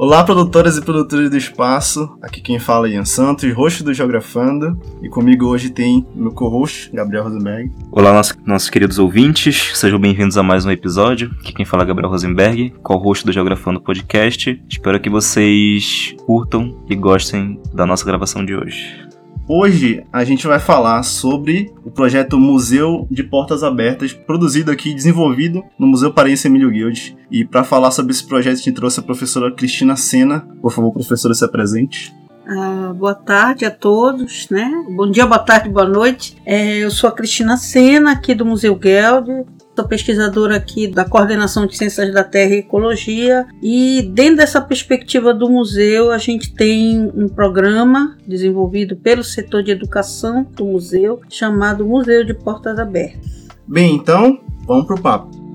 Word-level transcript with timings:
Olá, 0.00 0.22
produtoras 0.22 0.78
e 0.78 0.80
produtores 0.80 1.28
do 1.28 1.36
espaço. 1.36 2.16
Aqui 2.22 2.40
quem 2.40 2.60
fala 2.60 2.86
é 2.86 2.92
Ian 2.92 3.04
Santos, 3.04 3.52
host 3.52 3.82
do 3.82 3.92
Geografando. 3.92 4.78
E 5.02 5.08
comigo 5.08 5.46
hoje 5.46 5.70
tem 5.70 6.06
meu 6.14 6.30
co-host, 6.30 6.88
Gabriel 6.94 7.24
Rosenberg. 7.24 7.72
Olá, 7.90 8.12
nossos, 8.46 8.70
queridos 8.70 9.00
ouvintes. 9.00 9.72
Sejam 9.76 9.98
bem-vindos 9.98 10.38
a 10.38 10.42
mais 10.44 10.64
um 10.64 10.70
episódio. 10.70 11.34
Aqui 11.40 11.52
quem 11.52 11.66
fala 11.66 11.82
é 11.82 11.86
Gabriel 11.86 12.12
Rosenberg, 12.12 12.74
co-host 12.80 13.26
do 13.26 13.32
Geografando 13.32 13.80
Podcast. 13.80 14.62
Espero 14.70 15.00
que 15.00 15.10
vocês 15.10 16.14
curtam 16.24 16.80
e 16.88 16.94
gostem 16.94 17.60
da 17.74 17.84
nossa 17.84 18.06
gravação 18.06 18.44
de 18.44 18.54
hoje. 18.54 19.07
Hoje 19.50 20.04
a 20.12 20.24
gente 20.24 20.46
vai 20.46 20.58
falar 20.58 21.02
sobre 21.02 21.72
o 21.82 21.90
projeto 21.90 22.38
Museu 22.38 23.08
de 23.10 23.22
Portas 23.22 23.62
Abertas, 23.62 24.12
produzido 24.12 24.70
aqui 24.70 24.90
e 24.90 24.94
desenvolvido 24.94 25.64
no 25.78 25.86
Museu 25.86 26.12
Paraense 26.12 26.46
Emílio 26.46 26.70
Guild. 26.70 27.16
E 27.30 27.46
para 27.46 27.64
falar 27.64 27.90
sobre 27.90 28.12
esse 28.12 28.22
projeto, 28.26 28.56
a 28.56 28.58
gente 28.58 28.72
trouxe 28.72 29.00
a 29.00 29.02
professora 29.02 29.50
Cristina 29.50 29.96
Sena. 29.96 30.46
Por 30.60 30.70
favor, 30.70 30.92
professora, 30.92 31.32
se 31.32 31.42
apresente. 31.46 32.14
Uh, 32.46 32.92
boa 32.92 33.14
tarde 33.14 33.64
a 33.64 33.70
todos, 33.70 34.50
né? 34.50 34.70
Bom 34.94 35.10
dia, 35.10 35.24
boa 35.24 35.38
tarde, 35.38 35.70
boa 35.70 35.88
noite. 35.88 36.36
É, 36.44 36.84
eu 36.84 36.90
sou 36.90 37.08
a 37.08 37.12
Cristina 37.12 37.56
Sena, 37.56 38.12
aqui 38.12 38.34
do 38.34 38.44
Museu 38.44 38.74
Guild. 38.74 39.46
Sou 39.78 39.86
pesquisadora 39.86 40.56
aqui 40.56 40.88
da 40.88 41.04
Coordenação 41.04 41.64
de 41.64 41.76
Ciências 41.76 42.12
da 42.12 42.24
Terra 42.24 42.56
e 42.56 42.58
Ecologia 42.58 43.46
e 43.62 44.02
dentro 44.12 44.38
dessa 44.38 44.60
perspectiva 44.60 45.32
do 45.32 45.48
museu 45.48 46.10
a 46.10 46.18
gente 46.18 46.52
tem 46.52 47.08
um 47.14 47.28
programa 47.28 48.18
desenvolvido 48.26 48.96
pelo 48.96 49.22
setor 49.22 49.62
de 49.62 49.70
educação 49.70 50.42
do 50.56 50.64
museu 50.64 51.20
chamado 51.30 51.86
Museu 51.86 52.24
de 52.24 52.34
Portas 52.34 52.76
Abertas. 52.76 53.46
Bem, 53.68 53.94
então 53.94 54.40
vamos 54.66 54.84
para 54.84 54.96
o 54.96 55.00
papo. 55.00 55.47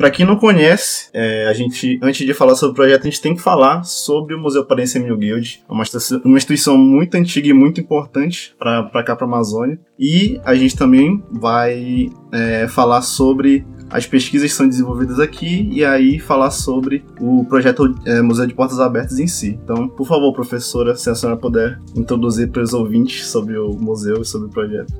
Para 0.00 0.10
quem 0.10 0.24
não 0.24 0.36
conhece, 0.36 1.10
é, 1.12 1.46
a 1.46 1.52
gente, 1.52 2.00
antes 2.02 2.26
de 2.26 2.32
falar 2.32 2.54
sobre 2.54 2.72
o 2.72 2.74
projeto, 2.74 3.02
a 3.02 3.04
gente 3.04 3.20
tem 3.20 3.34
que 3.34 3.42
falar 3.42 3.84
sobre 3.84 4.34
o 4.34 4.38
Museu 4.38 4.64
Paraense 4.64 4.96
Emílio 4.96 5.18
Guild. 5.18 5.62
É 5.68 5.70
uma 5.70 5.82
instituição, 5.82 6.22
uma 6.24 6.38
instituição 6.38 6.78
muito 6.78 7.16
antiga 7.16 7.48
e 7.48 7.52
muito 7.52 7.82
importante 7.82 8.56
para 8.58 9.04
cá, 9.04 9.14
para 9.14 9.26
Amazônia. 9.26 9.78
E 9.98 10.40
a 10.42 10.54
gente 10.54 10.74
também 10.74 11.22
vai 11.30 12.08
é, 12.32 12.66
falar 12.66 13.02
sobre 13.02 13.66
as 13.90 14.06
pesquisas 14.06 14.50
que 14.50 14.56
são 14.56 14.66
desenvolvidas 14.66 15.20
aqui 15.20 15.68
e 15.70 15.84
aí 15.84 16.18
falar 16.18 16.50
sobre 16.50 17.04
o 17.20 17.44
projeto 17.44 17.94
é, 18.06 18.22
Museu 18.22 18.46
de 18.46 18.54
Portas 18.54 18.80
Abertas 18.80 19.18
em 19.18 19.26
si. 19.26 19.60
Então, 19.62 19.86
por 19.86 20.06
favor, 20.06 20.32
professora, 20.32 20.96
se 20.96 21.10
a 21.10 21.14
senhora 21.14 21.38
puder 21.38 21.78
introduzir 21.94 22.50
para 22.50 22.62
os 22.62 22.72
ouvintes 22.72 23.26
sobre 23.26 23.58
o 23.58 23.74
museu 23.74 24.22
e 24.22 24.24
sobre 24.24 24.48
o 24.48 24.50
projeto 24.50 24.94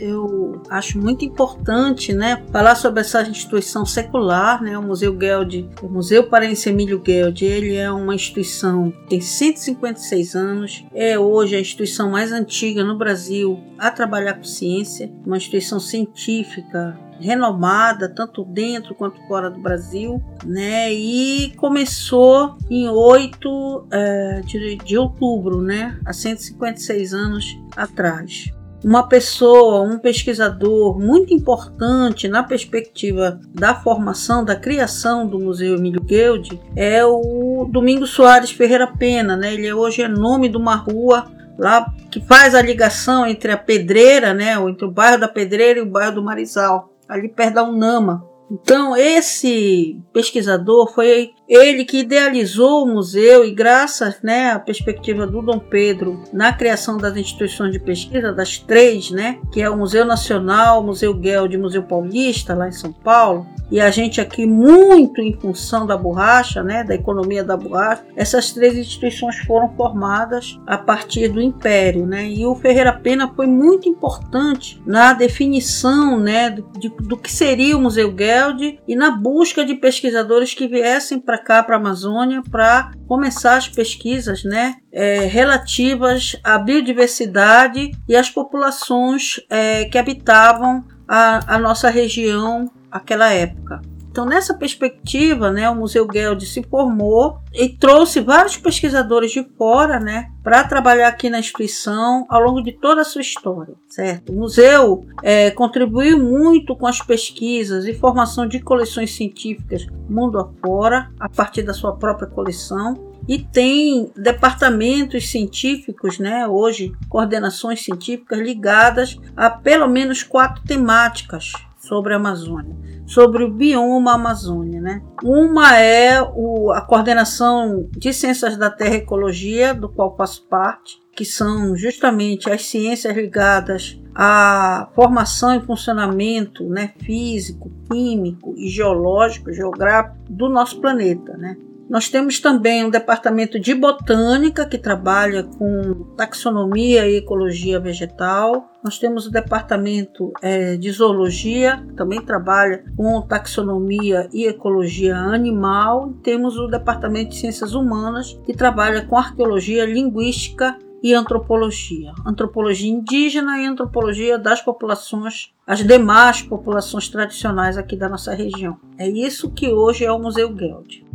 eu 0.00 0.62
acho 0.70 0.98
muito 0.98 1.24
importante, 1.24 2.12
né, 2.12 2.42
falar 2.50 2.74
sobre 2.74 3.00
essa 3.00 3.22
instituição 3.22 3.84
secular, 3.84 4.62
né, 4.62 4.76
o 4.78 4.82
Museu 4.82 5.16
Geld, 5.18 5.68
o 5.82 5.88
Museu 5.88 6.24
Paraense 6.24 6.70
Emílio 6.70 7.02
Geld, 7.04 7.44
ele 7.44 7.76
é 7.76 7.90
uma 7.90 8.14
instituição 8.14 8.90
que 8.90 9.08
tem 9.10 9.20
156 9.20 10.34
anos, 10.34 10.84
é 10.94 11.18
hoje 11.18 11.54
a 11.54 11.60
instituição 11.60 12.10
mais 12.10 12.32
antiga 12.32 12.82
no 12.82 12.96
Brasil 12.96 13.60
a 13.78 13.90
trabalhar 13.90 14.34
com 14.34 14.44
ciência, 14.44 15.12
uma 15.24 15.36
instituição 15.36 15.78
científica 15.78 16.98
renomada 17.20 18.08
tanto 18.08 18.44
dentro 18.44 18.94
quanto 18.94 19.20
fora 19.28 19.50
do 19.50 19.60
Brasil, 19.60 20.22
né? 20.42 20.90
E 20.90 21.52
começou 21.56 22.56
em 22.70 22.88
8 22.88 23.86
é, 23.90 24.40
de, 24.40 24.76
de 24.76 24.96
outubro, 24.96 25.60
né? 25.60 25.98
Há 26.06 26.14
156 26.14 27.12
anos 27.12 27.44
atrás 27.76 28.50
uma 28.84 29.06
pessoa, 29.06 29.82
um 29.82 29.98
pesquisador 29.98 30.98
muito 30.98 31.34
importante 31.34 32.28
na 32.28 32.42
perspectiva 32.42 33.38
da 33.54 33.74
formação, 33.74 34.44
da 34.44 34.56
criação 34.56 35.26
do 35.26 35.38
Museu 35.38 35.76
Emílio 35.76 36.00
Guild 36.00 36.60
é 36.74 37.04
o 37.04 37.68
Domingos 37.70 38.10
Soares 38.10 38.50
Ferreira 38.50 38.86
Pena, 38.86 39.36
né? 39.36 39.54
Ele 39.54 39.72
hoje 39.72 40.02
é 40.02 40.08
nome 40.08 40.48
de 40.48 40.56
uma 40.56 40.76
rua 40.76 41.30
lá 41.58 41.92
que 42.10 42.20
faz 42.22 42.54
a 42.54 42.62
ligação 42.62 43.26
entre 43.26 43.52
a 43.52 43.56
Pedreira, 43.56 44.32
né, 44.32 44.54
entre 44.54 44.86
o 44.86 44.90
bairro 44.90 45.20
da 45.20 45.28
Pedreira 45.28 45.78
e 45.78 45.82
o 45.82 45.90
bairro 45.90 46.14
do 46.14 46.22
Marizal, 46.22 46.90
ali 47.06 47.28
perto 47.28 47.56
da 47.56 47.64
Unama. 47.64 48.24
Então, 48.50 48.96
esse 48.96 50.00
pesquisador 50.12 50.92
foi 50.92 51.30
ele 51.50 51.84
que 51.84 51.98
idealizou 51.98 52.84
o 52.84 52.86
museu 52.86 53.44
e 53.44 53.50
graças 53.50 54.22
né, 54.22 54.52
à 54.52 54.58
perspectiva 54.60 55.26
do 55.26 55.42
Dom 55.42 55.58
Pedro 55.58 56.22
na 56.32 56.52
criação 56.52 56.96
das 56.96 57.16
instituições 57.16 57.72
de 57.72 57.80
pesquisa, 57.80 58.32
das 58.32 58.56
três, 58.58 59.10
né, 59.10 59.40
que 59.50 59.60
é 59.60 59.68
o 59.68 59.76
Museu 59.76 60.04
Nacional, 60.04 60.80
o 60.80 60.86
Museu 60.86 61.12
Gueld 61.12 61.52
e 61.52 61.58
o 61.58 61.60
Museu 61.60 61.82
Paulista, 61.82 62.54
lá 62.54 62.68
em 62.68 62.72
São 62.72 62.92
Paulo, 62.92 63.48
e 63.68 63.80
a 63.80 63.90
gente 63.90 64.20
aqui 64.20 64.46
muito 64.46 65.20
em 65.20 65.32
função 65.40 65.86
da 65.86 65.96
borracha, 65.96 66.62
né, 66.62 66.84
da 66.84 66.94
economia 66.94 67.42
da 67.42 67.56
borracha, 67.56 68.04
essas 68.14 68.52
três 68.52 68.78
instituições 68.78 69.36
foram 69.38 69.74
formadas 69.74 70.56
a 70.64 70.78
partir 70.78 71.26
do 71.26 71.42
Império, 71.42 72.06
né, 72.06 72.28
e 72.30 72.46
o 72.46 72.54
Ferreira 72.54 72.92
Pena 72.92 73.32
foi 73.34 73.48
muito 73.48 73.88
importante 73.88 74.80
na 74.86 75.12
definição, 75.14 76.20
né, 76.20 76.50
de, 76.78 76.88
do 76.88 77.16
que 77.16 77.32
seria 77.32 77.76
o 77.76 77.80
Museu 77.80 78.14
Geld 78.16 78.78
e 78.86 78.94
na 78.94 79.10
busca 79.10 79.64
de 79.64 79.74
pesquisadores 79.74 80.54
que 80.54 80.68
viessem 80.68 81.18
para 81.18 81.39
cá, 81.40 81.62
para 81.62 81.76
a 81.76 81.78
Amazônia, 81.78 82.42
para 82.50 82.92
começar 83.08 83.56
as 83.56 83.68
pesquisas, 83.68 84.44
né, 84.44 84.76
é, 84.92 85.20
relativas 85.20 86.36
à 86.44 86.58
biodiversidade 86.58 87.90
e 88.08 88.14
às 88.14 88.30
populações 88.30 89.40
é, 89.50 89.86
que 89.86 89.98
habitavam 89.98 90.84
a, 91.08 91.56
a 91.56 91.58
nossa 91.58 91.90
região 91.90 92.70
aquela 92.90 93.32
época. 93.32 93.80
Então, 94.10 94.24
nessa 94.24 94.54
perspectiva, 94.54 95.52
né, 95.52 95.70
o 95.70 95.76
Museu 95.76 96.06
Geld 96.12 96.44
se 96.44 96.64
formou 96.64 97.38
e 97.54 97.68
trouxe 97.68 98.20
vários 98.20 98.56
pesquisadores 98.56 99.30
de 99.30 99.44
fora 99.56 100.00
né, 100.00 100.30
para 100.42 100.64
trabalhar 100.64 101.06
aqui 101.06 101.30
na 101.30 101.38
instituição 101.38 102.26
ao 102.28 102.42
longo 102.42 102.60
de 102.60 102.72
toda 102.72 103.02
a 103.02 103.04
sua 103.04 103.20
história. 103.20 103.74
Certo? 103.88 104.32
O 104.32 104.36
museu 104.36 105.06
é, 105.22 105.52
contribuiu 105.52 106.18
muito 106.18 106.74
com 106.74 106.88
as 106.88 107.00
pesquisas 107.00 107.86
e 107.86 107.94
formação 107.94 108.48
de 108.48 108.58
coleções 108.58 109.14
científicas 109.14 109.86
mundo 110.08 110.40
afora, 110.40 111.10
a 111.20 111.28
partir 111.28 111.62
da 111.62 111.72
sua 111.72 111.96
própria 111.96 112.26
coleção, 112.26 112.94
e 113.28 113.38
tem 113.38 114.10
departamentos 114.16 115.30
científicos, 115.30 116.18
né, 116.18 116.48
hoje 116.48 116.92
coordenações 117.08 117.84
científicas 117.84 118.40
ligadas 118.40 119.16
a 119.36 119.48
pelo 119.48 119.86
menos 119.86 120.24
quatro 120.24 120.64
temáticas 120.64 121.52
sobre 121.90 122.14
a 122.14 122.18
Amazônia, 122.18 122.76
sobre 123.04 123.42
o 123.42 123.50
bioma 123.50 124.14
Amazônia. 124.14 124.80
Né? 124.80 125.02
Uma 125.24 125.76
é 125.76 126.22
o, 126.22 126.70
a 126.70 126.80
coordenação 126.80 127.88
de 127.90 128.12
ciências 128.12 128.56
da 128.56 128.70
terra 128.70 128.94
e 128.94 128.98
ecologia, 128.98 129.74
do 129.74 129.88
qual 129.88 130.16
faço 130.16 130.46
parte, 130.46 131.00
que 131.12 131.24
são 131.24 131.74
justamente 131.74 132.48
as 132.48 132.64
ciências 132.64 133.16
ligadas 133.16 134.00
à 134.14 134.88
formação 134.94 135.56
e 135.56 135.66
funcionamento 135.66 136.64
né, 136.68 136.94
físico, 137.00 137.72
químico 137.90 138.54
e 138.56 138.68
geológico, 138.68 139.52
geográfico 139.52 140.16
do 140.30 140.48
nosso 140.48 140.80
planeta. 140.80 141.36
Né? 141.36 141.56
Nós 141.90 142.08
temos 142.08 142.38
também 142.38 142.84
um 142.84 142.88
departamento 142.88 143.58
de 143.58 143.74
botânica 143.74 144.64
que 144.64 144.78
trabalha 144.78 145.42
com 145.42 146.14
taxonomia 146.16 147.08
e 147.08 147.16
ecologia 147.16 147.80
vegetal. 147.80 148.70
Nós 148.80 148.96
temos 148.96 149.26
o 149.26 149.30
departamento 149.30 150.32
é, 150.40 150.76
de 150.76 150.88
zoologia, 150.92 151.84
que 151.88 151.94
também 151.94 152.20
trabalha 152.20 152.84
com 152.96 153.20
taxonomia 153.22 154.28
e 154.32 154.46
ecologia 154.46 155.16
animal. 155.16 156.12
Temos 156.22 156.56
o 156.56 156.68
departamento 156.68 157.30
de 157.30 157.38
ciências 157.38 157.74
humanas, 157.74 158.40
que 158.46 158.54
trabalha 158.54 159.04
com 159.04 159.16
arqueologia, 159.16 159.84
linguística 159.84 160.78
e 161.02 161.12
antropologia. 161.12 162.12
Antropologia 162.24 162.88
indígena 162.88 163.58
e 163.58 163.66
antropologia 163.66 164.38
das 164.38 164.62
populações, 164.62 165.52
as 165.66 165.84
demais 165.84 166.40
populações 166.40 167.08
tradicionais 167.08 167.76
aqui 167.76 167.96
da 167.96 168.08
nossa 168.08 168.32
região. 168.32 168.78
É 168.96 169.08
isso 169.08 169.50
que 169.50 169.72
hoje 169.72 170.04
é 170.04 170.12
o 170.12 170.20
Museu 170.20 170.56
Geld. 170.56 171.09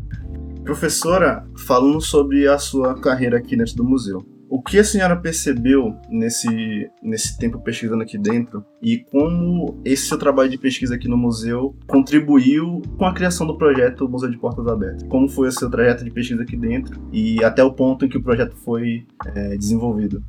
Professora, 0.65 1.47
falando 1.67 2.01
sobre 2.01 2.47
a 2.47 2.57
sua 2.57 2.99
carreira 2.99 3.37
aqui 3.37 3.55
dentro 3.55 3.75
do 3.75 3.83
museu, 3.83 4.25
o 4.49 4.59
que 4.59 4.79
a 4.79 4.83
senhora 4.83 5.15
percebeu 5.15 5.95
nesse, 6.09 6.89
nesse 7.03 7.37
tempo 7.37 7.59
pesquisando 7.59 8.01
aqui 8.01 8.17
dentro 8.17 8.65
e 8.81 8.97
como 8.97 9.79
esse 9.85 10.07
seu 10.07 10.17
trabalho 10.17 10.49
de 10.49 10.57
pesquisa 10.57 10.95
aqui 10.95 11.07
no 11.07 11.17
museu 11.17 11.75
contribuiu 11.85 12.81
com 12.97 13.05
a 13.05 13.13
criação 13.13 13.45
do 13.45 13.55
projeto 13.59 14.09
Museu 14.09 14.29
de 14.29 14.39
Portas 14.39 14.65
Abertas? 14.65 15.07
Como 15.07 15.29
foi 15.29 15.49
o 15.49 15.51
seu 15.51 15.69
trajeto 15.69 16.03
de 16.03 16.09
pesquisa 16.09 16.41
aqui 16.41 16.57
dentro 16.57 16.99
e 17.13 17.43
até 17.43 17.63
o 17.63 17.71
ponto 17.71 18.03
em 18.03 18.09
que 18.09 18.17
o 18.17 18.23
projeto 18.23 18.55
foi 18.57 19.05
é, 19.35 19.55
desenvolvido? 19.57 20.23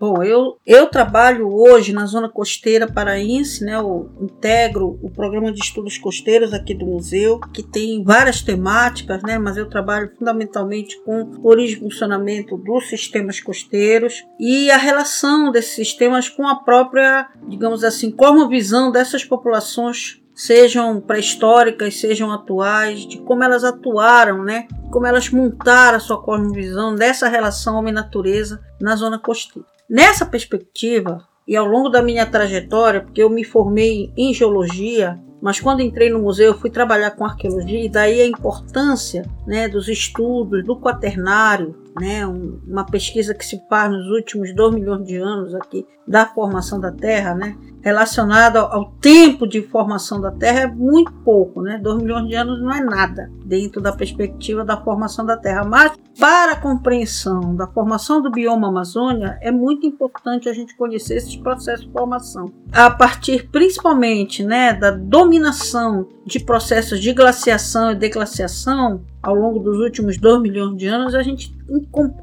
Bom, 0.00 0.22
eu, 0.22 0.58
eu 0.64 0.86
trabalho 0.86 1.52
hoje 1.52 1.92
na 1.92 2.06
zona 2.06 2.28
costeira 2.28 2.86
paraense, 2.86 3.64
né? 3.64 3.74
Eu 3.74 4.08
integro 4.20 4.96
o 5.02 5.10
programa 5.10 5.50
de 5.50 5.58
estudos 5.60 5.98
costeiros 5.98 6.54
aqui 6.54 6.72
do 6.72 6.86
museu, 6.86 7.40
que 7.52 7.64
tem 7.64 8.04
várias 8.04 8.40
temáticas, 8.40 9.20
né? 9.24 9.38
Mas 9.38 9.56
eu 9.56 9.68
trabalho 9.68 10.12
fundamentalmente 10.16 11.00
com 11.02 11.40
origem 11.42 11.78
e 11.78 11.80
funcionamento 11.80 12.56
dos 12.56 12.88
sistemas 12.88 13.40
costeiros 13.40 14.24
e 14.38 14.70
a 14.70 14.76
relação 14.76 15.50
desses 15.50 15.74
sistemas 15.74 16.28
com 16.28 16.46
a 16.46 16.54
própria, 16.54 17.28
digamos 17.48 17.82
assim, 17.82 18.14
visão 18.48 18.92
dessas 18.92 19.24
populações 19.24 20.22
sejam 20.38 21.00
pré-históricas, 21.00 21.96
sejam 21.96 22.32
atuais, 22.32 23.00
de 23.00 23.18
como 23.18 23.42
elas 23.42 23.64
atuaram, 23.64 24.44
né? 24.44 24.68
Como 24.92 25.04
elas 25.04 25.28
montaram 25.30 25.96
a 25.96 26.00
sua 26.00 26.22
cosmovisão 26.22 26.94
dessa 26.94 27.28
relação 27.28 27.76
homem-natureza 27.76 28.60
na 28.80 28.94
zona 28.94 29.18
costeira. 29.18 29.66
Nessa 29.90 30.24
perspectiva, 30.24 31.26
e 31.46 31.56
ao 31.56 31.66
longo 31.66 31.88
da 31.88 32.00
minha 32.00 32.24
trajetória, 32.24 33.00
porque 33.00 33.20
eu 33.20 33.28
me 33.28 33.42
formei 33.42 34.12
em 34.16 34.32
geologia, 34.32 35.18
mas 35.42 35.58
quando 35.58 35.82
entrei 35.82 36.08
no 36.08 36.20
museu 36.20 36.54
fui 36.54 36.70
trabalhar 36.70 37.10
com 37.12 37.24
arqueologia 37.24 37.84
e 37.84 37.88
daí 37.88 38.20
a 38.20 38.26
importância 38.26 39.28
né, 39.44 39.68
dos 39.68 39.88
estudos, 39.88 40.64
do 40.64 40.78
quaternário, 40.78 41.74
né, 42.00 42.26
um, 42.26 42.60
uma 42.66 42.84
pesquisa 42.84 43.34
que 43.34 43.44
se 43.44 43.60
faz 43.68 43.90
nos 43.90 44.06
últimos 44.08 44.54
dois 44.54 44.74
milhões 44.74 45.06
de 45.06 45.16
anos 45.16 45.54
aqui 45.54 45.86
da 46.06 46.24
formação 46.26 46.80
da 46.80 46.90
Terra, 46.90 47.34
né, 47.34 47.56
relacionada 47.82 48.60
ao, 48.60 48.92
tempo 49.00 49.46
de 49.46 49.62
formação 49.62 50.20
da 50.20 50.30
Terra 50.30 50.60
é 50.60 50.66
muito 50.66 51.12
pouco, 51.24 51.60
né, 51.60 51.78
dois 51.78 52.02
milhões 52.02 52.26
de 52.28 52.34
anos 52.34 52.60
não 52.60 52.72
é 52.72 52.80
nada 52.80 53.30
dentro 53.44 53.80
da 53.80 53.92
perspectiva 53.92 54.64
da 54.64 54.76
formação 54.82 55.24
da 55.24 55.36
Terra, 55.36 55.64
mas 55.64 55.92
para 56.18 56.52
a 56.52 56.60
compreensão 56.60 57.54
da 57.54 57.66
formação 57.66 58.20
do 58.20 58.30
bioma 58.30 58.68
Amazônia 58.68 59.38
é 59.40 59.52
muito 59.52 59.86
importante 59.86 60.48
a 60.48 60.52
gente 60.52 60.76
conhecer 60.76 61.16
esses 61.16 61.36
processos 61.36 61.86
de 61.86 61.92
formação, 61.92 62.52
a 62.72 62.90
partir 62.90 63.48
principalmente, 63.50 64.42
né, 64.42 64.72
da 64.72 64.90
dominação 64.90 66.08
de 66.24 66.40
processos 66.40 67.00
de 67.00 67.12
glaciação 67.12 67.92
e 67.92 67.94
declaciação 67.94 69.02
ao 69.22 69.34
longo 69.34 69.58
dos 69.58 69.78
últimos 69.78 70.16
2 70.16 70.40
milhões 70.40 70.76
de 70.76 70.86
anos, 70.86 71.14
a 71.14 71.22
gente 71.22 71.56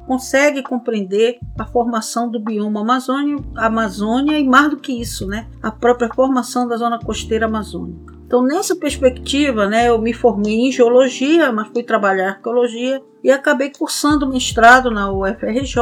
consegue 0.08 0.64
compreender 0.64 1.38
a 1.58 1.66
formação 1.66 2.30
do 2.30 2.40
bioma 2.40 2.82
Amazônia, 2.82 3.38
Amazônia 3.56 4.40
e 4.40 4.48
mais 4.48 4.70
do 4.70 4.78
que 4.78 4.92
isso, 4.92 5.28
né, 5.28 5.48
a 5.62 5.72
própria 5.72 6.10
formação 6.14 6.68
da 6.68 6.78
zona 6.78 7.00
costeira 7.00 7.46
amazônica. 7.46 8.16
Então, 8.26 8.42
nessa 8.42 8.76
perspectiva, 8.76 9.68
né, 9.68 9.88
eu 9.88 10.02
me 10.02 10.12
formei 10.12 10.68
em 10.68 10.72
geologia, 10.72 11.52
mas 11.52 11.68
fui 11.68 11.84
trabalhar 11.84 12.30
arqueologia 12.30 13.02
e 13.24 13.30
acabei 13.30 13.72
cursando 13.72 14.28
mestrado 14.28 14.90
na 14.90 15.12
UFRJ, 15.12 15.78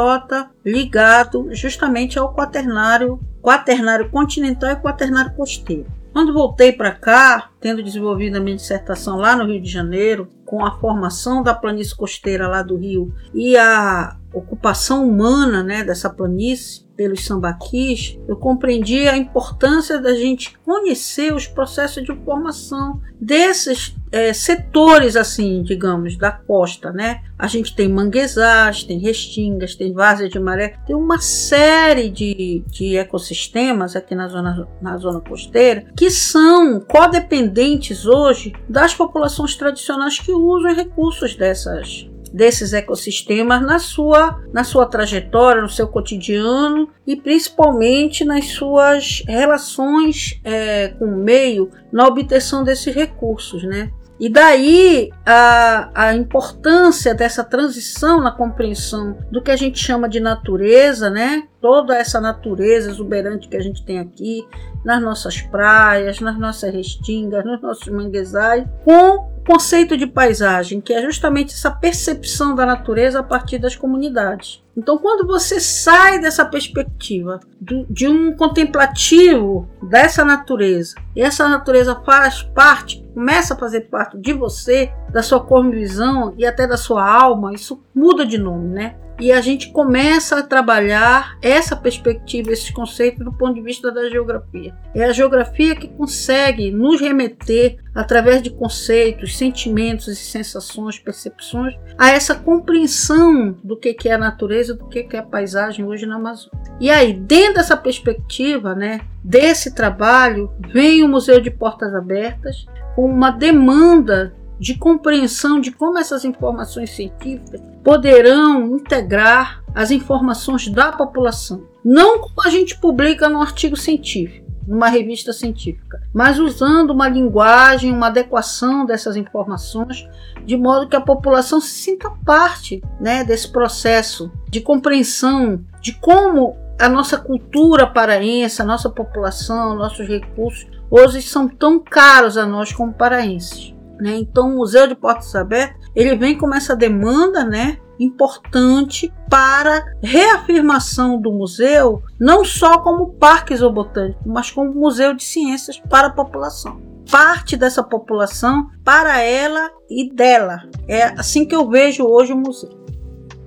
ligado 0.66 1.48
justamente 1.52 2.20
ao 2.20 2.34
quaternário, 2.34 3.18
quaternário 3.42 4.10
continental 4.10 4.72
e 4.72 4.76
quaternário 4.76 5.34
costeiro. 5.36 5.86
Quando 6.14 6.32
voltei 6.32 6.72
para 6.72 6.92
cá, 6.92 7.50
tendo 7.60 7.82
desenvolvido 7.82 8.38
a 8.38 8.40
minha 8.40 8.56
dissertação 8.56 9.18
lá 9.18 9.36
no 9.36 9.46
Rio 9.46 9.60
de 9.60 9.68
Janeiro, 9.68 10.30
com 10.46 10.64
a 10.64 10.80
formação 10.80 11.42
da 11.42 11.56
planície 11.56 11.96
costeira 11.96 12.48
lá 12.48 12.62
do 12.62 12.78
Rio 12.78 13.12
e 13.34 13.58
a 13.58 14.16
ocupação 14.32 15.08
humana 15.08 15.64
né, 15.64 15.84
dessa 15.84 16.12
planície 16.12 16.83
pelos 16.96 17.26
sambaquis, 17.26 18.18
eu 18.28 18.36
compreendi 18.36 19.08
a 19.08 19.18
importância 19.18 20.00
da 20.00 20.14
gente 20.14 20.58
conhecer 20.60 21.34
os 21.34 21.48
processos 21.48 22.04
de 22.04 22.16
formação 22.24 23.02
desses 23.20 23.96
é, 24.12 24.32
setores, 24.32 25.16
assim, 25.16 25.64
digamos, 25.64 26.18
da 26.18 26.32
costa, 26.32 26.92
né? 26.92 27.22
A 27.38 27.48
gente 27.48 27.76
tem 27.76 27.90
manguezais, 27.90 28.84
tem 28.84 29.00
restingas, 29.00 29.76
tem 29.76 29.92
várzeas 29.92 30.30
de 30.30 30.40
maré, 30.40 30.76
tem 30.86 30.96
uma 30.96 31.20
série 31.20 32.10
de, 32.10 32.64
de 32.68 32.96
ecossistemas 32.96 33.96
aqui 33.96 34.14
na 34.14 34.28
zona, 34.28 34.68
na 34.82 34.98
zona 34.98 35.20
costeira 35.20 35.86
que 35.98 36.12
são 36.12 36.80
codependentes 36.80 38.06
hoje 38.06 38.54
das 38.70 38.94
populações 38.94 39.56
tradicionais 39.56 40.20
que 40.20 40.32
usam 40.32 40.76
recursos 40.76 41.36
dessas 41.36 42.08
desses 42.34 42.74
ecossistemas 42.74 43.62
na 43.62 43.78
sua, 43.78 44.42
na 44.52 44.64
sua 44.64 44.88
trajetória, 44.88 45.62
no 45.62 45.70
seu 45.70 45.88
cotidiano 45.88 46.90
e 47.06 47.16
principalmente 47.16 48.26
nas 48.26 48.46
suas 48.48 49.24
relações 49.28 50.40
é, 50.44 50.90
com 50.90 51.06
o 51.06 51.18
meio, 51.18 51.70
na 51.92 52.08
obtenção 52.08 52.64
desses 52.64 52.94
recursos, 52.94 53.64
né? 53.64 53.92
E 54.20 54.30
daí 54.30 55.12
a, 55.26 55.90
a 55.94 56.16
importância 56.16 57.14
dessa 57.14 57.44
transição 57.44 58.22
na 58.22 58.32
compreensão 58.32 59.18
do 59.30 59.42
que 59.42 59.52
a 59.52 59.56
gente 59.56 59.78
chama 59.80 60.08
de 60.08 60.20
natureza, 60.20 61.10
né? 61.10 61.44
Toda 61.64 61.96
essa 61.96 62.20
natureza 62.20 62.90
exuberante 62.90 63.48
que 63.48 63.56
a 63.56 63.62
gente 63.62 63.86
tem 63.86 63.98
aqui 63.98 64.46
nas 64.84 65.02
nossas 65.02 65.40
praias, 65.40 66.20
nas 66.20 66.38
nossas 66.38 66.74
restingas, 66.74 67.46
nos 67.46 67.62
nossos 67.62 67.88
manguezais, 67.88 68.66
com 68.84 69.32
conceito 69.48 69.96
de 69.96 70.06
paisagem, 70.06 70.82
que 70.82 70.94
é 70.94 71.02
justamente 71.02 71.54
essa 71.54 71.72
percepção 71.72 72.54
da 72.54 72.66
natureza 72.66 73.22
a 73.22 73.24
partir 73.24 73.60
das 73.60 73.78
comunidades. 73.78 74.62
Então, 74.76 74.98
quando 74.98 75.26
você 75.26 75.58
sai 75.58 76.20
dessa 76.20 76.44
perspectiva 76.44 77.40
do, 77.62 77.86
de 77.90 78.10
um 78.10 78.36
contemplativo 78.36 79.66
dessa 79.84 80.26
natureza, 80.26 80.96
e 81.16 81.22
essa 81.22 81.48
natureza 81.48 81.96
faz 82.06 82.44
parte, 82.44 83.06
começa 83.14 83.54
a 83.54 83.58
fazer 83.58 83.82
parte 83.82 84.18
de 84.18 84.34
você, 84.34 84.92
da 85.14 85.24
sua 85.24 85.40
cosmovisão 85.40 86.34
e 86.38 86.46
até 86.46 86.68
da 86.68 86.76
sua 86.76 87.10
alma, 87.10 87.54
isso 87.54 87.82
muda 87.96 88.26
de 88.26 88.38
nome, 88.38 88.68
né? 88.68 88.96
E 89.20 89.32
a 89.32 89.42
gente 89.42 89.72
começa 89.72 90.40
a 90.40 90.44
trabalhar 90.44 91.38
essa 91.42 91.76
perspectiva, 91.76 92.52
esses 92.52 92.70
conceitos 92.72 93.24
do 93.24 93.32
ponto 93.32 93.54
de 93.54 93.62
vista 93.62 93.92
da 93.92 94.10
geografia. 94.10 94.76
É 94.94 95.06
a 95.06 95.14
geografia 95.14 95.76
que 95.76 95.88
consegue 95.88 96.72
nos 96.72 97.00
remeter, 97.00 97.78
através 97.94 98.42
de 98.42 98.50
conceitos, 98.50 99.38
sentimentos 99.38 100.08
e 100.08 100.16
sensações, 100.16 100.98
percepções, 100.98 101.76
a 101.98 102.10
essa 102.10 102.36
compreensão 102.36 103.58
do 103.64 103.78
que 103.78 103.96
é 104.06 104.14
a 104.14 104.18
natureza, 104.18 104.74
do 104.74 104.88
que 104.88 105.08
é 105.12 105.20
a 105.20 105.24
paisagem 105.24 105.86
hoje 105.86 106.06
na 106.06 106.16
Amazônia. 106.16 106.60
E 106.80 106.90
aí, 106.90 107.14
dentro 107.14 107.56
dessa 107.56 107.78
perspectiva, 107.78 108.74
né, 108.74 109.02
desse 109.24 109.74
trabalho, 109.74 110.52
vem 110.72 111.04
o 111.04 111.08
Museu 111.08 111.40
de 111.40 111.52
Portas 111.52 111.94
Abertas 111.94 112.66
com 112.96 113.06
uma 113.06 113.30
demanda 113.30 114.34
de 114.60 114.78
compreensão 114.78 115.60
de 115.60 115.72
como 115.72 115.98
essas 115.98 116.24
informações 116.26 116.92
científicas 116.92 117.62
poderão 117.84 118.78
integrar 118.78 119.64
as 119.76 119.92
informações 119.92 120.68
da 120.70 120.92
população. 120.92 121.64
Não 121.84 122.20
como 122.20 122.46
a 122.46 122.50
gente 122.50 122.80
publica 122.80 123.28
no 123.28 123.42
artigo 123.42 123.76
científico, 123.76 124.44
numa 124.68 124.88
revista 124.88 125.34
científica, 125.34 126.02
mas 126.14 126.40
usando 126.40 126.92
uma 126.92 127.10
linguagem, 127.10 127.92
uma 127.92 128.08
adequação 128.08 128.86
dessas 128.86 129.16
informações, 129.16 130.08
de 130.46 130.56
modo 130.56 130.88
que 130.88 130.96
a 130.96 131.02
população 131.02 131.60
se 131.60 131.72
sinta 131.72 132.10
parte 132.26 132.82
né, 133.00 133.24
desse 133.24 133.52
processo 133.52 134.32
de 134.50 134.62
compreensão 134.62 135.60
de 135.82 135.94
como 135.94 136.56
a 136.80 136.90
nossa 136.90 137.18
cultura 137.18 137.86
paraense, 137.86 138.62
a 138.62 138.66
nossa 138.66 138.90
população, 138.90 139.76
nossos 139.76 140.08
recursos, 140.08 140.68
hoje 140.90 141.22
são 141.22 141.48
tão 141.48 141.80
caros 141.80 142.38
a 142.38 142.46
nós 142.46 142.74
como 142.74 142.94
paraenses. 142.94 143.74
Né? 144.04 144.18
Então, 144.18 144.50
o 144.50 144.56
Museu 144.58 144.86
de 144.86 144.96
Portas 144.96 145.34
Abertas 145.34 145.82
ele 145.96 146.14
vem 146.18 146.38
com 146.38 146.54
essa 146.54 146.76
demanda 146.76 147.46
né, 147.46 147.78
importante 147.98 149.10
para 149.30 149.82
reafirmação 150.04 151.22
do 151.22 151.32
museu, 151.32 152.02
não 152.20 152.44
só 152.44 152.80
como 152.80 153.14
parque 153.14 153.56
zoobotânico, 153.56 154.20
mas 154.26 154.52
como 154.52 154.74
museu 154.74 155.14
de 155.14 155.24
ciências 155.24 155.80
para 155.90 156.08
a 156.08 156.10
população. 156.10 156.82
Parte 157.10 157.56
dessa 157.56 157.82
população 157.82 158.68
para 158.84 159.22
ela 159.22 159.72
e 159.90 160.14
dela. 160.14 160.64
É 160.86 161.04
assim 161.18 161.46
que 161.46 161.56
eu 161.56 161.70
vejo 161.70 162.04
hoje 162.04 162.34
o 162.34 162.38
museu. 162.38 162.84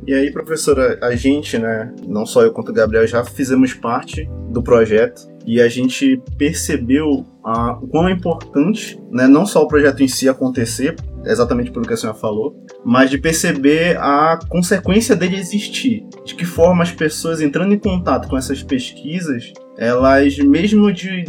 E 0.07 0.15
aí, 0.15 0.33
professora, 0.33 0.99
a 1.03 1.15
gente, 1.15 1.59
né, 1.59 1.93
não 2.07 2.25
só 2.25 2.43
eu 2.43 2.53
quanto 2.53 2.71
o 2.71 2.75
Gabriel, 2.75 3.07
já 3.07 3.23
fizemos 3.25 3.75
parte 3.75 4.27
do 4.51 4.63
projeto 4.63 5.36
e 5.47 5.61
a 5.61 5.69
gente 5.69 6.21
percebeu 6.37 7.25
a, 7.45 7.79
o 7.81 7.87
quão 7.87 8.09
é 8.09 8.13
importante, 8.13 8.99
né, 9.11 9.29
não 9.29 9.47
só 9.47 9.63
o 9.63 9.69
projeto 9.69 10.03
em 10.03 10.09
si 10.09 10.29
acontecer, 10.29 10.97
exatamente 11.25 11.71
pelo 11.71 11.87
que 11.87 11.95
a 11.95 11.97
senhora 11.97 12.19
falou, 12.19 12.57
mas 12.85 13.11
de 13.11 13.19
perceber 13.19 13.97
a 13.99 14.39
consequência 14.49 15.15
dele 15.15 15.37
existir. 15.37 16.05
De 16.25 16.35
que 16.35 16.45
forma 16.45 16.83
as 16.83 16.91
pessoas 16.91 17.41
entrando 17.41 17.73
em 17.73 17.79
contato 17.79 18.29
com 18.29 18.37
essas 18.37 18.63
pesquisas, 18.63 19.53
elas, 19.79 20.37
mesmo 20.39 20.93
de 20.93 21.25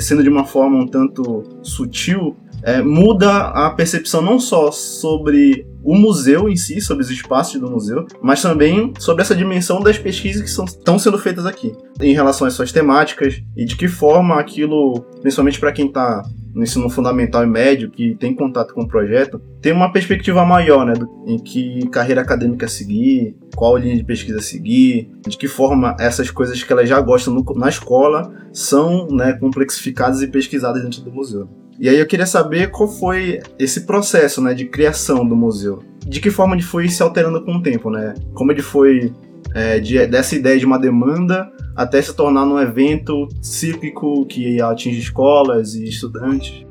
sendo 0.00 0.22
de 0.22 0.28
uma 0.28 0.44
forma 0.44 0.78
um 0.78 0.86
tanto 0.86 1.42
sutil, 1.62 2.36
é, 2.62 2.82
muda 2.82 3.48
a 3.48 3.70
percepção 3.70 4.22
não 4.22 4.38
só 4.38 4.70
sobre 4.70 5.66
o 5.84 5.96
museu 5.96 6.48
em 6.48 6.56
si, 6.56 6.80
sobre 6.80 7.02
os 7.02 7.10
espaços 7.10 7.60
do 7.60 7.70
museu, 7.70 8.06
mas 8.22 8.40
também 8.40 8.92
sobre 8.98 9.22
essa 9.22 9.34
dimensão 9.34 9.80
das 9.80 9.98
pesquisas 9.98 10.42
que 10.42 10.50
são, 10.50 10.64
estão 10.64 10.98
sendo 10.98 11.18
feitas 11.18 11.46
aqui, 11.46 11.72
em 12.00 12.14
relação 12.14 12.46
às 12.46 12.54
suas 12.54 12.72
temáticas 12.72 13.42
e 13.56 13.64
de 13.64 13.76
que 13.76 13.88
forma 13.88 14.38
aquilo, 14.38 15.00
principalmente 15.20 15.58
para 15.58 15.72
quem 15.72 15.86
está 15.86 16.22
no 16.54 16.62
ensino 16.62 16.88
fundamental 16.90 17.42
e 17.42 17.46
médio, 17.46 17.90
que 17.90 18.14
tem 18.14 18.34
contato 18.34 18.74
com 18.74 18.82
o 18.82 18.88
projeto, 18.88 19.40
tem 19.60 19.72
uma 19.72 19.90
perspectiva 19.90 20.44
maior, 20.44 20.84
né, 20.84 20.92
em 21.26 21.38
que 21.38 21.86
carreira 21.88 22.20
acadêmica 22.20 22.68
seguir, 22.68 23.34
qual 23.56 23.76
linha 23.76 23.96
de 23.96 24.04
pesquisa 24.04 24.40
seguir, 24.40 25.10
de 25.26 25.36
que 25.36 25.48
forma 25.48 25.96
essas 25.98 26.30
coisas 26.30 26.62
que 26.62 26.72
elas 26.72 26.88
já 26.88 27.00
gostam 27.00 27.32
no, 27.32 27.42
na 27.56 27.68
escola 27.68 28.30
são 28.52 29.08
né, 29.08 29.32
complexificadas 29.32 30.20
e 30.20 30.26
pesquisadas 30.26 30.82
dentro 30.82 31.00
do 31.02 31.10
museu. 31.10 31.48
E 31.78 31.88
aí 31.88 31.98
eu 31.98 32.06
queria 32.06 32.26
saber 32.26 32.70
qual 32.70 32.88
foi 32.88 33.40
esse 33.58 33.86
processo, 33.86 34.40
né, 34.40 34.54
de 34.54 34.66
criação 34.66 35.26
do 35.26 35.34
museu. 35.34 35.82
De 36.06 36.20
que 36.20 36.30
forma 36.30 36.54
ele 36.54 36.62
foi 36.62 36.88
se 36.88 37.02
alterando 37.02 37.44
com 37.44 37.56
o 37.56 37.62
tempo, 37.62 37.90
né? 37.90 38.14
Como 38.34 38.50
ele 38.50 38.62
foi 38.62 39.12
é, 39.54 39.78
de, 39.78 40.06
dessa 40.06 40.34
ideia 40.34 40.58
de 40.58 40.66
uma 40.66 40.78
demanda 40.78 41.50
até 41.76 42.00
se 42.00 42.14
tornar 42.14 42.44
um 42.44 42.60
evento 42.60 43.28
cíclico 43.40 44.26
que 44.26 44.60
atinge 44.60 44.98
escolas 44.98 45.74
e 45.74 45.84
estudantes. 45.84 46.66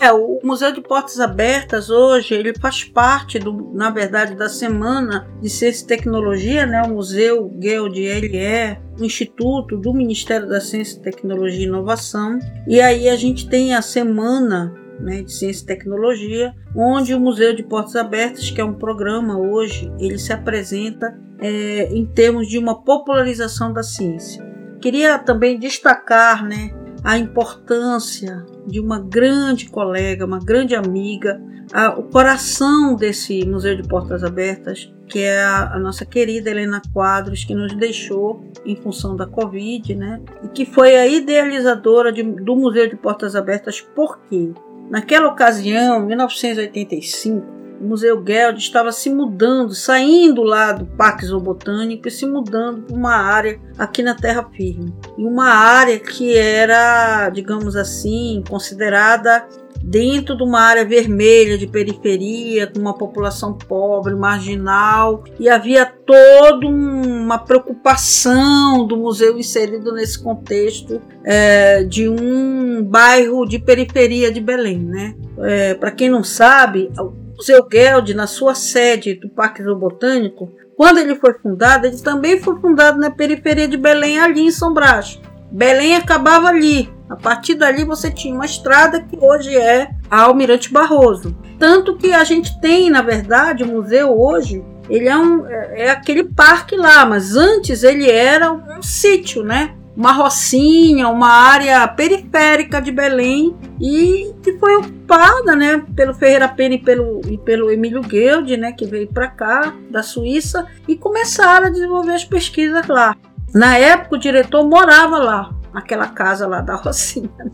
É, 0.00 0.12
o 0.12 0.40
Museu 0.42 0.72
de 0.72 0.80
Portas 0.80 1.20
Abertas 1.20 1.88
hoje, 1.88 2.34
ele 2.34 2.52
faz 2.58 2.84
parte, 2.84 3.38
do, 3.38 3.72
na 3.72 3.90
verdade, 3.90 4.34
da 4.34 4.48
Semana 4.48 5.28
de 5.40 5.48
Ciência 5.48 5.84
e 5.84 5.86
Tecnologia, 5.86 6.66
né? 6.66 6.82
O 6.82 6.90
Museu 6.90 7.48
Guild, 7.48 8.00
ele 8.00 8.36
é 8.36 8.80
instituto 8.98 9.76
do 9.76 9.94
Ministério 9.94 10.48
da 10.48 10.60
Ciência, 10.60 11.00
Tecnologia 11.00 11.60
e 11.60 11.68
Inovação. 11.68 12.38
E 12.66 12.80
aí 12.80 13.08
a 13.08 13.16
gente 13.16 13.48
tem 13.48 13.74
a 13.74 13.82
Semana 13.82 14.74
né, 15.00 15.22
de 15.22 15.32
Ciência 15.32 15.62
e 15.62 15.66
Tecnologia, 15.66 16.54
onde 16.74 17.14
o 17.14 17.20
Museu 17.20 17.54
de 17.54 17.62
Portas 17.62 17.96
Abertas, 17.96 18.50
que 18.50 18.60
é 18.60 18.64
um 18.64 18.74
programa 18.74 19.38
hoje, 19.38 19.92
ele 19.98 20.18
se 20.18 20.32
apresenta 20.32 21.18
é, 21.40 21.88
em 21.92 22.04
termos 22.06 22.48
de 22.48 22.58
uma 22.58 22.82
popularização 22.82 23.72
da 23.72 23.82
ciência. 23.82 24.44
Queria 24.80 25.18
também 25.18 25.58
destacar 25.58 26.44
né, 26.44 26.70
a 27.04 27.18
importância 27.18 28.46
de 28.66 28.80
uma 28.80 28.98
grande 28.98 29.68
colega, 29.68 30.24
uma 30.24 30.38
grande 30.38 30.74
amiga, 30.74 31.38
a, 31.70 31.98
o 31.98 32.04
coração 32.04 32.96
desse 32.96 33.46
Museu 33.46 33.76
de 33.76 33.86
Portas 33.86 34.24
Abertas, 34.24 34.90
que 35.06 35.20
é 35.20 35.42
a, 35.42 35.74
a, 35.74 35.78
nossa 35.78 36.06
querida 36.06 36.50
Helena 36.50 36.80
Quadros, 36.94 37.44
que 37.44 37.54
nos 37.54 37.74
deixou 37.74 38.42
em 38.64 38.74
função 38.74 39.14
da 39.14 39.26
Covid, 39.26 39.94
né? 39.94 40.22
E 40.42 40.48
que 40.48 40.64
foi 40.64 40.96
a 40.96 41.06
idealizadora 41.06 42.10
de, 42.10 42.22
do 42.22 42.56
Museu 42.56 42.88
de 42.88 42.96
Portas 42.96 43.36
Abertas, 43.36 43.82
por 43.82 44.18
quê? 44.30 44.52
Naquela 44.90 45.28
ocasião, 45.28 46.02
em 46.02 46.06
1985, 46.06 47.63
o 47.80 47.84
Museu 47.84 48.22
Geld 48.24 48.58
estava 48.58 48.92
se 48.92 49.10
mudando, 49.10 49.74
saindo 49.74 50.42
lá 50.42 50.72
do 50.72 50.86
Parque 50.86 51.26
Zoobotânico 51.26 52.08
e 52.08 52.10
se 52.10 52.26
mudando 52.26 52.82
para 52.82 52.96
uma 52.96 53.14
área 53.14 53.60
aqui 53.78 54.02
na 54.02 54.14
Terra 54.14 54.48
Firme. 54.54 54.94
E 55.18 55.24
uma 55.24 55.48
área 55.48 55.98
que 55.98 56.36
era, 56.36 57.28
digamos 57.30 57.76
assim, 57.76 58.42
considerada 58.48 59.46
dentro 59.84 60.34
de 60.34 60.42
uma 60.42 60.60
área 60.60 60.84
vermelha 60.84 61.58
de 61.58 61.66
periferia, 61.66 62.66
com 62.66 62.80
uma 62.80 62.96
população 62.96 63.52
pobre, 63.52 64.14
marginal, 64.14 65.22
e 65.38 65.48
havia 65.48 65.84
toda 65.84 66.66
uma 66.66 67.38
preocupação 67.38 68.86
do 68.86 68.96
museu 68.96 69.38
inserido 69.38 69.92
nesse 69.92 70.22
contexto 70.22 71.02
é, 71.22 71.84
de 71.84 72.08
um 72.08 72.82
bairro 72.82 73.44
de 73.44 73.58
periferia 73.58 74.32
de 74.32 74.40
Belém. 74.40 74.78
Né? 74.78 75.14
É, 75.38 75.74
Para 75.74 75.90
quem 75.90 76.08
não 76.08 76.24
sabe, 76.24 76.90
Museu 77.36 77.66
Geld, 77.70 78.14
na 78.14 78.26
sua 78.26 78.54
sede 78.54 79.14
do 79.14 79.28
Parque 79.28 79.62
Zoobotânico, 79.62 80.52
quando 80.76 80.98
ele 80.98 81.14
foi 81.16 81.34
fundado, 81.34 81.86
ele 81.86 81.98
também 81.98 82.40
foi 82.40 82.58
fundado 82.60 82.98
na 82.98 83.10
periferia 83.10 83.68
de 83.68 83.76
Belém, 83.76 84.18
ali 84.18 84.42
em 84.42 84.50
São 84.50 84.72
Brás. 84.72 85.20
Belém 85.50 85.94
acabava 85.94 86.48
ali, 86.48 86.92
a 87.08 87.14
partir 87.14 87.54
dali 87.54 87.84
você 87.84 88.10
tinha 88.10 88.34
uma 88.34 88.44
estrada 88.44 89.00
que 89.00 89.16
hoje 89.16 89.56
é 89.56 89.90
a 90.10 90.22
Almirante 90.22 90.72
Barroso. 90.72 91.36
Tanto 91.58 91.96
que 91.96 92.12
a 92.12 92.24
gente 92.24 92.60
tem, 92.60 92.90
na 92.90 93.02
verdade, 93.02 93.62
o 93.62 93.68
museu 93.68 94.18
hoje, 94.18 94.64
ele 94.90 95.08
é, 95.08 95.16
um, 95.16 95.46
é, 95.46 95.82
é 95.84 95.90
aquele 95.90 96.24
parque 96.24 96.76
lá, 96.76 97.06
mas 97.06 97.36
antes 97.36 97.84
ele 97.84 98.10
era 98.10 98.52
um 98.52 98.82
sítio, 98.82 99.44
né? 99.44 99.74
Uma 99.96 100.12
rocinha, 100.12 101.08
uma 101.08 101.28
área 101.28 101.86
periférica 101.86 102.80
de 102.80 102.90
Belém 102.90 103.56
e 103.80 104.34
que 104.42 104.58
foi 104.58 104.76
ocupada, 104.76 105.54
né, 105.54 105.84
pelo 105.94 106.14
Ferreira 106.14 106.48
Pena 106.48 106.74
e 106.74 106.78
pelo, 106.78 107.20
e 107.26 107.38
pelo 107.38 107.70
Emílio 107.70 108.02
Guild, 108.02 108.56
né, 108.56 108.72
que 108.72 108.86
veio 108.86 109.06
para 109.06 109.28
cá 109.28 109.74
da 109.90 110.02
Suíça 110.02 110.66
e 110.88 110.96
começaram 110.96 111.66
a 111.66 111.70
desenvolver 111.70 112.14
as 112.14 112.24
pesquisas 112.24 112.86
lá. 112.88 113.16
Na 113.54 113.78
época 113.78 114.16
o 114.16 114.18
diretor 114.18 114.68
morava 114.68 115.18
lá, 115.18 115.50
naquela 115.74 116.06
casa 116.06 116.46
lá 116.46 116.60
da 116.60 116.76
Rocinha. 116.78 117.28
Né? 117.36 117.50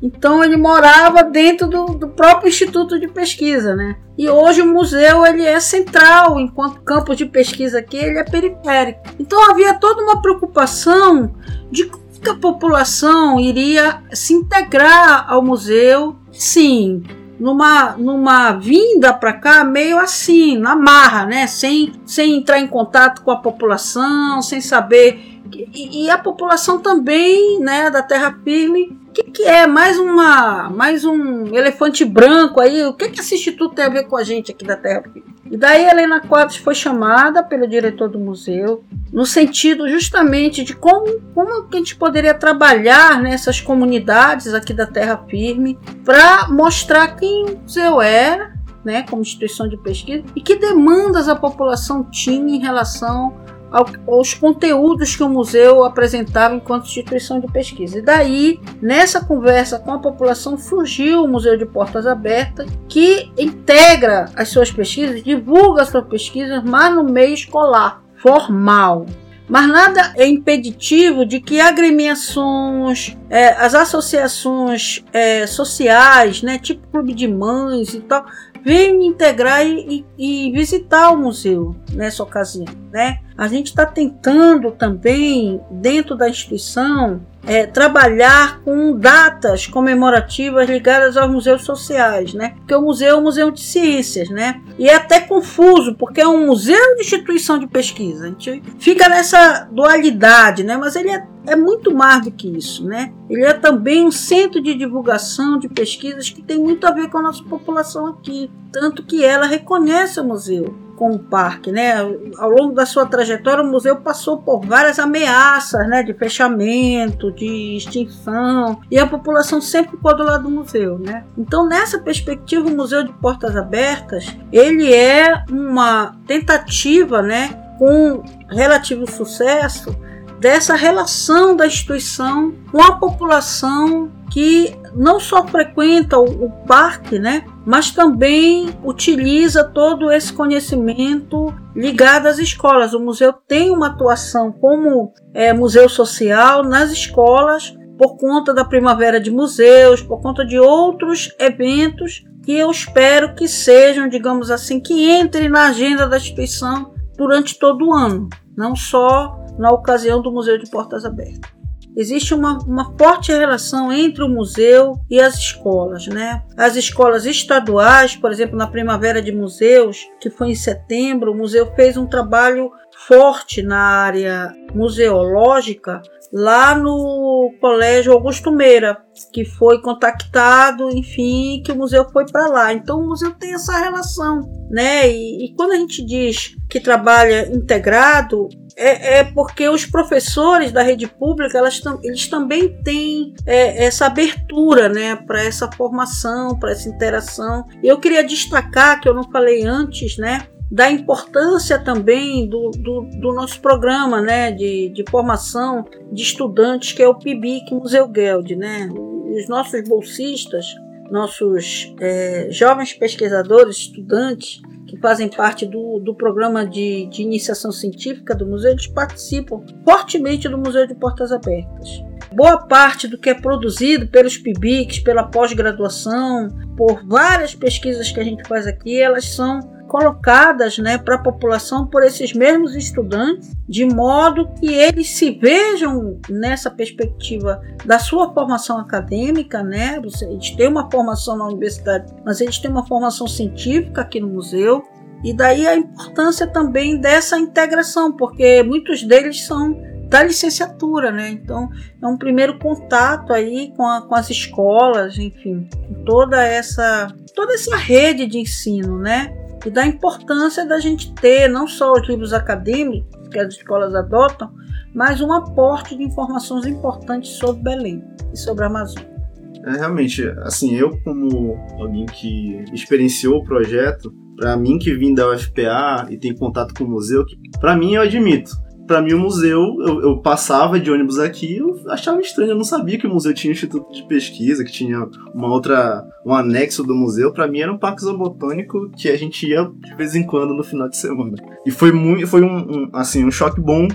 Então 0.00 0.42
ele 0.42 0.56
morava 0.56 1.24
dentro 1.24 1.66
do, 1.66 1.86
do, 1.86 2.08
próprio 2.08 2.48
instituto 2.48 2.98
de 2.98 3.08
pesquisa, 3.08 3.74
né? 3.74 3.96
E 4.16 4.28
hoje 4.28 4.62
o 4.62 4.66
museu 4.66 5.26
ele 5.26 5.44
é 5.44 5.58
central, 5.58 6.38
enquanto 6.38 6.80
campus 6.80 7.16
de 7.16 7.26
pesquisa 7.26 7.80
aqui 7.80 7.96
ele 7.96 8.18
é 8.18 8.24
periférico. 8.24 9.00
Então 9.18 9.50
havia 9.50 9.74
toda 9.74 10.02
uma 10.02 10.22
preocupação 10.22 11.34
de 11.70 11.86
como 11.86 12.08
a 12.28 12.34
população 12.34 13.38
iria 13.38 14.02
se 14.12 14.34
integrar 14.34 15.24
ao 15.28 15.40
museu, 15.40 16.16
sim, 16.32 17.02
numa, 17.38 17.92
numa 17.96 18.52
vinda 18.52 19.12
para 19.12 19.32
cá 19.32 19.64
meio 19.64 19.98
assim, 19.98 20.58
na 20.58 20.74
marra, 20.74 21.26
né? 21.26 21.46
Sem, 21.46 21.92
sem 22.04 22.36
entrar 22.36 22.58
em 22.58 22.66
contato 22.66 23.22
com 23.22 23.30
a 23.30 23.36
população, 23.36 24.42
sem 24.42 24.60
saber 24.60 25.37
e, 25.52 26.04
e, 26.04 26.10
a 26.10 26.18
população 26.18 26.78
também, 26.78 27.60
né, 27.60 27.90
da 27.90 28.02
terra 28.02 28.38
firme. 28.44 28.98
O 29.08 29.12
que, 29.12 29.22
que, 29.24 29.42
é 29.42 29.66
mais 29.66 29.98
uma, 29.98 30.70
mais 30.70 31.04
um 31.04 31.54
elefante 31.54 32.04
branco 32.04 32.60
aí? 32.60 32.84
O 32.84 32.92
que, 32.92 33.08
que 33.08 33.20
esse 33.20 33.34
instituto 33.34 33.74
tem 33.74 33.84
a 33.84 33.88
ver 33.88 34.04
com 34.04 34.16
a 34.16 34.22
gente 34.22 34.52
aqui 34.52 34.64
da 34.64 34.76
terra 34.76 35.02
firme? 35.02 35.24
E 35.50 35.56
daí 35.56 35.86
Helena 35.86 36.20
Quadros 36.20 36.58
foi 36.58 36.74
chamada 36.74 37.42
pelo 37.42 37.66
diretor 37.66 38.08
do 38.08 38.18
museu, 38.18 38.84
no 39.12 39.24
sentido 39.24 39.88
justamente 39.88 40.62
de 40.62 40.74
como, 40.74 41.20
como 41.34 41.66
a 41.66 41.76
gente 41.76 41.96
poderia 41.96 42.34
trabalhar 42.34 43.20
nessas 43.20 43.60
comunidades 43.60 44.52
aqui 44.52 44.74
da 44.74 44.86
terra 44.86 45.24
firme 45.28 45.78
para 46.04 46.48
mostrar 46.48 47.16
quem 47.16 47.46
o 47.46 47.58
museu 47.60 48.00
era, 48.02 48.52
né, 48.84 49.04
como 49.08 49.22
instituição 49.22 49.68
de 49.68 49.76
pesquisa, 49.78 50.22
e 50.36 50.40
que 50.40 50.56
demandas 50.56 51.28
a 51.28 51.34
população 51.34 52.04
tinha 52.04 52.56
em 52.56 52.60
relação 52.60 53.34
aos 53.70 54.34
conteúdos 54.34 55.14
que 55.14 55.22
o 55.22 55.28
museu 55.28 55.84
apresentava 55.84 56.54
enquanto 56.54 56.86
instituição 56.86 57.40
de 57.40 57.46
pesquisa. 57.48 57.98
E 57.98 58.02
daí, 58.02 58.60
nessa 58.80 59.24
conversa 59.24 59.78
com 59.78 59.92
a 59.92 59.98
população, 59.98 60.56
surgiu 60.56 61.24
o 61.24 61.28
Museu 61.28 61.56
de 61.56 61.66
Portas 61.66 62.06
Abertas, 62.06 62.66
que 62.88 63.30
integra 63.36 64.26
as 64.34 64.48
suas 64.48 64.70
pesquisas, 64.70 65.22
divulga 65.22 65.82
as 65.82 65.88
suas 65.88 66.06
pesquisas, 66.06 66.62
mas 66.64 66.94
no 66.94 67.04
meio 67.04 67.34
escolar, 67.34 68.02
formal. 68.16 69.06
Mas 69.48 69.66
nada 69.66 70.12
é 70.14 70.26
impeditivo 70.26 71.24
de 71.24 71.40
que 71.40 71.58
agremiações, 71.58 73.16
é, 73.30 73.48
as 73.54 73.74
associações 73.74 75.02
é, 75.10 75.46
sociais, 75.46 76.42
né, 76.42 76.58
tipo 76.58 76.86
clube 76.88 77.14
de 77.14 77.26
mães 77.26 77.94
e 77.94 78.00
tal, 78.00 78.26
venham 78.64 79.02
integrar 79.02 79.64
e, 79.64 80.04
e, 80.16 80.50
visitar 80.52 81.10
o 81.10 81.16
museu 81.16 81.74
nessa 81.92 82.22
ocasião. 82.22 82.66
Né? 82.90 83.20
A 83.36 83.48
gente 83.48 83.66
está 83.66 83.86
tentando 83.86 84.70
também, 84.72 85.60
dentro 85.70 86.16
da 86.16 86.28
instituição, 86.28 87.20
é, 87.48 87.66
trabalhar 87.66 88.60
com 88.60 88.94
datas 88.94 89.66
comemorativas 89.66 90.68
ligadas 90.68 91.16
aos 91.16 91.30
museus 91.30 91.64
sociais, 91.64 92.34
né? 92.34 92.54
Porque 92.58 92.74
o 92.74 92.82
museu 92.82 93.08
é 93.08 93.16
um 93.16 93.22
museu 93.22 93.50
de 93.50 93.60
ciências, 93.60 94.28
né? 94.28 94.60
E 94.78 94.86
é 94.86 94.94
até 94.94 95.20
confuso, 95.20 95.94
porque 95.94 96.20
é 96.20 96.28
um 96.28 96.46
museu 96.46 96.94
de 96.96 97.00
instituição 97.00 97.58
de 97.58 97.66
pesquisa. 97.66 98.26
A 98.26 98.28
gente 98.28 98.62
fica 98.78 99.08
nessa 99.08 99.66
dualidade, 99.72 100.62
né? 100.62 100.76
Mas 100.76 100.94
ele 100.94 101.10
é, 101.10 101.26
é 101.46 101.56
muito 101.56 101.94
mais 101.94 102.22
do 102.22 102.30
que 102.30 102.48
isso, 102.48 102.86
né? 102.86 103.14
Ele 103.30 103.44
é 103.44 103.54
também 103.54 104.04
um 104.04 104.12
centro 104.12 104.60
de 104.60 104.74
divulgação 104.74 105.58
de 105.58 105.70
pesquisas 105.70 106.28
que 106.28 106.42
tem 106.42 106.58
muito 106.58 106.86
a 106.86 106.90
ver 106.90 107.08
com 107.08 107.16
a 107.16 107.22
nossa 107.22 107.42
população 107.44 108.06
aqui. 108.08 108.50
Tanto 108.70 109.02
que 109.02 109.24
ela 109.24 109.46
reconhece 109.46 110.20
o 110.20 110.24
museu 110.24 110.87
com 110.98 111.10
o 111.12 111.18
parque, 111.18 111.70
né? 111.70 111.94
Ao 112.36 112.50
longo 112.50 112.74
da 112.74 112.84
sua 112.84 113.06
trajetória, 113.06 113.62
o 113.62 113.66
museu 113.66 113.96
passou 113.96 114.38
por 114.38 114.66
várias 114.66 114.98
ameaças, 114.98 115.88
né? 115.88 116.02
De 116.02 116.12
fechamento, 116.12 117.30
de 117.32 117.76
extinção, 117.76 118.80
e 118.90 118.98
a 118.98 119.06
população 119.06 119.60
sempre 119.60 119.92
ficou 119.92 120.16
do 120.16 120.24
lado 120.24 120.42
do 120.42 120.50
museu, 120.50 120.98
né? 120.98 121.24
Então, 121.36 121.66
nessa 121.66 121.98
perspectiva, 122.00 122.68
o 122.68 122.76
Museu 122.76 123.04
de 123.04 123.12
Portas 123.12 123.54
Abertas, 123.54 124.36
ele 124.52 124.92
é 124.92 125.44
uma 125.48 126.16
tentativa, 126.26 127.22
né? 127.22 127.50
Com 127.78 128.24
relativo 128.50 129.08
sucesso 129.08 129.96
dessa 130.40 130.74
relação 130.74 131.54
da 131.54 131.66
instituição 131.66 132.52
com 132.70 132.82
a 132.82 132.92
população 132.92 134.10
que 134.30 134.76
não 134.98 135.20
só 135.20 135.46
frequenta 135.46 136.18
o, 136.18 136.46
o, 136.46 136.50
parque, 136.66 137.20
né, 137.20 137.44
mas 137.64 137.92
também 137.92 138.68
utiliza 138.82 139.62
todo 139.62 140.10
esse 140.10 140.32
conhecimento 140.32 141.54
ligado 141.74 142.26
às 142.26 142.38
escolas. 142.38 142.92
O 142.92 143.00
museu 143.00 143.32
tem 143.32 143.70
uma 143.70 143.86
atuação 143.86 144.50
como 144.50 145.12
é, 145.32 145.52
museu 145.52 145.88
social 145.88 146.64
nas 146.64 146.90
escolas 146.90 147.76
por 147.96 148.16
conta 148.16 148.52
da 148.52 148.64
Primavera 148.64 149.20
de 149.20 149.30
Museus, 149.30 150.02
por 150.02 150.20
conta 150.20 150.44
de 150.44 150.58
outros 150.58 151.32
eventos 151.38 152.24
que 152.44 152.52
eu 152.52 152.70
espero 152.70 153.34
que 153.34 153.46
sejam, 153.46 154.08
digamos 154.08 154.50
assim, 154.50 154.80
que 154.80 155.10
entrem 155.10 155.48
na 155.48 155.68
agenda 155.68 156.08
da 156.08 156.16
instituição 156.16 156.92
durante 157.16 157.58
todo 157.58 157.86
o 157.86 157.94
ano, 157.94 158.28
não 158.56 158.74
só 158.74 159.36
na 159.58 159.70
ocasião 159.70 160.20
do 160.20 160.32
Museu 160.32 160.58
de 160.58 160.68
Portas 160.70 161.04
Abertas 161.04 161.57
existe 161.98 162.32
uma, 162.32 162.58
uma 162.58 162.96
forte 162.96 163.32
relação 163.32 163.92
entre 163.92 164.22
o 164.22 164.28
museu 164.28 164.94
e 165.10 165.20
as 165.20 165.34
escolas, 165.34 166.06
né? 166.06 166.44
As 166.56 166.76
escolas 166.76 167.26
estaduais, 167.26 168.14
por 168.14 168.30
exemplo, 168.30 168.56
na 168.56 168.68
Primavera 168.68 169.20
de 169.20 169.32
Museus, 169.32 170.08
que 170.20 170.30
foi 170.30 170.50
em 170.50 170.54
setembro, 170.54 171.32
o 171.32 171.36
museu 171.36 171.74
fez 171.74 171.96
um 171.96 172.06
trabalho 172.06 172.70
forte 172.96 173.62
na 173.62 173.78
área 173.78 174.52
museológica 174.72 176.00
lá 176.32 176.74
no 176.74 177.54
Colégio 177.60 178.12
Augusto 178.12 178.52
Meira, 178.52 178.98
que 179.32 179.44
foi 179.44 179.80
contactado, 179.80 180.90
enfim, 180.90 181.62
que 181.64 181.72
o 181.72 181.76
museu 181.76 182.08
foi 182.10 182.26
para 182.26 182.46
lá. 182.46 182.72
Então 182.72 183.00
o 183.00 183.08
museu 183.08 183.32
tem 183.32 183.54
essa 183.54 183.76
relação, 183.78 184.40
né? 184.70 185.10
E, 185.10 185.46
e, 185.46 185.54
quando 185.54 185.72
a 185.72 185.76
gente 185.76 186.04
diz 186.04 186.54
que 186.68 186.80
trabalha 186.80 187.48
integrado, 187.52 188.48
é, 188.76 189.18
é 189.18 189.24
porque 189.24 189.68
os 189.68 189.86
professores 189.86 190.70
da 190.70 190.82
rede 190.82 191.06
pública 191.06 191.58
elas, 191.58 191.80
eles 192.02 192.28
também 192.28 192.80
têm 192.82 193.34
é, 193.44 193.86
essa 193.86 194.06
abertura, 194.06 194.88
né, 194.88 195.16
para 195.16 195.42
essa 195.42 195.70
formação, 195.72 196.58
para 196.58 196.72
essa 196.72 196.88
interação. 196.88 197.64
Eu 197.82 197.98
queria 197.98 198.22
destacar 198.22 199.00
que 199.00 199.08
eu 199.08 199.14
não 199.14 199.24
falei 199.30 199.64
antes, 199.64 200.16
né? 200.18 200.46
Da 200.70 200.90
importância 200.90 201.78
também 201.78 202.46
do, 202.46 202.70
do, 202.70 203.08
do, 203.20 203.32
nosso 203.32 203.60
programa 203.60 204.20
né, 204.20 204.52
de, 204.52 204.90
de 204.90 205.04
formação 205.10 205.84
de 206.12 206.22
estudantes, 206.22 206.92
que 206.92 207.02
é 207.02 207.08
o 207.08 207.14
PIBIC 207.14 207.72
Museu 207.72 208.10
Geld. 208.14 208.54
Né? 208.54 208.88
Os 208.92 209.48
nossos 209.48 209.82
bolsistas, 209.88 210.66
nossos 211.10 211.94
é, 212.00 212.48
jovens 212.50 212.92
pesquisadores, 212.92 213.76
estudantes, 213.76 214.60
que 214.86 214.98
fazem 214.98 215.28
parte 215.28 215.66
do, 215.66 215.98
do 216.00 216.14
programa 216.14 216.66
de, 216.66 217.06
de 217.06 217.22
iniciação 217.22 217.70
científica 217.70 218.34
do 218.34 218.46
museu, 218.46 218.70
eles 218.70 218.86
participam 218.86 219.62
fortemente 219.84 220.48
do 220.48 220.56
Museu 220.56 220.86
de 220.86 220.94
Portas 220.94 221.30
Abertas. 221.30 222.02
Boa 222.32 222.66
parte 222.66 223.06
do 223.06 223.18
que 223.18 223.30
é 223.30 223.34
produzido 223.34 224.06
pelos 224.08 224.38
PIBICs, 224.38 225.00
pela 225.00 225.24
pós-graduação, 225.24 226.48
por 226.76 227.06
várias 227.06 227.54
pesquisas 227.54 228.10
que 228.10 228.20
a 228.20 228.24
gente 228.24 228.46
faz 228.48 228.66
aqui, 228.66 228.98
elas 228.98 229.26
são 229.26 229.60
colocadas 229.88 230.78
né, 230.78 230.98
para 230.98 231.16
a 231.16 231.22
população 231.22 231.86
por 231.86 232.04
esses 232.04 232.32
mesmos 232.32 232.76
estudantes, 232.76 233.56
de 233.68 233.84
modo 233.84 234.48
que 234.60 234.72
eles 234.72 235.10
se 235.10 235.32
vejam 235.32 236.20
nessa 236.28 236.70
perspectiva 236.70 237.60
da 237.84 237.98
sua 237.98 238.32
formação 238.32 238.78
acadêmica, 238.78 239.62
né? 239.62 240.00
Eles 240.22 240.50
têm 240.50 240.68
uma 240.68 240.90
formação 240.90 241.36
na 241.36 241.46
universidade, 241.46 242.14
mas 242.24 242.40
eles 242.40 242.58
têm 242.58 242.70
uma 242.70 242.86
formação 242.86 243.26
científica 243.26 244.02
aqui 244.02 244.20
no 244.20 244.28
museu. 244.28 244.82
E 245.24 245.32
daí 245.32 245.66
a 245.66 245.74
importância 245.74 246.46
também 246.46 247.00
dessa 247.00 247.38
integração, 247.38 248.12
porque 248.12 248.62
muitos 248.62 249.02
deles 249.02 249.44
são 249.44 249.76
da 250.08 250.22
licenciatura, 250.22 251.10
né? 251.10 251.30
Então 251.30 251.68
é 252.00 252.06
um 252.06 252.16
primeiro 252.16 252.58
contato 252.58 253.32
aí 253.32 253.72
com, 253.76 253.86
a, 253.86 254.02
com 254.02 254.14
as 254.14 254.30
escolas, 254.30 255.18
enfim, 255.18 255.68
toda 256.06 256.42
essa 256.42 257.08
toda 257.34 257.54
essa 257.54 257.76
rede 257.76 258.26
de 258.26 258.38
ensino, 258.38 258.98
né? 258.98 259.32
E 259.64 259.70
da 259.70 259.86
importância 259.86 260.66
da 260.66 260.78
gente 260.78 261.12
ter 261.14 261.48
não 261.48 261.66
só 261.66 261.92
os 261.92 262.08
livros 262.08 262.32
acadêmicos 262.32 263.28
que 263.28 263.38
as 263.38 263.54
escolas 263.54 263.94
adotam, 263.94 264.52
mas 264.94 265.20
um 265.20 265.32
aporte 265.32 265.96
de 265.96 266.02
informações 266.02 266.66
importantes 266.66 267.30
sobre 267.32 267.62
Belém 267.62 268.02
e 268.32 268.36
sobre 268.36 268.64
a 268.64 268.68
Amazônia. 268.68 269.18
É, 269.66 269.72
realmente, 269.72 270.22
assim, 270.42 270.74
eu 270.74 270.98
como 271.02 271.56
alguém 271.78 272.06
que 272.06 272.64
experienciou 272.72 273.38
o 273.38 273.44
projeto, 273.44 274.12
para 274.36 274.56
mim 274.56 274.78
que 274.78 274.94
vim 274.94 275.14
da 275.14 275.30
UFPA 275.30 276.06
e 276.10 276.16
tem 276.16 276.34
contato 276.34 276.72
com 276.74 276.84
o 276.84 276.88
museu, 276.88 277.24
para 277.60 277.76
mim 277.76 277.94
eu 277.94 278.02
admito, 278.02 278.52
para 278.88 279.02
mim 279.02 279.12
o 279.12 279.18
museu, 279.18 279.76
eu, 279.80 280.00
eu, 280.00 280.16
passava 280.16 280.80
de 280.80 280.90
ônibus 280.90 281.18
aqui, 281.18 281.58
eu 281.58 281.78
achava 281.88 282.20
estranho, 282.20 282.52
eu 282.52 282.56
não 282.56 282.64
sabia 282.64 282.98
que 282.98 283.06
o 283.06 283.10
museu 283.12 283.34
tinha 283.34 283.50
um 283.50 283.54
instituto 283.54 283.92
de 283.92 284.02
pesquisa, 284.08 284.64
que 284.64 284.72
tinha 284.72 285.06
uma 285.34 285.48
outra, 285.48 286.02
um 286.24 286.34
anexo 286.34 286.82
do 286.82 286.94
museu. 286.94 287.32
Para 287.32 287.46
mim 287.46 287.60
era 287.60 287.72
um 287.72 287.78
parque 287.78 288.02
zoobotânico 288.02 288.90
que 288.96 289.08
a 289.08 289.16
gente 289.16 289.46
ia 289.46 289.64
de 289.64 289.94
vez 289.94 290.14
em 290.14 290.24
quando 290.24 290.54
no 290.54 290.64
final 290.64 290.88
de 290.88 290.96
semana. 290.96 291.36
E 291.66 291.70
foi 291.70 291.92
muito, 291.92 292.26
foi 292.26 292.42
um, 292.42 292.56
um 292.56 292.90
assim, 292.94 293.24
um 293.24 293.30
choque 293.30 293.60
bom 293.60 293.86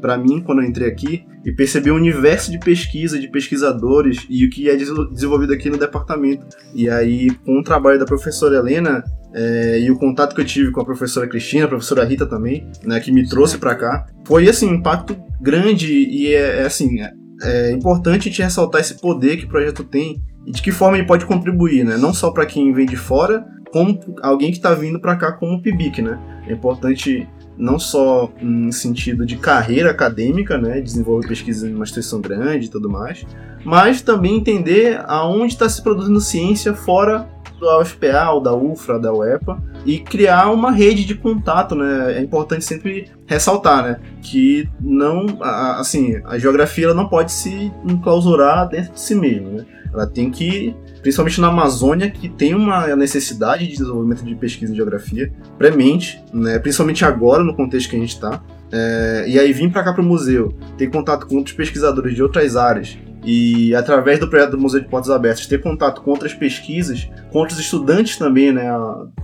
para 0.00 0.16
mim 0.16 0.40
quando 0.40 0.62
eu 0.62 0.68
entrei 0.68 0.88
aqui 0.88 1.24
e 1.44 1.52
perceber 1.52 1.90
o 1.90 1.96
universo 1.96 2.50
de 2.50 2.58
pesquisa, 2.58 3.18
de 3.18 3.28
pesquisadores 3.28 4.26
e 4.28 4.44
o 4.44 4.50
que 4.50 4.68
é 4.68 4.76
desenvolvido 4.76 5.52
aqui 5.52 5.70
no 5.70 5.78
departamento. 5.78 6.46
E 6.74 6.88
aí, 6.88 7.30
com 7.44 7.58
o 7.58 7.62
trabalho 7.62 7.98
da 7.98 8.04
professora 8.04 8.56
Helena, 8.56 9.02
é, 9.34 9.78
e 9.80 9.90
o 9.90 9.98
contato 9.98 10.34
que 10.34 10.40
eu 10.40 10.44
tive 10.44 10.70
com 10.70 10.80
a 10.80 10.84
professora 10.84 11.28
Cristina, 11.28 11.66
a 11.66 11.68
professora 11.68 12.04
Rita 12.04 12.26
também, 12.26 12.66
né, 12.84 12.98
que 13.00 13.12
me 13.12 13.28
trouxe 13.28 13.58
para 13.58 13.74
cá, 13.74 14.06
foi 14.26 14.48
assim 14.48 14.68
um 14.68 14.74
impacto 14.74 15.16
grande 15.40 15.92
e 15.92 16.34
é, 16.34 16.62
é 16.62 16.62
assim 16.64 17.00
é, 17.00 17.12
é, 17.42 17.72
importante 17.72 18.30
te 18.30 18.42
ressaltar 18.42 18.80
esse 18.80 18.94
poder 19.00 19.36
que 19.36 19.44
o 19.44 19.48
projeto 19.48 19.84
tem 19.84 20.22
e 20.46 20.50
de 20.50 20.62
que 20.62 20.72
forma 20.72 20.96
ele 20.96 21.06
pode 21.06 21.26
contribuir, 21.26 21.84
né, 21.84 21.96
não 21.96 22.12
só 22.14 22.30
para 22.30 22.46
quem 22.46 22.72
vem 22.72 22.86
de 22.86 22.96
fora, 22.96 23.44
como 23.70 24.00
alguém 24.22 24.50
que 24.50 24.56
está 24.56 24.72
vindo 24.74 24.98
para 24.98 25.16
cá 25.16 25.32
como 25.32 25.60
PIBIC, 25.62 26.00
né. 26.00 26.18
É 26.48 26.52
importante 26.54 27.28
não 27.58 27.78
só 27.78 28.30
em 28.40 28.70
sentido 28.70 29.26
de 29.26 29.36
carreira 29.36 29.90
acadêmica, 29.90 30.56
né, 30.56 30.80
desenvolver 30.80 31.26
pesquisa 31.26 31.68
em 31.68 31.74
uma 31.74 31.84
instituição 31.84 32.20
grande 32.20 32.66
e 32.66 32.68
tudo 32.68 32.88
mais, 32.88 33.26
mas 33.64 34.00
também 34.00 34.36
entender 34.36 35.02
aonde 35.06 35.54
está 35.54 35.68
se 35.68 35.82
produzindo 35.82 36.20
ciência 36.20 36.72
fora 36.72 37.28
da 37.60 37.80
UFPA, 37.80 38.30
ou 38.30 38.40
da 38.40 38.54
UFRA, 38.54 38.98
da 38.98 39.12
UEPA, 39.12 39.60
e 39.84 39.98
criar 39.98 40.50
uma 40.50 40.70
rede 40.70 41.04
de 41.04 41.14
contato, 41.14 41.74
né? 41.74 42.14
É 42.16 42.20
importante 42.20 42.64
sempre 42.64 43.10
ressaltar, 43.26 43.82
né? 43.82 44.00
Que 44.22 44.68
não, 44.80 45.26
assim, 45.42 46.20
a 46.24 46.38
geografia 46.38 46.86
ela 46.86 46.94
não 46.94 47.08
pode 47.08 47.32
se 47.32 47.72
enclausurar 47.84 48.68
dentro 48.68 48.92
de 48.92 49.00
si 49.00 49.14
mesma, 49.14 49.50
né? 49.50 49.66
Ela 49.92 50.06
tem 50.06 50.30
que, 50.30 50.74
principalmente 51.02 51.40
na 51.40 51.48
Amazônia, 51.48 52.10
que 52.10 52.28
tem 52.28 52.54
uma 52.54 52.94
necessidade 52.96 53.66
de 53.66 53.76
desenvolvimento 53.76 54.24
de 54.24 54.34
pesquisa 54.34 54.72
em 54.72 54.76
geografia 54.76 55.32
premente, 55.56 56.22
né? 56.32 56.58
Principalmente 56.58 57.04
agora, 57.04 57.42
no 57.42 57.54
contexto 57.54 57.90
que 57.90 57.96
a 57.96 58.00
gente 58.00 58.14
está. 58.14 58.42
É, 58.70 59.24
e 59.26 59.38
aí 59.38 59.52
vir 59.52 59.70
para 59.72 59.82
cá 59.82 59.92
para 59.92 60.02
o 60.02 60.04
museu, 60.04 60.54
ter 60.76 60.88
contato 60.88 61.26
com 61.26 61.36
outros 61.36 61.56
pesquisadores 61.56 62.14
de 62.14 62.22
outras 62.22 62.54
áreas 62.54 62.98
e 63.24 63.74
através 63.74 64.18
do 64.18 64.28
projeto 64.28 64.52
do 64.52 64.58
Museu 64.58 64.80
de 64.80 64.88
Portas 64.88 65.10
Abertas 65.10 65.46
ter 65.46 65.60
contato 65.60 66.02
com 66.02 66.10
outras 66.10 66.32
pesquisas, 66.32 67.08
com 67.30 67.38
outros 67.38 67.58
estudantes 67.58 68.16
também, 68.16 68.52
né, 68.52 68.70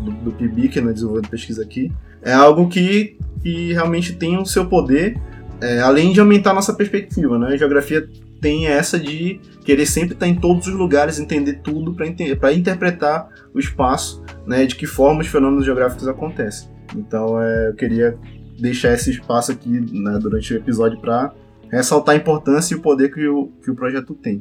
do, 0.01 0.11
do 0.11 0.33
PIBIC, 0.33 0.81
né, 0.81 0.93
desenvolvendo 0.93 1.29
pesquisa 1.29 1.63
aqui, 1.63 1.93
é 2.23 2.33
algo 2.33 2.69
que, 2.69 3.17
que 3.43 3.73
realmente 3.73 4.15
tem 4.15 4.37
o 4.37 4.45
seu 4.45 4.67
poder, 4.67 5.17
é, 5.61 5.81
além 5.81 6.13
de 6.13 6.21
aumentar 6.21 6.51
a 6.51 6.55
nossa 6.55 6.75
perspectiva, 6.75 7.39
né, 7.39 7.49
a 7.49 7.57
geografia 7.57 8.07
tem 8.45 8.67
essa 8.67 9.01
de 9.01 9.41
querer 9.65 9.87
sempre 9.87 10.13
estar 10.13 10.29
em 10.29 10.35
todos 10.35 10.67
os 10.67 10.75
lugares, 10.75 11.19
entender 11.19 11.61
tudo 11.63 11.95
para 11.95 12.53
interpretar 12.53 13.27
o 13.55 13.59
espaço, 13.59 14.23
né, 14.47 14.67
de 14.67 14.77
que 14.77 14.87
forma 14.87 15.23
os 15.23 15.29
fenômenos 15.29 15.65
geográficos 15.65 16.07
acontecem. 16.07 16.69
Então, 16.95 17.41
é, 17.41 17.69
eu 17.69 17.75
queria 17.75 18.19
deixar 18.61 18.93
esse 18.93 19.11
espaço 19.11 19.51
aqui 19.51 19.71
né, 19.71 20.19
durante 20.21 20.53
o 20.53 20.59
episódio 20.59 21.01
para 21.01 21.33
ressaltar 21.71 22.15
a 22.15 22.19
importância 22.19 22.75
e 22.75 22.77
o 22.77 22.83
poder 22.83 23.11
que 23.15 23.27
o, 23.27 23.47
que 23.63 23.71
o 23.71 23.75
projeto 23.75 24.13
tem. 24.13 24.39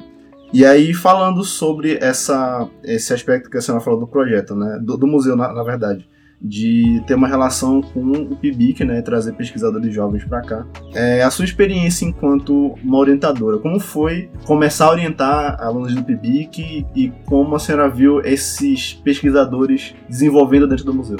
E 0.52 0.66
aí, 0.66 0.92
falando 0.92 1.42
sobre 1.42 1.96
essa, 1.98 2.68
esse 2.82 3.14
aspecto 3.14 3.48
que 3.48 3.56
a 3.56 3.62
senhora 3.62 3.82
falou 3.82 4.00
do 4.00 4.06
projeto, 4.06 4.54
né, 4.54 4.78
do, 4.82 4.98
do 4.98 5.06
museu, 5.06 5.34
na, 5.34 5.50
na, 5.50 5.62
verdade, 5.62 6.06
de 6.40 7.02
ter 7.06 7.14
uma 7.14 7.28
relação 7.28 7.80
com 7.80 8.00
o 8.00 8.36
PIBIC, 8.36 8.84
né, 8.84 9.00
trazer 9.02 9.32
pesquisadores 9.32 9.94
jovens 9.94 10.24
para 10.24 10.42
cá. 10.42 10.66
É, 10.92 11.22
a 11.22 11.30
sua 11.30 11.44
experiência 11.44 12.04
enquanto 12.04 12.74
uma 12.82 12.98
orientadora, 12.98 13.58
como 13.58 13.80
foi 13.80 14.30
começar 14.44 14.86
a 14.86 14.90
orientar 14.90 15.56
alunos 15.60 15.94
do 15.94 16.04
PIBIC 16.04 16.86
e 16.94 17.12
como 17.24 17.54
a 17.56 17.58
senhora 17.58 17.88
viu 17.88 18.20
esses 18.20 18.92
pesquisadores 18.92 19.94
desenvolvendo 20.08 20.68
dentro 20.68 20.84
do 20.84 20.94
museu? 20.94 21.18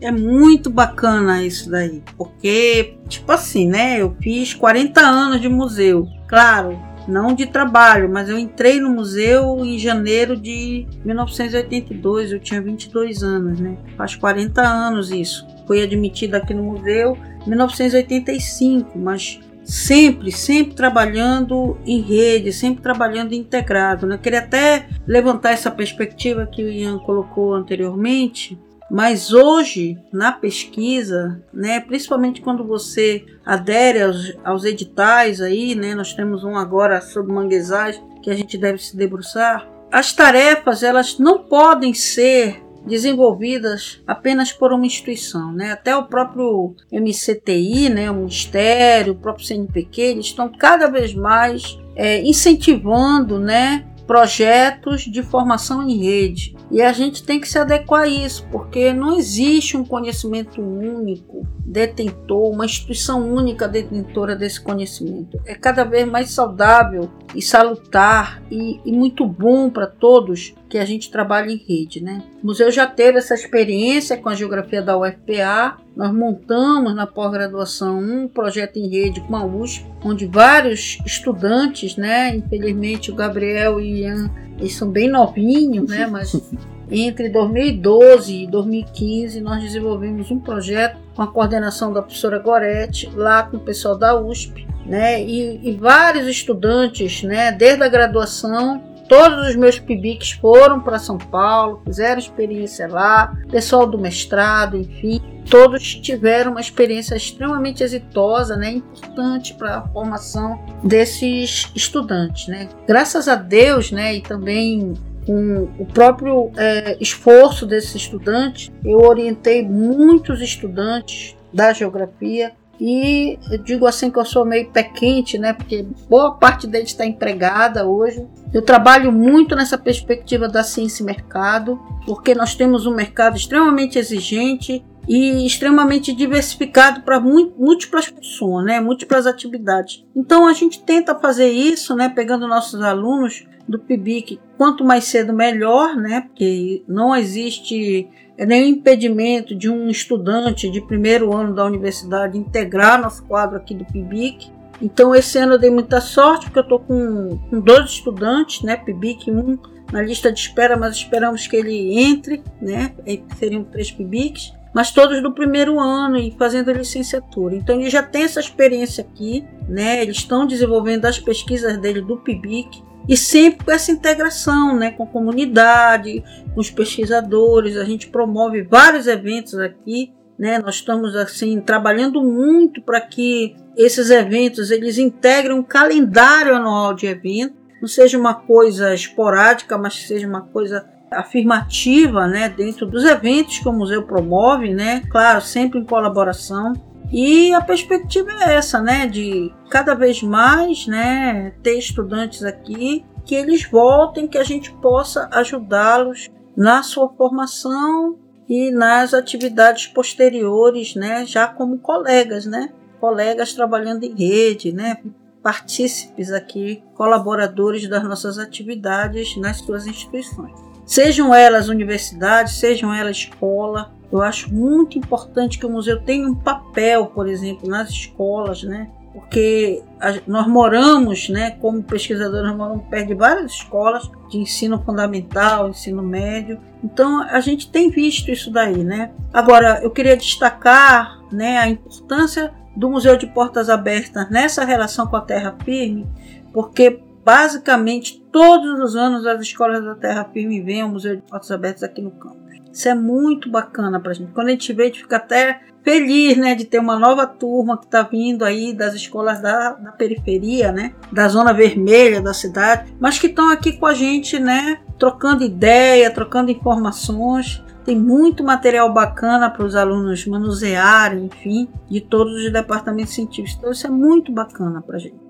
É 0.00 0.10
muito 0.10 0.68
bacana 0.68 1.44
isso 1.44 1.70
daí, 1.70 2.02
porque, 2.16 2.96
tipo 3.08 3.30
assim, 3.30 3.68
né? 3.68 4.00
Eu 4.00 4.16
fiz 4.20 4.52
40 4.52 5.00
anos 5.00 5.40
de 5.40 5.48
museu. 5.48 6.08
Claro, 6.26 6.76
não 7.08 7.34
de 7.34 7.46
trabalho, 7.46 8.08
mas 8.08 8.28
eu 8.28 8.38
entrei 8.38 8.80
no 8.80 8.90
museu 8.90 9.64
em 9.64 9.78
janeiro 9.78 10.36
de 10.36 10.86
1982, 11.04 12.32
eu 12.32 12.40
tinha 12.40 12.60
22 12.60 13.22
anos, 13.22 13.60
né? 13.60 13.76
Faz 13.96 14.14
40 14.14 14.60
anos 14.62 15.10
isso. 15.10 15.46
Fui 15.66 15.82
admitida 15.82 16.38
aqui 16.38 16.54
no 16.54 16.62
museu 16.62 17.16
em 17.44 17.48
1985, 17.48 18.98
mas 18.98 19.40
sempre, 19.64 20.32
sempre 20.32 20.74
trabalhando 20.74 21.76
em 21.86 22.00
rede, 22.00 22.52
sempre 22.52 22.82
trabalhando 22.82 23.32
integrado. 23.32 24.06
Né? 24.06 24.18
Queria 24.18 24.40
até 24.40 24.86
levantar 25.06 25.52
essa 25.52 25.70
perspectiva 25.70 26.46
que 26.46 26.62
o 26.62 26.68
Ian 26.68 26.98
colocou 26.98 27.54
anteriormente, 27.54 28.58
mas 28.92 29.32
hoje, 29.32 29.96
na 30.12 30.32
pesquisa, 30.32 31.42
né, 31.50 31.80
principalmente 31.80 32.42
quando 32.42 32.62
você 32.62 33.24
adere 33.42 34.02
aos, 34.02 34.36
aos 34.44 34.64
editais 34.66 35.40
aí, 35.40 35.74
né, 35.74 35.94
nós 35.94 36.12
temos 36.12 36.44
um 36.44 36.54
agora 36.56 37.00
sobre 37.00 37.32
manguezais 37.32 37.98
que 38.22 38.30
a 38.30 38.34
gente 38.34 38.58
deve 38.58 38.76
se 38.76 38.94
debruçar, 38.94 39.66
as 39.90 40.12
tarefas 40.12 40.82
elas 40.82 41.18
não 41.18 41.38
podem 41.38 41.94
ser 41.94 42.62
desenvolvidas 42.86 44.02
apenas 44.06 44.52
por 44.52 44.74
uma 44.74 44.84
instituição, 44.84 45.52
né? 45.52 45.72
Até 45.72 45.96
o 45.96 46.04
próprio 46.04 46.74
MCTI, 46.92 47.88
né, 47.88 48.10
o 48.10 48.14
Ministério, 48.14 49.14
o 49.14 49.16
próprio 49.16 49.46
CNPq, 49.46 50.02
eles 50.02 50.26
estão 50.26 50.50
cada 50.50 50.88
vez 50.90 51.14
mais 51.14 51.78
é, 51.96 52.20
incentivando, 52.22 53.38
né, 53.38 53.86
projetos 54.06 55.02
de 55.02 55.22
formação 55.22 55.88
em 55.88 55.96
rede. 55.96 56.54
E 56.72 56.80
a 56.80 56.90
gente 56.90 57.22
tem 57.22 57.38
que 57.38 57.46
se 57.46 57.58
adequar 57.58 58.04
a 58.04 58.08
isso, 58.08 58.46
porque 58.50 58.94
não 58.94 59.18
existe 59.18 59.76
um 59.76 59.84
conhecimento 59.84 60.58
único, 60.58 61.46
detentor, 61.58 62.50
uma 62.50 62.64
instituição 62.64 63.30
única 63.30 63.68
detentora 63.68 64.34
desse 64.34 64.58
conhecimento. 64.58 65.38
É 65.44 65.54
cada 65.54 65.84
vez 65.84 66.08
mais 66.08 66.30
saudável 66.30 67.10
e 67.34 67.42
salutar 67.42 68.42
e, 68.50 68.80
e 68.86 68.90
muito 68.90 69.26
bom 69.26 69.68
para 69.68 69.86
todos 69.86 70.54
que 70.72 70.78
a 70.78 70.86
gente 70.86 71.10
trabalhe 71.10 71.52
em 71.52 71.56
rede. 71.58 72.02
Né? 72.02 72.22
O 72.42 72.46
museu 72.46 72.70
já 72.70 72.86
teve 72.86 73.18
essa 73.18 73.34
experiência 73.34 74.16
com 74.16 74.30
a 74.30 74.34
geografia 74.34 74.80
da 74.80 74.96
UFPA. 74.96 75.76
Nós 75.94 76.10
montamos 76.14 76.94
na 76.94 77.06
pós-graduação 77.06 77.98
um 77.98 78.26
projeto 78.26 78.78
em 78.78 78.88
rede 78.88 79.20
com 79.20 79.36
a 79.36 79.44
USP, 79.44 79.84
onde 80.02 80.24
vários 80.24 80.98
estudantes, 81.04 81.96
né, 81.96 82.34
infelizmente 82.34 83.10
o 83.10 83.14
Gabriel 83.14 83.78
e 83.78 83.92
o 83.92 83.96
Ian 83.96 84.30
eles 84.58 84.74
são 84.74 84.88
bem 84.88 85.10
novinhos, 85.10 85.90
né? 85.90 86.06
Mas 86.06 86.40
entre 86.90 87.28
2012 87.28 88.44
e 88.44 88.46
2015 88.46 89.42
nós 89.42 89.62
desenvolvemos 89.62 90.30
um 90.30 90.38
projeto 90.38 90.96
com 91.14 91.20
a 91.20 91.26
coordenação 91.26 91.92
da 91.92 92.00
professora 92.00 92.38
Goretti, 92.38 93.10
lá 93.14 93.42
com 93.42 93.58
o 93.58 93.60
pessoal 93.60 93.98
da 93.98 94.18
USP, 94.18 94.66
né? 94.86 95.22
E, 95.22 95.68
e 95.68 95.72
vários 95.72 96.26
estudantes, 96.26 97.22
né? 97.22 97.52
Desde 97.52 97.82
a 97.82 97.88
graduação 97.88 98.91
todos 99.12 99.48
os 99.48 99.56
meus 99.56 99.78
PIBICs 99.78 100.32
foram 100.40 100.80
para 100.80 100.98
São 100.98 101.18
Paulo, 101.18 101.82
fizeram 101.84 102.18
experiência 102.18 102.88
lá, 102.88 103.36
pessoal 103.50 103.86
do 103.86 103.98
mestrado, 103.98 104.74
enfim, 104.74 105.20
todos 105.50 105.96
tiveram 105.96 106.52
uma 106.52 106.62
experiência 106.62 107.14
extremamente 107.14 107.82
exitosa, 107.82 108.56
né, 108.56 108.70
importante 108.70 109.52
para 109.52 109.76
a 109.76 109.88
formação 109.88 110.58
desses 110.82 111.70
estudantes, 111.76 112.48
né. 112.48 112.70
Graças 112.88 113.28
a 113.28 113.34
Deus, 113.34 113.92
né, 113.92 114.14
e 114.14 114.22
também 114.22 114.94
com 115.26 115.68
o 115.78 115.84
próprio 115.84 116.50
é, 116.56 116.96
esforço 116.98 117.66
desses 117.66 117.94
estudantes, 117.94 118.72
eu 118.82 118.98
orientei 118.98 119.62
muitos 119.62 120.40
estudantes 120.40 121.36
da 121.52 121.74
geografia 121.74 122.52
e 122.84 123.38
eu 123.48 123.58
digo 123.58 123.86
assim 123.86 124.10
que 124.10 124.18
eu 124.18 124.24
sou 124.24 124.44
meio 124.44 124.68
pé 124.72 124.82
quente, 124.82 125.38
né? 125.38 125.52
Porque 125.52 125.86
boa 126.10 126.34
parte 126.34 126.66
deles 126.66 126.88
está 126.88 127.06
empregada 127.06 127.86
hoje. 127.86 128.26
Eu 128.52 128.60
trabalho 128.60 129.12
muito 129.12 129.54
nessa 129.54 129.78
perspectiva 129.78 130.48
da 130.48 130.64
ciência 130.64 131.04
e 131.04 131.06
mercado, 131.06 131.80
porque 132.04 132.34
nós 132.34 132.56
temos 132.56 132.84
um 132.84 132.92
mercado 132.92 133.36
extremamente 133.36 134.00
exigente 134.00 134.84
e 135.08 135.46
extremamente 135.46 136.12
diversificado 136.12 137.02
para 137.02 137.20
múltiplas 137.20 138.06
funções, 138.06 138.66
né? 138.66 138.80
múltiplas 138.80 139.28
atividades. 139.28 140.04
Então 140.16 140.48
a 140.48 140.52
gente 140.52 140.82
tenta 140.82 141.14
fazer 141.14 141.50
isso, 141.50 141.94
né? 141.94 142.08
pegando 142.08 142.48
nossos 142.48 142.82
alunos 142.82 143.46
do 143.68 143.78
PIBIC, 143.78 144.40
quanto 144.58 144.84
mais 144.84 145.04
cedo 145.04 145.32
melhor, 145.32 145.94
né? 145.94 146.22
porque 146.22 146.82
não 146.88 147.14
existe 147.14 148.08
nenhum 148.46 148.68
impedimento 148.68 149.54
de 149.54 149.68
um 149.68 149.88
estudante 149.88 150.70
de 150.70 150.80
primeiro 150.80 151.34
ano 151.34 151.54
da 151.54 151.64
universidade 151.64 152.38
integrar 152.38 153.00
nosso 153.00 153.24
quadro 153.24 153.56
aqui 153.56 153.74
do 153.74 153.84
PIBIC. 153.84 154.50
Então 154.80 155.14
esse 155.14 155.38
ano 155.38 155.54
eu 155.54 155.58
dei 155.58 155.70
muita 155.70 156.00
sorte, 156.00 156.46
porque 156.46 156.58
eu 156.58 156.62
estou 156.62 156.80
com, 156.80 157.38
com 157.50 157.60
dois 157.60 157.90
estudantes, 157.90 158.62
né? 158.62 158.76
PIBIC, 158.76 159.30
um 159.30 159.58
na 159.92 160.02
lista 160.02 160.32
de 160.32 160.40
espera, 160.40 160.76
mas 160.76 160.96
esperamos 160.96 161.46
que 161.46 161.54
ele 161.54 161.98
entre, 162.02 162.42
né? 162.60 162.92
Seriam 163.38 163.62
três 163.64 163.90
PIBICs 163.90 164.52
mas 164.72 164.90
todos 164.90 165.22
do 165.22 165.32
primeiro 165.32 165.78
ano 165.78 166.16
e 166.16 166.30
fazendo 166.38 166.72
licenciatura. 166.72 167.54
Então 167.54 167.78
ele 167.78 167.90
já 167.90 168.02
tem 168.02 168.22
essa 168.22 168.40
experiência 168.40 169.04
aqui, 169.04 169.44
né? 169.68 170.02
Eles 170.02 170.16
estão 170.16 170.46
desenvolvendo 170.46 171.04
as 171.04 171.18
pesquisas 171.18 171.76
dele 171.78 172.00
do 172.00 172.16
PIBIC 172.16 172.82
e 173.08 173.16
sempre 173.16 173.64
com 173.64 173.72
essa 173.72 173.90
integração, 173.90 174.76
né, 174.76 174.92
com 174.92 175.04
a 175.04 175.06
comunidade, 175.06 176.22
com 176.54 176.60
os 176.60 176.70
pesquisadores. 176.70 177.76
A 177.76 177.84
gente 177.84 178.08
promove 178.08 178.62
vários 178.62 179.06
eventos 179.06 179.58
aqui, 179.58 180.12
né? 180.38 180.58
Nós 180.58 180.76
estamos 180.76 181.14
assim 181.14 181.60
trabalhando 181.60 182.22
muito 182.22 182.82
para 182.82 183.00
que 183.00 183.54
esses 183.76 184.10
eventos 184.10 184.70
eles 184.70 184.98
integrem 184.98 185.56
um 185.56 185.62
calendário 185.62 186.54
anual 186.54 186.94
de 186.94 187.06
eventos, 187.06 187.56
não 187.80 187.88
seja 187.88 188.18
uma 188.18 188.34
coisa 188.34 188.94
esporádica, 188.94 189.76
mas 189.76 190.06
seja 190.06 190.26
uma 190.26 190.42
coisa 190.42 190.88
afirmativa, 191.10 192.26
né, 192.26 192.48
dentro 192.48 192.86
dos 192.86 193.04
eventos 193.04 193.58
que 193.58 193.68
o 193.68 193.72
museu 193.72 194.02
promove, 194.04 194.72
né, 194.72 195.02
claro, 195.10 195.42
sempre 195.42 195.78
em 195.78 195.84
colaboração. 195.84 196.72
E 197.12 197.52
a 197.52 197.60
perspectiva 197.60 198.30
é 198.32 198.54
essa, 198.54 198.80
né, 198.80 199.06
de 199.06 199.52
cada 199.68 199.94
vez 199.94 200.22
mais, 200.22 200.86
né, 200.86 201.52
ter 201.62 201.78
estudantes 201.78 202.42
aqui 202.42 203.04
que 203.24 203.34
eles 203.34 203.64
voltem, 203.70 204.26
que 204.26 204.38
a 204.38 204.42
gente 204.42 204.72
possa 204.72 205.28
ajudá-los 205.30 206.30
na 206.56 206.82
sua 206.82 207.10
formação 207.10 208.18
e 208.48 208.70
nas 208.70 209.12
atividades 209.12 209.86
posteriores, 209.86 210.94
né, 210.94 211.26
já 211.26 211.46
como 211.46 211.78
colegas, 211.78 212.46
né, 212.46 212.70
colegas 212.98 213.52
trabalhando 213.52 214.04
em 214.04 214.14
rede, 214.14 214.72
né, 214.72 214.96
partícipes 215.42 216.32
aqui, 216.32 216.82
colaboradores 216.94 217.86
das 217.88 218.02
nossas 218.04 218.38
atividades 218.38 219.36
nas 219.36 219.58
suas 219.58 219.86
instituições. 219.86 220.52
Sejam 220.86 221.34
elas 221.34 221.68
universidades, 221.68 222.54
sejam 222.54 222.92
elas 222.92 223.16
escola, 223.18 223.92
eu 224.12 224.20
acho 224.20 224.52
muito 224.54 224.98
importante 224.98 225.58
que 225.58 225.64
o 225.64 225.70
museu 225.70 225.98
tenha 226.02 226.28
um 226.28 226.34
papel, 226.34 227.06
por 227.06 227.26
exemplo, 227.26 227.66
nas 227.66 227.88
escolas, 227.88 228.62
né? 228.62 228.90
Porque 229.12 229.82
nós 230.26 230.46
moramos, 230.46 231.28
né, 231.28 231.52
como 231.52 231.82
pesquisadores, 231.82 232.46
nós 232.46 232.56
moramos 232.56 232.84
perto 232.88 233.08
de 233.08 233.14
várias 233.14 233.52
escolas 233.52 234.10
de 234.30 234.38
ensino 234.38 234.82
fundamental, 234.82 235.68
ensino 235.68 236.02
médio. 236.02 236.58
Então 236.84 237.22
a 237.22 237.40
gente 237.40 237.70
tem 237.70 237.90
visto 237.90 238.30
isso 238.30 238.50
daí, 238.50 238.84
né? 238.84 239.12
Agora 239.32 239.80
eu 239.82 239.90
queria 239.90 240.16
destacar, 240.16 241.20
né, 241.30 241.58
a 241.58 241.68
importância 241.68 242.52
do 242.76 242.90
Museu 242.90 243.16
de 243.16 243.26
Portas 243.26 243.68
Abertas 243.68 244.30
nessa 244.30 244.64
relação 244.64 245.06
com 245.06 245.16
a 245.16 245.20
terra 245.20 245.56
firme, 245.64 246.06
porque 246.52 247.02
basicamente 247.24 248.22
todos 248.32 248.80
os 248.80 248.96
anos 248.96 249.26
as 249.26 249.40
escolas 249.40 249.84
da 249.84 249.94
terra 249.94 250.24
firme 250.32 250.60
vêm 250.60 250.82
ao 250.82 250.88
Museu 250.88 251.16
de 251.16 251.22
Portas 251.22 251.50
Abertas 251.50 251.82
aqui 251.82 252.00
no 252.00 252.10
campus. 252.12 252.41
Isso 252.72 252.88
é 252.88 252.94
muito 252.94 253.50
bacana 253.50 254.00
para 254.00 254.12
a 254.12 254.14
gente. 254.14 254.32
Quando 254.32 254.48
a 254.48 254.50
gente 254.50 254.72
vê, 254.72 254.84
a 254.84 254.86
gente 254.86 255.02
fica 255.02 255.16
até 255.16 255.60
feliz, 255.82 256.36
né, 256.36 256.54
de 256.54 256.64
ter 256.64 256.78
uma 256.78 256.98
nova 256.98 257.26
turma 257.26 257.76
que 257.76 257.84
está 257.84 258.02
vindo 258.02 258.44
aí 258.44 258.72
das 258.72 258.94
escolas 258.94 259.40
da, 259.40 259.72
da, 259.72 259.92
periferia, 259.92 260.70
né, 260.70 260.94
da 261.10 261.28
zona 261.28 261.52
vermelha 261.52 262.20
da 262.20 262.32
cidade, 262.32 262.94
mas 263.00 263.18
que 263.18 263.26
estão 263.26 263.50
aqui 263.50 263.72
com 263.76 263.86
a 263.86 263.92
gente, 263.92 264.38
né, 264.38 264.78
trocando 264.98 265.42
ideia, 265.42 266.10
trocando 266.10 266.50
informações. 266.50 267.62
Tem 267.84 267.98
muito 267.98 268.44
material 268.44 268.92
bacana 268.92 269.50
para 269.50 269.66
os 269.66 269.74
alunos 269.74 270.24
manusearem, 270.24 271.24
enfim, 271.26 271.68
de 271.90 272.00
todos 272.00 272.32
os 272.32 272.52
departamentos 272.52 273.12
científicos. 273.12 273.56
Então 273.58 273.72
isso 273.72 273.86
é 273.86 273.90
muito 273.90 274.30
bacana 274.30 274.80
para 274.80 274.96
a 274.96 275.00
gente. 275.00 275.21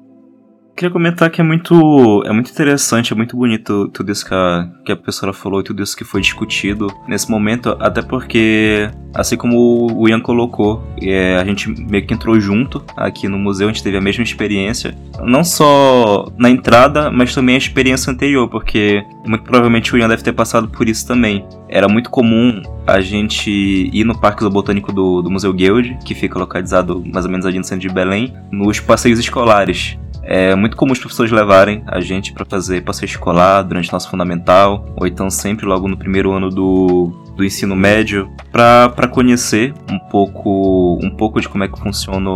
Queria 0.74 0.90
comentar 0.90 1.30
que 1.30 1.40
é 1.40 1.44
muito, 1.44 2.22
é 2.24 2.32
muito 2.32 2.50
interessante, 2.50 3.12
é 3.12 3.16
muito 3.16 3.36
bonito 3.36 3.88
tudo 3.88 4.10
isso 4.10 4.26
que 4.26 4.34
a, 4.34 4.68
que 4.84 4.90
a 4.90 4.96
professora 4.96 5.32
falou 5.32 5.60
e 5.60 5.64
tudo 5.64 5.82
isso 5.82 5.96
que 5.96 6.02
foi 6.02 6.20
discutido 6.20 6.86
nesse 7.06 7.30
momento, 7.30 7.76
até 7.78 8.00
porque, 8.00 8.90
assim 9.14 9.36
como 9.36 9.92
o 9.94 10.08
Ian 10.08 10.20
colocou, 10.20 10.82
é, 11.00 11.36
a 11.36 11.44
gente 11.44 11.68
meio 11.68 12.06
que 12.06 12.14
entrou 12.14 12.40
junto 12.40 12.82
aqui 12.96 13.28
no 13.28 13.38
museu, 13.38 13.68
a 13.68 13.72
gente 13.72 13.82
teve 13.82 13.98
a 13.98 14.00
mesma 14.00 14.24
experiência, 14.24 14.96
não 15.22 15.44
só 15.44 16.32
na 16.38 16.48
entrada, 16.48 17.10
mas 17.10 17.34
também 17.34 17.54
a 17.54 17.58
experiência 17.58 18.10
anterior, 18.10 18.48
porque 18.48 19.04
muito 19.26 19.44
provavelmente 19.44 19.94
o 19.94 19.98
Ian 19.98 20.08
deve 20.08 20.22
ter 20.22 20.32
passado 20.32 20.68
por 20.68 20.88
isso 20.88 21.06
também. 21.06 21.46
Era 21.68 21.86
muito 21.86 22.10
comum 22.10 22.62
a 22.86 23.00
gente 23.00 23.50
ir 23.92 24.04
no 24.04 24.18
Parque 24.18 24.42
Zoobotânico 24.42 24.90
do, 24.90 25.22
do 25.22 25.30
Museu 25.30 25.52
Guild, 25.52 25.98
que 26.04 26.14
fica 26.14 26.38
localizado 26.38 27.02
mais 27.12 27.26
ou 27.26 27.30
menos 27.30 27.46
ali 27.46 27.58
no 27.58 27.64
centro 27.64 27.86
de 27.86 27.94
Belém, 27.94 28.34
nos 28.50 28.80
passeios 28.80 29.18
escolares. 29.18 29.98
É 30.24 30.54
muito 30.54 30.76
comum 30.76 30.92
os 30.92 30.98
professores 30.98 31.32
levarem 31.32 31.82
a 31.86 32.00
gente 32.00 32.32
para 32.32 32.44
fazer 32.44 32.82
passeio 32.82 33.08
escolar 33.08 33.62
durante 33.62 33.92
nosso 33.92 34.08
fundamental, 34.08 34.86
ou 34.96 35.06
então 35.06 35.28
sempre 35.28 35.66
logo 35.66 35.88
no 35.88 35.96
primeiro 35.96 36.30
ano 36.32 36.48
do, 36.48 37.12
do 37.36 37.44
ensino 37.44 37.74
médio, 37.74 38.30
para 38.50 39.08
conhecer 39.08 39.74
um 39.90 39.98
pouco, 39.98 40.98
um 41.02 41.10
pouco 41.10 41.40
de 41.40 41.48
como 41.48 41.64
é 41.64 41.68
que 41.68 41.78
funciona, 41.78 42.30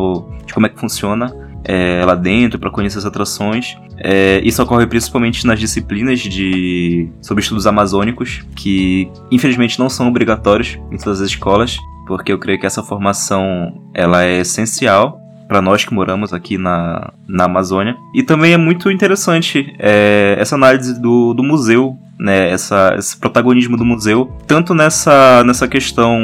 de 0.44 0.52
como 0.52 0.66
é 0.66 0.68
que 0.68 0.78
funciona 0.78 1.32
é, 1.64 2.04
lá 2.04 2.14
dentro, 2.14 2.58
para 2.58 2.70
conhecer 2.70 2.98
as 2.98 3.04
atrações. 3.04 3.76
É, 3.98 4.40
isso 4.44 4.62
ocorre 4.62 4.86
principalmente 4.86 5.46
nas 5.46 5.58
disciplinas 5.58 6.20
de 6.20 7.08
sobre 7.20 7.42
estudos 7.42 7.66
amazônicos, 7.66 8.44
que 8.56 9.10
infelizmente 9.30 9.78
não 9.78 9.88
são 9.88 10.08
obrigatórios 10.08 10.78
em 10.90 10.96
todas 10.96 11.20
as 11.20 11.28
escolas, 11.28 11.76
porque 12.06 12.32
eu 12.32 12.38
creio 12.38 12.58
que 12.58 12.66
essa 12.66 12.82
formação 12.82 13.90
ela 13.94 14.24
é 14.24 14.40
essencial 14.40 15.20
para 15.48 15.62
nós 15.62 15.84
que 15.84 15.94
moramos 15.94 16.32
aqui 16.32 16.58
na, 16.58 17.12
na 17.28 17.44
Amazônia. 17.44 17.96
E 18.14 18.22
também 18.22 18.52
é 18.52 18.56
muito 18.56 18.90
interessante 18.90 19.74
é, 19.78 20.36
essa 20.38 20.54
análise 20.54 21.00
do, 21.00 21.32
do 21.34 21.42
museu, 21.42 21.96
né, 22.18 22.50
essa, 22.50 22.94
esse 22.98 23.16
protagonismo 23.16 23.76
do 23.76 23.84
museu, 23.84 24.32
tanto 24.46 24.74
nessa, 24.74 25.44
nessa 25.44 25.68
questão 25.68 26.18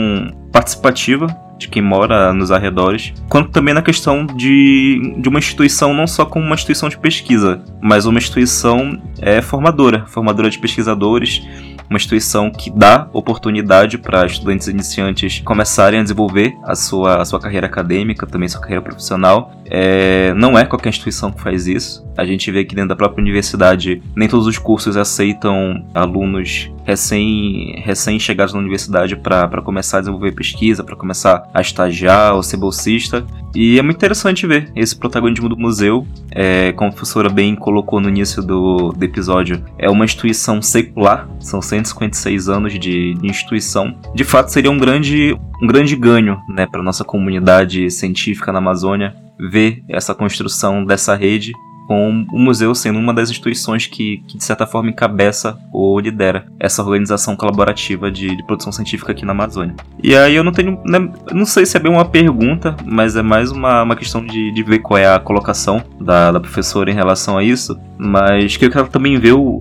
participativa 0.51 1.27
de 1.59 1.69
quem 1.69 1.81
mora 1.81 2.33
nos 2.33 2.51
arredores, 2.51 3.15
quanto 3.29 3.51
também 3.51 3.73
na 3.73 3.83
questão 3.83 4.27
de, 4.27 5.15
de 5.19 5.29
uma 5.29 5.39
instituição 5.39 5.95
não 5.95 6.07
só 6.09 6.25
como 6.25 6.45
uma 6.45 6.57
instituição 6.57 6.89
de 6.89 6.99
pesquisa, 6.99 7.63
mas 7.81 8.05
uma 8.05 8.19
instituição 8.19 9.01
é, 9.21 9.41
formadora, 9.41 10.05
formadora 10.07 10.51
de 10.51 10.59
pesquisadores 10.59 11.41
uma 11.89 11.97
instituição 11.97 12.51
que 12.51 12.71
dá 12.71 13.09
oportunidade 13.13 13.99
para 13.99 14.27
estudantes 14.27 14.69
iniciantes 14.69 15.41
começarem 15.41 16.01
a 16.01 16.03
desenvolver 16.03 16.55
a 16.65 16.75
sua, 16.75 17.21
a 17.21 17.25
sua 17.25 17.41
carreira 17.41 17.67
acadêmica, 17.67 18.27
também 18.27 18.49
sua 18.49 18.61
carreira 18.61 18.83
profissional. 18.83 19.53
É, 19.65 20.35
não 20.35 20.59
é 20.59 20.65
qualquer 20.65 20.91
instituição 20.91 21.33
que 21.33 21.41
faz 21.41 21.67
isso. 21.67 22.07
A 22.17 22.25
gente 22.25 22.51
vê 22.51 22.65
que 22.65 22.75
dentro 22.75 22.91
da 22.91 22.97
própria 22.97 23.23
universidade, 23.23 24.03
nem 24.15 24.29
todos 24.29 24.47
os 24.47 24.59
cursos 24.59 24.97
aceitam 24.97 25.85
alunos 25.95 26.71
recém, 26.85 27.81
recém 27.85 28.19
chegados 28.19 28.53
na 28.53 28.61
universidade 28.61 29.17
para 29.17 29.63
começar 29.63 29.99
a 29.99 30.01
desenvolver 30.01 30.33
pesquisa, 30.33 30.85
para 30.85 30.97
começar 30.97 31.49
a 31.55 31.61
estagiar 31.61 32.35
ou 32.35 32.43
ser 32.43 32.57
bolsista. 32.57 33.25
E 33.55 33.79
é 33.79 33.83
muito 33.83 33.97
interessante 33.97 34.47
ver 34.47 34.73
esse 34.75 34.97
protagonismo 34.97 35.49
do 35.49 35.57
museu, 35.57 36.07
é, 36.31 36.73
como 36.73 36.91
a 36.91 36.93
professora 36.93 37.29
bem 37.29 37.55
colocou 37.55 38.01
no 38.01 38.09
início 38.09 38.43
do, 38.43 38.93
do 38.93 39.05
episódio, 39.05 39.63
é 39.79 39.91
uma 39.91 40.05
instituição 40.05 40.63
secular, 40.63 41.29
são 41.39 41.61
156 41.61 42.49
anos 42.49 42.73
de, 42.73 43.15
de 43.15 43.27
instituição. 43.27 43.95
De 44.15 44.25
fato, 44.25 44.49
seria 44.49 44.71
um 44.71 44.79
grande, 44.79 45.37
um 45.63 45.67
grande 45.67 45.95
ganho 45.97 46.41
né, 46.49 46.67
para 46.67 46.83
nossa 46.83 47.05
comunidade 47.05 47.91
científica 47.91 48.53
na 48.53 48.59
Amazônia 48.59 49.15
ver 49.51 49.83
essa 49.89 50.15
construção 50.15 50.85
dessa 50.85 51.15
rede 51.15 51.53
com 51.87 52.25
o 52.33 52.39
museu 52.39 52.75
sendo 52.75 52.99
uma 52.99 53.13
das 53.13 53.31
instituições 53.31 53.87
que, 53.87 54.23
que 54.29 54.39
de 54.39 54.45
certa 54.45 54.67
forma, 54.67 54.91
encabeça 54.91 55.59
ou 55.73 55.99
lidera 55.99 56.47
essa 56.59 56.83
organização 56.83 57.37
colaborativa 57.37 58.11
de, 58.11 58.37
de, 58.37 58.47
produção 58.47 58.73
científica 58.73 59.13
aqui 59.13 59.25
na 59.25 59.33
Amazônia. 59.33 59.75
E 60.03 60.15
aí 60.17 60.35
eu 60.35 60.45
não 60.45 60.53
tenho, 60.53 60.81
né, 60.85 61.11
não 61.33 61.47
sei 61.47 61.67
se 61.67 61.77
é 61.77 61.81
bem 61.81 61.93
uma 61.93 62.05
pergunta, 62.05 62.77
mas 62.85 63.17
é 63.17 63.23
mais 63.23 63.51
uma, 63.51 63.83
uma 63.83 63.97
questão 63.97 64.25
de, 64.25 64.53
de 64.53 64.63
ver 64.63 64.79
qual 64.79 64.99
é 64.99 65.07
a 65.07 65.19
colocação 65.19 65.83
da, 66.01 66.33
da 66.33 66.41
professora 66.41 66.91
em 66.91 66.95
relação 66.95 67.37
a 67.37 67.43
isso, 67.43 67.79
mas 67.99 68.57
que 68.57 68.65
eu 68.65 68.71
quero 68.71 68.89
também 68.89 69.19
ver 69.19 69.33
o, 69.33 69.59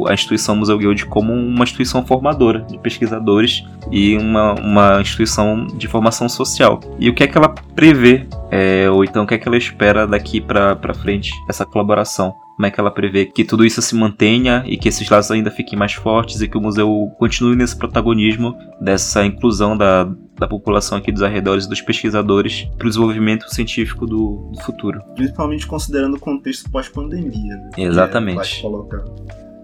o, 0.00 0.08
a 0.08 0.14
instituição 0.14 0.56
Museu 0.56 0.78
Guild 0.78 1.06
como 1.06 1.32
uma 1.32 1.64
instituição 1.64 2.04
formadora 2.04 2.60
de 2.60 2.78
pesquisadores 2.78 3.64
e 3.90 4.16
uma, 4.16 4.54
uma 4.54 5.00
instituição 5.00 5.66
de 5.66 5.86
formação 5.88 6.28
social. 6.28 6.80
E 6.98 7.08
o 7.08 7.14
que 7.14 7.24
é 7.24 7.26
que 7.26 7.36
ela 7.36 7.54
prevê, 7.74 8.26
é, 8.50 8.88
ou 8.90 9.04
então 9.04 9.24
o 9.24 9.26
que 9.26 9.34
é 9.34 9.38
que 9.38 9.46
ela 9.46 9.56
espera 9.56 10.06
daqui 10.06 10.40
para 10.40 10.94
frente, 10.94 11.32
essa 11.48 11.64
colaboração? 11.64 12.34
Como 12.60 12.66
é 12.66 12.70
que 12.70 12.78
ela 12.78 12.90
prevê 12.90 13.24
que 13.24 13.42
tudo 13.42 13.64
isso 13.64 13.80
se 13.80 13.94
mantenha 13.94 14.62
e 14.66 14.76
que 14.76 14.86
esses 14.86 15.08
laços 15.08 15.30
ainda 15.30 15.50
fiquem 15.50 15.78
mais 15.78 15.94
fortes 15.94 16.42
e 16.42 16.48
que 16.48 16.58
o 16.58 16.60
museu 16.60 17.10
continue 17.18 17.56
nesse 17.56 17.74
protagonismo 17.74 18.54
dessa 18.78 19.24
inclusão 19.24 19.74
da, 19.74 20.04
da 20.38 20.46
população 20.46 20.98
aqui 20.98 21.10
dos 21.10 21.22
arredores 21.22 21.66
dos 21.66 21.80
pesquisadores 21.80 22.68
para 22.76 22.86
o 22.86 22.90
desenvolvimento 22.90 23.48
científico 23.48 24.06
do, 24.06 24.50
do, 24.52 24.60
futuro. 24.62 25.00
Principalmente 25.14 25.66
considerando 25.66 26.18
o 26.18 26.20
contexto 26.20 26.70
pós-pandemia. 26.70 27.56
Né? 27.56 27.70
Exatamente. 27.78 28.62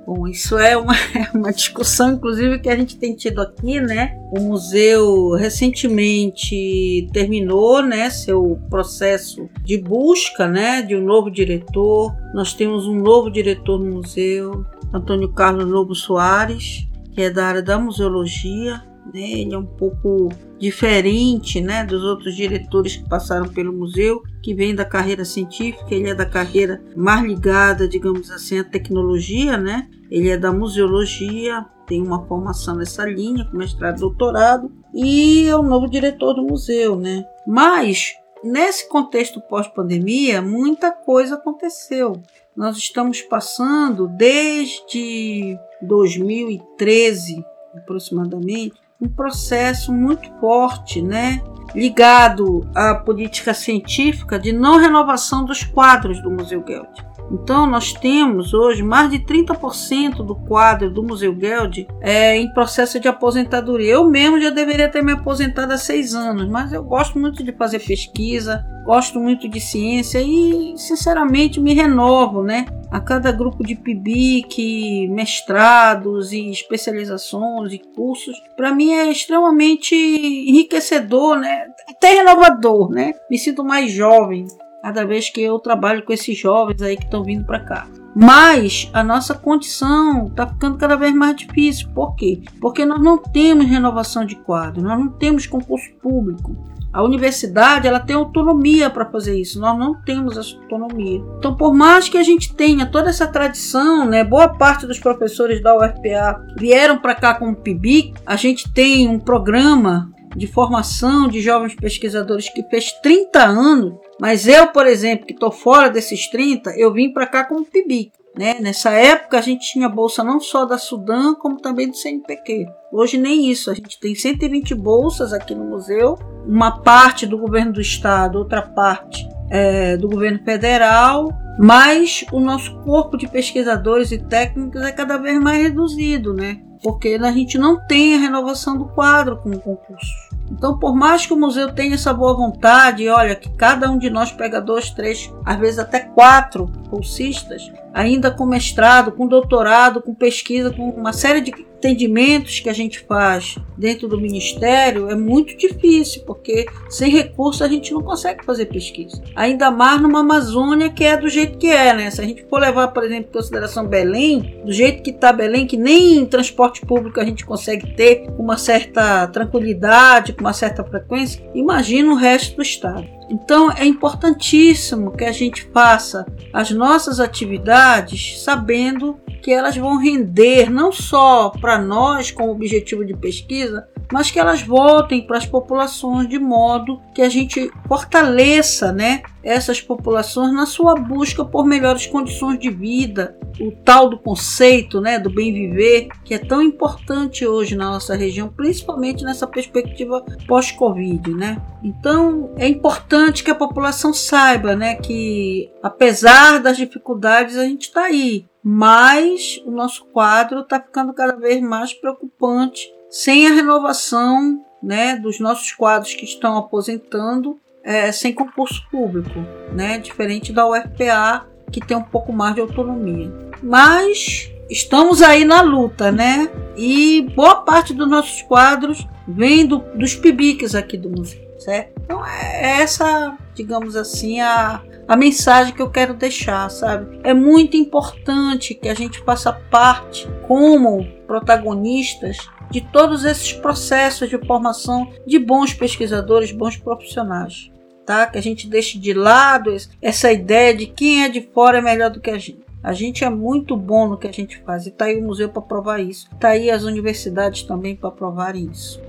Bom, 0.07 0.29
isso 0.29 0.57
é 0.57 0.77
uma, 0.77 0.95
é 1.14 1.37
uma 1.37 1.53
discussão, 1.53 2.12
inclusive, 2.12 2.61
que 2.61 2.69
a 2.69 2.77
gente 2.77 2.97
tem 2.97 3.12
tido 3.12 3.40
aqui, 3.40 3.81
né? 3.81 4.16
O 4.31 4.40
museu 4.40 5.33
recentemente 5.33 7.09
terminou, 7.12 7.83
né, 7.83 8.09
seu 8.09 8.61
processo 8.71 9.49
de 9.64 9.77
busca, 9.79 10.47
né, 10.47 10.81
de 10.81 10.95
um 10.95 11.03
novo 11.03 11.29
diretor. 11.29 12.14
Nós 12.33 12.55
temos 12.55 12.87
um 12.87 12.95
novo 12.95 13.29
diretor 13.31 13.81
no 13.81 13.97
museu, 13.97 14.64
Antônio 14.95 15.33
Carlos 15.33 15.66
Lobo 15.66 15.95
Soares, 15.95 16.87
que 17.12 17.23
é 17.23 17.31
da 17.31 17.47
área 17.47 17.62
da 17.62 17.77
museologia. 17.77 18.83
Né? 19.12 19.40
Ele 19.40 19.55
é 19.55 19.59
um 19.59 19.66
pouco 19.66 20.29
diferente, 20.59 21.61
né, 21.61 21.85
dos 21.85 22.03
outros 22.03 22.35
diretores 22.35 22.97
que 22.97 23.09
passaram 23.09 23.49
pelo 23.49 23.73
museu, 23.73 24.23
que 24.42 24.55
vem 24.55 24.75
da 24.75 24.85
carreira 24.85 25.25
científica. 25.25 25.95
Ele 25.95 26.11
é 26.11 26.14
da 26.14 26.27
carreira 26.27 26.83
mais 26.97 27.25
ligada, 27.25 27.88
digamos 27.88 28.31
assim, 28.31 28.59
à 28.59 28.64
tecnologia, 28.64 29.57
né? 29.57 29.88
Ele 30.11 30.29
é 30.29 30.37
da 30.37 30.53
museologia, 30.53 31.66
tem 31.87 32.03
uma 32.03 32.27
formação 32.27 32.77
nessa 32.77 33.05
linha, 33.05 33.45
com 33.45 33.57
mestrado 33.57 33.99
e 33.99 34.01
doutorado, 34.01 34.73
e 34.95 35.49
é 35.49 35.57
o 35.57 35.62
novo 35.62 35.88
diretor 35.88 36.35
do 36.35 36.42
museu, 36.42 36.97
né? 36.97 37.25
Mas, 37.47 38.14
nesse 38.42 38.88
contexto 38.88 39.40
pós-pandemia, 39.40 40.42
muita 40.42 40.90
coisa 40.90 41.37
aconteceu. 41.37 42.21
Nós 42.57 42.77
estamos 42.79 43.21
passando 43.21 44.09
desde 44.09 45.59
2013, 45.83 47.45
aproximadamente, 47.75 48.75
um 49.01 49.09
processo 49.09 49.93
muito 49.93 50.31
forte, 50.41 51.03
né? 51.03 51.41
ligado 51.75 52.67
à 52.75 52.95
política 52.95 53.53
científica 53.53 54.39
de 54.39 54.53
não 54.53 54.79
renovação 54.79 55.45
dos 55.45 55.63
quadros 55.63 56.23
do 56.23 56.31
Museu 56.31 56.65
Geld. 56.67 56.89
Então, 57.31 57.67
nós 57.67 57.93
temos 57.93 58.55
hoje 58.55 58.83
mais 58.83 59.11
de 59.11 59.19
30% 59.19 60.25
do 60.25 60.35
quadro 60.35 60.91
do 60.91 61.03
Museu 61.03 61.37
Geld 61.39 61.87
é, 62.01 62.37
em 62.37 62.53
processo 62.53 63.01
de 63.01 63.09
aposentadoria. 63.09 63.95
Eu 63.95 64.09
mesmo 64.09 64.41
já 64.41 64.51
deveria 64.51 64.89
ter 64.89 65.03
me 65.03 65.12
aposentado 65.12 65.73
há 65.73 65.79
seis 65.79 66.15
anos, 66.15 66.49
mas 66.49 66.73
eu 66.73 66.85
gosto 66.85 67.19
muito 67.19 67.43
de 67.43 67.53
fazer 67.53 67.81
pesquisa, 67.81 68.65
gosto 68.85 69.19
muito 69.19 69.49
de 69.49 69.61
ciência 69.61 70.23
e, 70.23 70.75
sinceramente, 70.77 71.61
me 71.61 71.75
renovo, 71.75 72.43
né? 72.43 72.67
A 72.89 73.01
cada 73.01 73.33
grupo 73.33 73.65
de 73.65 73.75
PIBIC, 73.75 75.09
mestrados 75.09 76.33
e 76.33 76.49
especializações 76.51 77.73
e 77.73 77.79
cursos, 77.79 78.41
para 78.57 78.73
mim 78.73 78.93
é 78.93 79.11
extremamente 79.11 79.95
enriquecedor, 79.95 81.37
né? 81.37 81.67
Até 81.89 82.15
renovador, 82.15 82.91
né? 82.91 83.12
Me 83.29 83.37
sinto 83.37 83.65
mais 83.65 83.91
jovem 83.91 84.47
cada 84.87 85.05
vez 85.05 85.29
que 85.29 85.40
eu 85.40 85.59
trabalho 85.59 86.05
com 86.05 86.12
esses 86.12 86.38
jovens 86.38 86.81
aí 86.81 86.96
que 86.96 87.03
estão 87.03 87.25
vindo 87.25 87.44
para 87.44 87.59
cá. 87.59 87.88
Mas 88.14 88.88
a 88.92 89.03
nossa 89.03 89.35
condição 89.35 90.29
está 90.29 90.46
ficando 90.46 90.79
cada 90.79 90.94
vez 90.94 91.12
mais 91.12 91.35
difícil. 91.35 91.88
Por 91.92 92.14
quê? 92.14 92.40
Porque 92.61 92.87
nós 92.87 93.03
não 93.03 93.18
temos 93.18 93.66
renovação 93.66 94.25
de 94.25 94.37
quadro, 94.37 94.81
nós 94.81 94.96
não 94.96 95.09
temos 95.09 95.44
concurso 95.44 95.92
público. 96.01 96.57
A 96.92 97.03
universidade 97.03 97.88
ela 97.88 97.99
tem 97.99 98.14
autonomia 98.14 98.88
para 98.88 99.11
fazer 99.11 99.37
isso, 99.37 99.59
nós 99.59 99.77
não 99.77 100.01
temos 100.03 100.38
essa 100.38 100.57
autonomia. 100.57 101.20
Então, 101.37 101.57
por 101.57 101.75
mais 101.75 102.09
que 102.09 102.16
a 102.16 102.22
gente 102.22 102.55
tenha 102.55 102.87
toda 102.87 103.11
essa 103.11 103.27
tradição, 103.27 104.07
né, 104.07 104.22
boa 104.22 104.51
parte 104.51 104.87
dos 104.87 105.01
professores 105.01 105.61
da 105.61 105.77
UFPA 105.77 106.46
vieram 106.57 106.99
para 106.99 107.16
cá 107.16 107.35
com 107.35 107.51
o 107.51 107.57
PIBIC, 107.57 108.14
a 108.25 108.37
gente 108.37 108.72
tem 108.72 109.09
um 109.09 109.18
programa 109.18 110.09
de 110.37 110.46
formação 110.46 111.29
de 111.29 111.40
jovens 111.40 111.75
pesquisadores 111.75 112.49
que 112.49 112.62
fez 112.68 112.92
30 113.03 113.42
anos, 113.42 113.94
mas 114.20 114.46
eu, 114.46 114.68
por 114.68 114.87
exemplo, 114.87 115.26
que 115.26 115.33
estou 115.33 115.50
fora 115.50 115.90
desses 115.90 116.29
30, 116.29 116.70
eu 116.79 116.92
vim 116.92 117.12
para 117.12 117.26
cá 117.26 117.44
como 117.44 117.64
PIBIC. 117.64 118.12
Né? 118.37 118.59
Nessa 118.61 118.90
época 118.90 119.38
a 119.38 119.40
gente 119.40 119.72
tinha 119.72 119.88
bolsa 119.88 120.22
não 120.22 120.38
só 120.38 120.66
da 120.66 120.76
Sudã, 120.76 121.35
como 121.35 121.59
também 121.59 121.88
do 121.88 121.96
CNPq. 121.96 122.66
Hoje 122.92 123.16
nem 123.16 123.50
isso, 123.50 123.70
a 123.70 123.74
gente 123.74 123.98
tem 123.98 124.14
120 124.14 124.74
bolsas 124.74 125.33
aqui 125.33 125.55
no 125.55 125.64
museu, 125.64 126.18
uma 126.46 126.83
parte 126.83 127.26
do 127.26 127.38
governo 127.38 127.72
do 127.72 127.81
estado, 127.81 128.38
outra 128.38 128.61
parte 128.61 129.26
é, 129.50 129.96
do 129.96 130.09
governo 130.09 130.38
federal, 130.44 131.31
mas 131.59 132.26
o 132.31 132.38
nosso 132.38 132.79
corpo 132.83 133.16
de 133.16 133.26
pesquisadores 133.26 134.12
e 134.12 134.18
técnicos 134.18 134.83
é 134.83 134.92
cada 134.92 135.16
vez 135.16 135.40
mais 135.40 135.62
reduzido, 135.62 136.35
né? 136.35 136.61
Porque 136.83 137.18
a 137.20 137.33
gente 137.33 137.57
não 137.57 137.87
tem 137.87 138.16
a 138.16 138.18
renovação 138.18 138.76
do 138.76 138.87
quadro 138.88 139.38
com 139.38 139.48
o 139.50 139.59
concurso. 139.59 140.26
Então, 140.51 140.79
por 140.79 140.95
mais 140.95 141.27
que 141.27 141.33
o 141.33 141.37
museu 141.37 141.73
tenha 141.73 141.95
essa 141.95 142.13
boa 142.13 142.35
vontade, 142.35 143.09
olha, 143.09 143.35
que 143.35 143.51
cada 143.51 143.91
um 143.91 143.99
de 143.99 144.09
nós 144.09 144.33
pega 144.33 144.61
dois, 144.61 144.91
três, 144.91 145.33
às 145.45 145.59
vezes 145.59 145.79
até 145.79 146.01
quatro 146.01 146.67
bolsistas, 146.89 147.71
ainda 147.93 148.31
com 148.31 148.47
mestrado, 148.47 149.13
com 149.13 149.27
doutorado, 149.27 150.01
com 150.01 150.15
pesquisa, 150.15 150.71
com 150.71 150.91
uma 150.91 151.13
série 151.13 151.41
de 151.41 151.53
entendimentos 151.87 152.61
que 152.61 152.68
a 152.68 152.72
gente 152.72 153.01
faz 153.01 153.57
dentro 153.77 154.09
do 154.09 154.20
ministério, 154.20 155.09
é 155.09 155.14
muito 155.14 155.57
difícil, 155.57 156.22
porque 156.27 156.66
sem 156.88 157.11
recurso 157.11 157.62
a 157.62 157.68
gente 157.68 157.92
não 157.92 158.03
consegue 158.03 158.44
fazer 158.44 158.66
pesquisa. 158.66 159.22
Ainda 159.35 159.70
mais 159.70 160.01
numa 160.01 160.20
Amazônia 160.20 160.90
que 160.90 161.05
é 161.05 161.16
do 161.16 161.29
jeito 161.29 161.59
que 161.59 161.68
é, 161.68 161.94
né? 161.94 162.11
Se 162.11 162.20
a 162.20 162.25
gente 162.25 162.44
for 162.49 162.61
levar, 162.61 162.88
por 162.88 163.05
exemplo, 163.05 163.29
em 163.29 163.33
consideração 163.33 163.87
Belém, 163.87 164.61
do 164.64 164.72
jeito 164.72 165.03
que 165.03 165.11
está 165.11 165.33
Belém, 165.33 165.66
que 165.66 165.77
nem 165.77 166.25
transporte 166.27 166.81
público 166.81 167.20
a 167.20 167.25
gente 167.25 167.44
consegue 167.44 167.94
ter 167.94 168.27
uma 168.38 168.57
certa 168.57 169.27
tranquilidade, 169.29 170.33
com 170.33 170.40
uma 170.40 170.53
certa 170.53 170.83
frequência, 170.83 171.42
imagina 171.55 172.11
o 172.12 172.16
resto 172.16 172.57
do 172.57 172.62
estado. 172.62 173.07
Então 173.31 173.70
é 173.72 173.85
importantíssimo 173.85 175.12
que 175.12 175.25
a 175.25 175.33
gente 175.33 175.68
faça 175.72 176.27
as 176.53 176.70
nossas 176.70 177.20
atividades 177.20 178.42
sabendo 178.42 179.18
que 179.37 179.53
elas 179.53 179.77
vão 179.77 179.99
render 179.99 180.70
não 180.70 180.90
só 180.90 181.51
para 181.51 181.79
nós 181.79 182.31
como 182.31 182.53
objetivo 182.53 183.05
de 183.05 183.14
pesquisa, 183.14 183.88
mas 184.12 184.31
que 184.31 184.38
elas 184.38 184.62
voltem 184.62 185.27
para 185.27 185.38
as 185.38 185.47
populações 185.47 186.29
de 186.29 186.38
modo 186.38 187.01
que 187.14 187.23
a 187.23 187.29
gente 187.29 187.71
fortaleça, 187.88 188.92
né, 188.92 189.23
essas 189.42 189.81
populações 189.81 190.53
na 190.53 190.66
sua 190.66 190.95
busca 190.95 191.45
por 191.45 191.64
melhores 191.64 192.07
condições 192.07 192.59
de 192.59 192.69
vida, 192.69 193.38
o 193.61 193.71
tal 193.71 194.09
do 194.09 194.19
conceito, 194.19 195.01
né, 195.01 195.19
do 195.19 195.31
bem 195.31 195.53
viver, 195.53 196.09
que 196.25 196.35
é 196.35 196.38
tão 196.38 196.61
importante 196.61 197.47
hoje 197.47 197.77
na 197.77 197.90
nossa 197.90 198.14
região, 198.16 198.49
principalmente 198.49 199.25
nessa 199.25 199.47
perspectiva 199.47 200.25
pós-Covid, 200.47 201.33
né? 201.33 201.62
Então, 201.83 202.51
é 202.57 202.66
importante 202.66 203.45
que 203.45 203.51
a 203.51 203.55
população 203.55 204.12
saiba, 204.12 204.75
né, 204.75 204.97
que 204.97 205.71
apesar 205.83 206.59
das 206.59 206.77
dificuldades, 206.77 207.57
a 207.57 207.64
gente 207.64 207.83
está 207.83 208.07
aí, 208.07 208.47
mas 208.62 209.62
o 209.64 209.71
nosso 209.71 210.05
quadro 210.07 210.61
está 210.61 210.81
ficando 210.81 211.14
cada 211.14 211.37
vez 211.37 211.62
mais 211.62 211.95
preocupante, 211.95 212.92
sem 213.11 213.47
a 213.47 213.53
renovação 213.53 214.61
né, 214.83 215.16
dos 215.16 215.40
nossos 215.40 215.73
quadros 215.73 216.14
que 216.14 216.25
estão 216.25 216.57
aposentando 216.57 217.59
é, 217.83 218.11
sem 218.11 218.33
concurso 218.33 218.83
público, 218.90 219.38
né, 219.73 219.99
diferente 219.99 220.53
da 220.53 220.69
UFPA, 220.69 221.47
que 221.71 221.81
tem 221.81 221.97
um 221.97 222.03
pouco 222.03 222.33
mais 222.33 222.55
de 222.55 222.61
autonomia. 222.61 223.33
Mas 223.62 224.51
estamos 224.69 225.23
aí 225.23 225.45
na 225.45 225.61
luta, 225.61 226.11
né? 226.11 226.51
E 226.77 227.23
boa 227.35 227.62
parte 227.62 227.95
dos 227.95 228.09
nossos 228.09 228.42
quadros 228.42 229.07
vem 229.27 229.66
do, 229.66 229.79
dos 229.79 230.14
pibiques 230.14 230.75
aqui 230.75 230.97
do 230.97 231.11
museu, 231.11 231.40
certo? 231.59 231.92
Então 232.05 232.25
é 232.25 232.81
essa, 232.81 233.37
digamos 233.55 233.97
assim, 233.97 234.40
a, 234.40 234.83
a 235.09 235.16
mensagem 235.16 235.73
que 235.73 235.81
eu 235.81 235.90
quero 235.90 236.14
deixar, 236.14 236.69
sabe? 236.71 237.21
É 237.23 237.33
muito 237.33 237.77
importante 237.77 238.75
que 238.75 238.88
a 238.88 238.95
gente 238.95 239.21
faça 239.21 239.53
parte 239.53 240.29
como 240.47 241.07
protagonistas 241.27 242.49
de 242.71 242.81
todos 242.81 243.25
esses 243.25 243.53
processos 243.53 244.29
de 244.29 244.38
formação 244.47 245.11
de 245.27 245.38
bons 245.38 245.73
pesquisadores, 245.73 246.53
bons 246.53 246.77
profissionais. 246.77 247.71
Tá? 248.05 248.27
Que 248.27 248.38
a 248.38 248.42
gente 248.42 248.69
deixe 248.69 248.99
de 248.99 249.12
lado 249.12 249.75
essa 250.01 250.33
ideia 250.33 250.75
de 250.75 250.87
quem 250.87 251.25
é 251.25 251.29
de 251.29 251.40
fora 251.53 251.79
é 251.79 251.83
melhor 251.83 252.11
do 252.11 252.21
que 252.21 252.31
a 252.31 252.38
gente. 252.38 252.64
A 252.83 252.92
gente 252.92 253.25
é 253.25 253.31
muito 253.31 253.77
bom 253.77 254.07
no 254.07 254.16
que 254.16 254.29
a 254.29 254.33
gente 254.33 254.59
faz 254.59 254.87
e 254.87 254.92
tá 254.92 255.07
aí 255.07 255.19
o 255.19 255.23
museu 255.23 255.49
para 255.49 255.62
provar 255.62 255.99
isso. 255.99 256.31
Tá 256.38 256.51
aí 256.51 256.71
as 256.71 256.85
universidades 256.85 257.64
também 257.64 257.97
para 257.97 258.12
provarem 258.12 258.71
isso. 258.71 259.01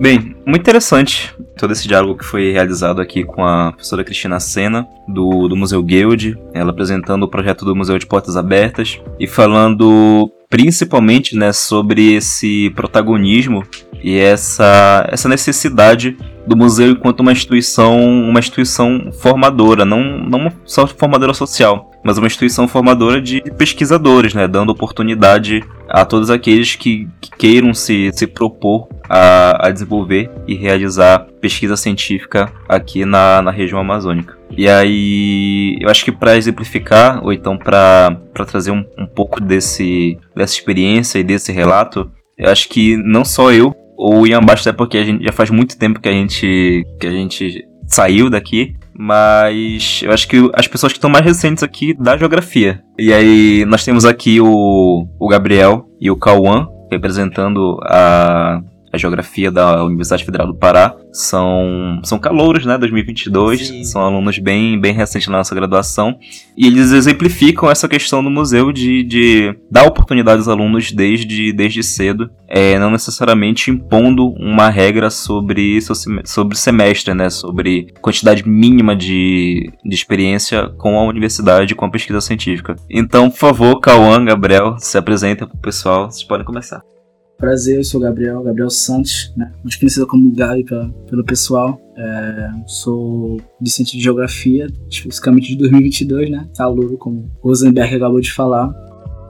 Bem, 0.00 0.36
muito 0.44 0.60
interessante 0.60 1.34
todo 1.56 1.72
esse 1.72 1.88
diálogo 1.88 2.18
que 2.18 2.24
foi 2.24 2.52
realizado 2.52 3.00
aqui 3.00 3.24
com 3.24 3.44
a 3.44 3.72
professora 3.72 4.04
Cristina 4.04 4.38
Sena, 4.38 4.86
do, 5.08 5.48
do 5.48 5.56
Museu 5.56 5.82
Guild, 5.82 6.38
ela 6.52 6.70
apresentando 6.70 7.22
o 7.22 7.28
projeto 7.28 7.64
do 7.64 7.74
Museu 7.74 7.98
de 7.98 8.06
Portas 8.06 8.36
Abertas 8.36 9.00
e 9.18 9.26
falando 9.26 10.30
principalmente 10.48 11.36
né, 11.36 11.52
sobre 11.52 12.14
esse 12.14 12.70
protagonismo 12.70 13.64
e 14.02 14.18
essa, 14.18 15.06
essa 15.10 15.28
necessidade 15.28 16.16
do 16.46 16.56
museu 16.56 16.92
enquanto 16.92 17.20
uma 17.20 17.32
instituição, 17.32 17.98
uma 17.98 18.38
instituição 18.38 19.10
formadora, 19.12 19.84
não, 19.84 20.18
não 20.18 20.52
só 20.64 20.86
formadora 20.86 21.34
social, 21.34 21.90
mas 22.04 22.18
uma 22.18 22.28
instituição 22.28 22.68
formadora 22.68 23.20
de 23.20 23.40
pesquisadores, 23.58 24.32
né, 24.32 24.46
dando 24.46 24.70
oportunidade 24.70 25.64
a 25.88 26.04
todos 26.04 26.30
aqueles 26.30 26.76
que, 26.76 27.08
que 27.20 27.30
queiram 27.32 27.74
se, 27.74 28.10
se 28.12 28.26
propor 28.26 28.86
a, 29.08 29.66
a, 29.66 29.70
desenvolver 29.70 30.30
e 30.46 30.54
realizar 30.54 31.26
pesquisa 31.40 31.76
científica 31.76 32.52
aqui 32.68 33.04
na, 33.04 33.42
na 33.42 33.50
região 33.50 33.78
amazônica. 33.78 34.36
E 34.56 34.68
aí, 34.68 35.76
eu 35.80 35.88
acho 35.88 36.04
que 36.04 36.12
para 36.12 36.36
exemplificar, 36.36 37.24
ou 37.24 37.32
então 37.32 37.56
para 37.56 38.16
trazer 38.46 38.70
um, 38.70 38.84
um 38.98 39.06
pouco 39.06 39.40
desse, 39.40 40.18
dessa 40.34 40.54
experiência 40.54 41.18
e 41.18 41.24
desse 41.24 41.52
relato, 41.52 42.10
eu 42.38 42.50
acho 42.50 42.68
que 42.68 42.96
não 42.96 43.24
só 43.24 43.52
eu, 43.52 43.74
ou 43.96 44.20
o 44.20 44.26
Ian 44.26 44.40
Bastos, 44.40 44.66
é 44.66 44.72
porque 44.72 44.98
a 44.98 45.04
gente 45.04 45.24
já 45.24 45.32
faz 45.32 45.50
muito 45.50 45.78
tempo 45.78 46.00
que 46.00 46.08
a 46.08 46.12
gente, 46.12 46.84
que 47.00 47.06
a 47.06 47.10
gente 47.10 47.66
saiu 47.86 48.28
daqui, 48.28 48.74
mas 48.98 50.02
eu 50.02 50.12
acho 50.12 50.28
que 50.28 50.50
as 50.54 50.66
pessoas 50.66 50.92
que 50.92 50.98
estão 50.98 51.10
mais 51.10 51.24
recentes 51.24 51.62
aqui 51.62 51.94
da 51.94 52.16
geografia. 52.16 52.82
E 52.98 53.12
aí 53.12 53.64
nós 53.66 53.84
temos 53.84 54.04
aqui 54.04 54.40
o, 54.40 55.06
o 55.18 55.28
Gabriel 55.28 55.86
e 56.00 56.10
o 56.10 56.16
Cauã 56.16 56.68
representando 56.90 57.78
a 57.84 58.60
a 58.96 58.98
geografia 58.98 59.50
da 59.50 59.84
Universidade 59.84 60.24
Federal 60.24 60.46
do 60.46 60.54
Pará. 60.54 60.94
São, 61.12 62.00
são 62.04 62.18
calouros, 62.18 62.66
né, 62.66 62.76
2022, 62.76 63.66
Sim. 63.66 63.84
são 63.84 64.02
alunos 64.02 64.38
bem, 64.38 64.78
bem 64.78 64.92
recentes 64.92 65.28
na 65.28 65.38
nossa 65.38 65.54
graduação, 65.54 66.18
e 66.56 66.66
eles 66.66 66.92
exemplificam 66.92 67.70
essa 67.70 67.88
questão 67.88 68.22
do 68.22 68.30
museu 68.30 68.70
de, 68.70 69.02
de 69.02 69.56
dar 69.70 69.84
oportunidade 69.84 70.38
aos 70.38 70.48
alunos 70.48 70.92
desde, 70.92 71.52
desde 71.52 71.82
cedo, 71.82 72.30
é, 72.48 72.78
não 72.78 72.90
necessariamente 72.90 73.70
impondo 73.70 74.28
uma 74.32 74.68
regra 74.68 75.08
sobre, 75.08 75.78
sobre 76.24 76.56
semestre, 76.56 77.14
né, 77.14 77.30
sobre 77.30 77.94
quantidade 78.00 78.46
mínima 78.46 78.94
de, 78.94 79.72
de 79.84 79.94
experiência 79.94 80.68
com 80.76 80.98
a 80.98 81.04
universidade, 81.04 81.74
com 81.74 81.86
a 81.86 81.90
pesquisa 81.90 82.20
científica. 82.20 82.76
Então, 82.90 83.30
por 83.30 83.38
favor, 83.38 83.80
Cauã, 83.80 84.24
Gabriel, 84.24 84.76
se 84.78 84.98
apresenta 84.98 85.46
para 85.46 85.56
o 85.56 85.60
pessoal, 85.60 86.10
vocês 86.10 86.24
podem 86.24 86.44
começar. 86.44 86.95
Prazer, 87.38 87.76
eu 87.76 87.84
sou 87.84 88.00
o 88.00 88.02
Gabriel, 88.02 88.42
Gabriel 88.42 88.70
Santos, 88.70 89.32
né? 89.36 89.52
mais 89.62 89.76
conhecido 89.76 90.06
como 90.06 90.34
Gabi 90.34 90.64
pela, 90.64 90.88
pelo 91.08 91.24
pessoal. 91.24 91.78
É, 91.94 92.50
sou 92.66 93.38
discente 93.60 93.96
de 93.96 94.02
Geografia, 94.02 94.66
especificamente 94.88 95.48
de 95.48 95.56
2022, 95.56 96.30
né? 96.30 96.48
Calouro, 96.56 96.96
como 96.96 97.30
o 97.42 97.48
Rosenberg 97.48 97.94
acabou 97.94 98.20
de 98.20 98.32
falar. 98.32 98.74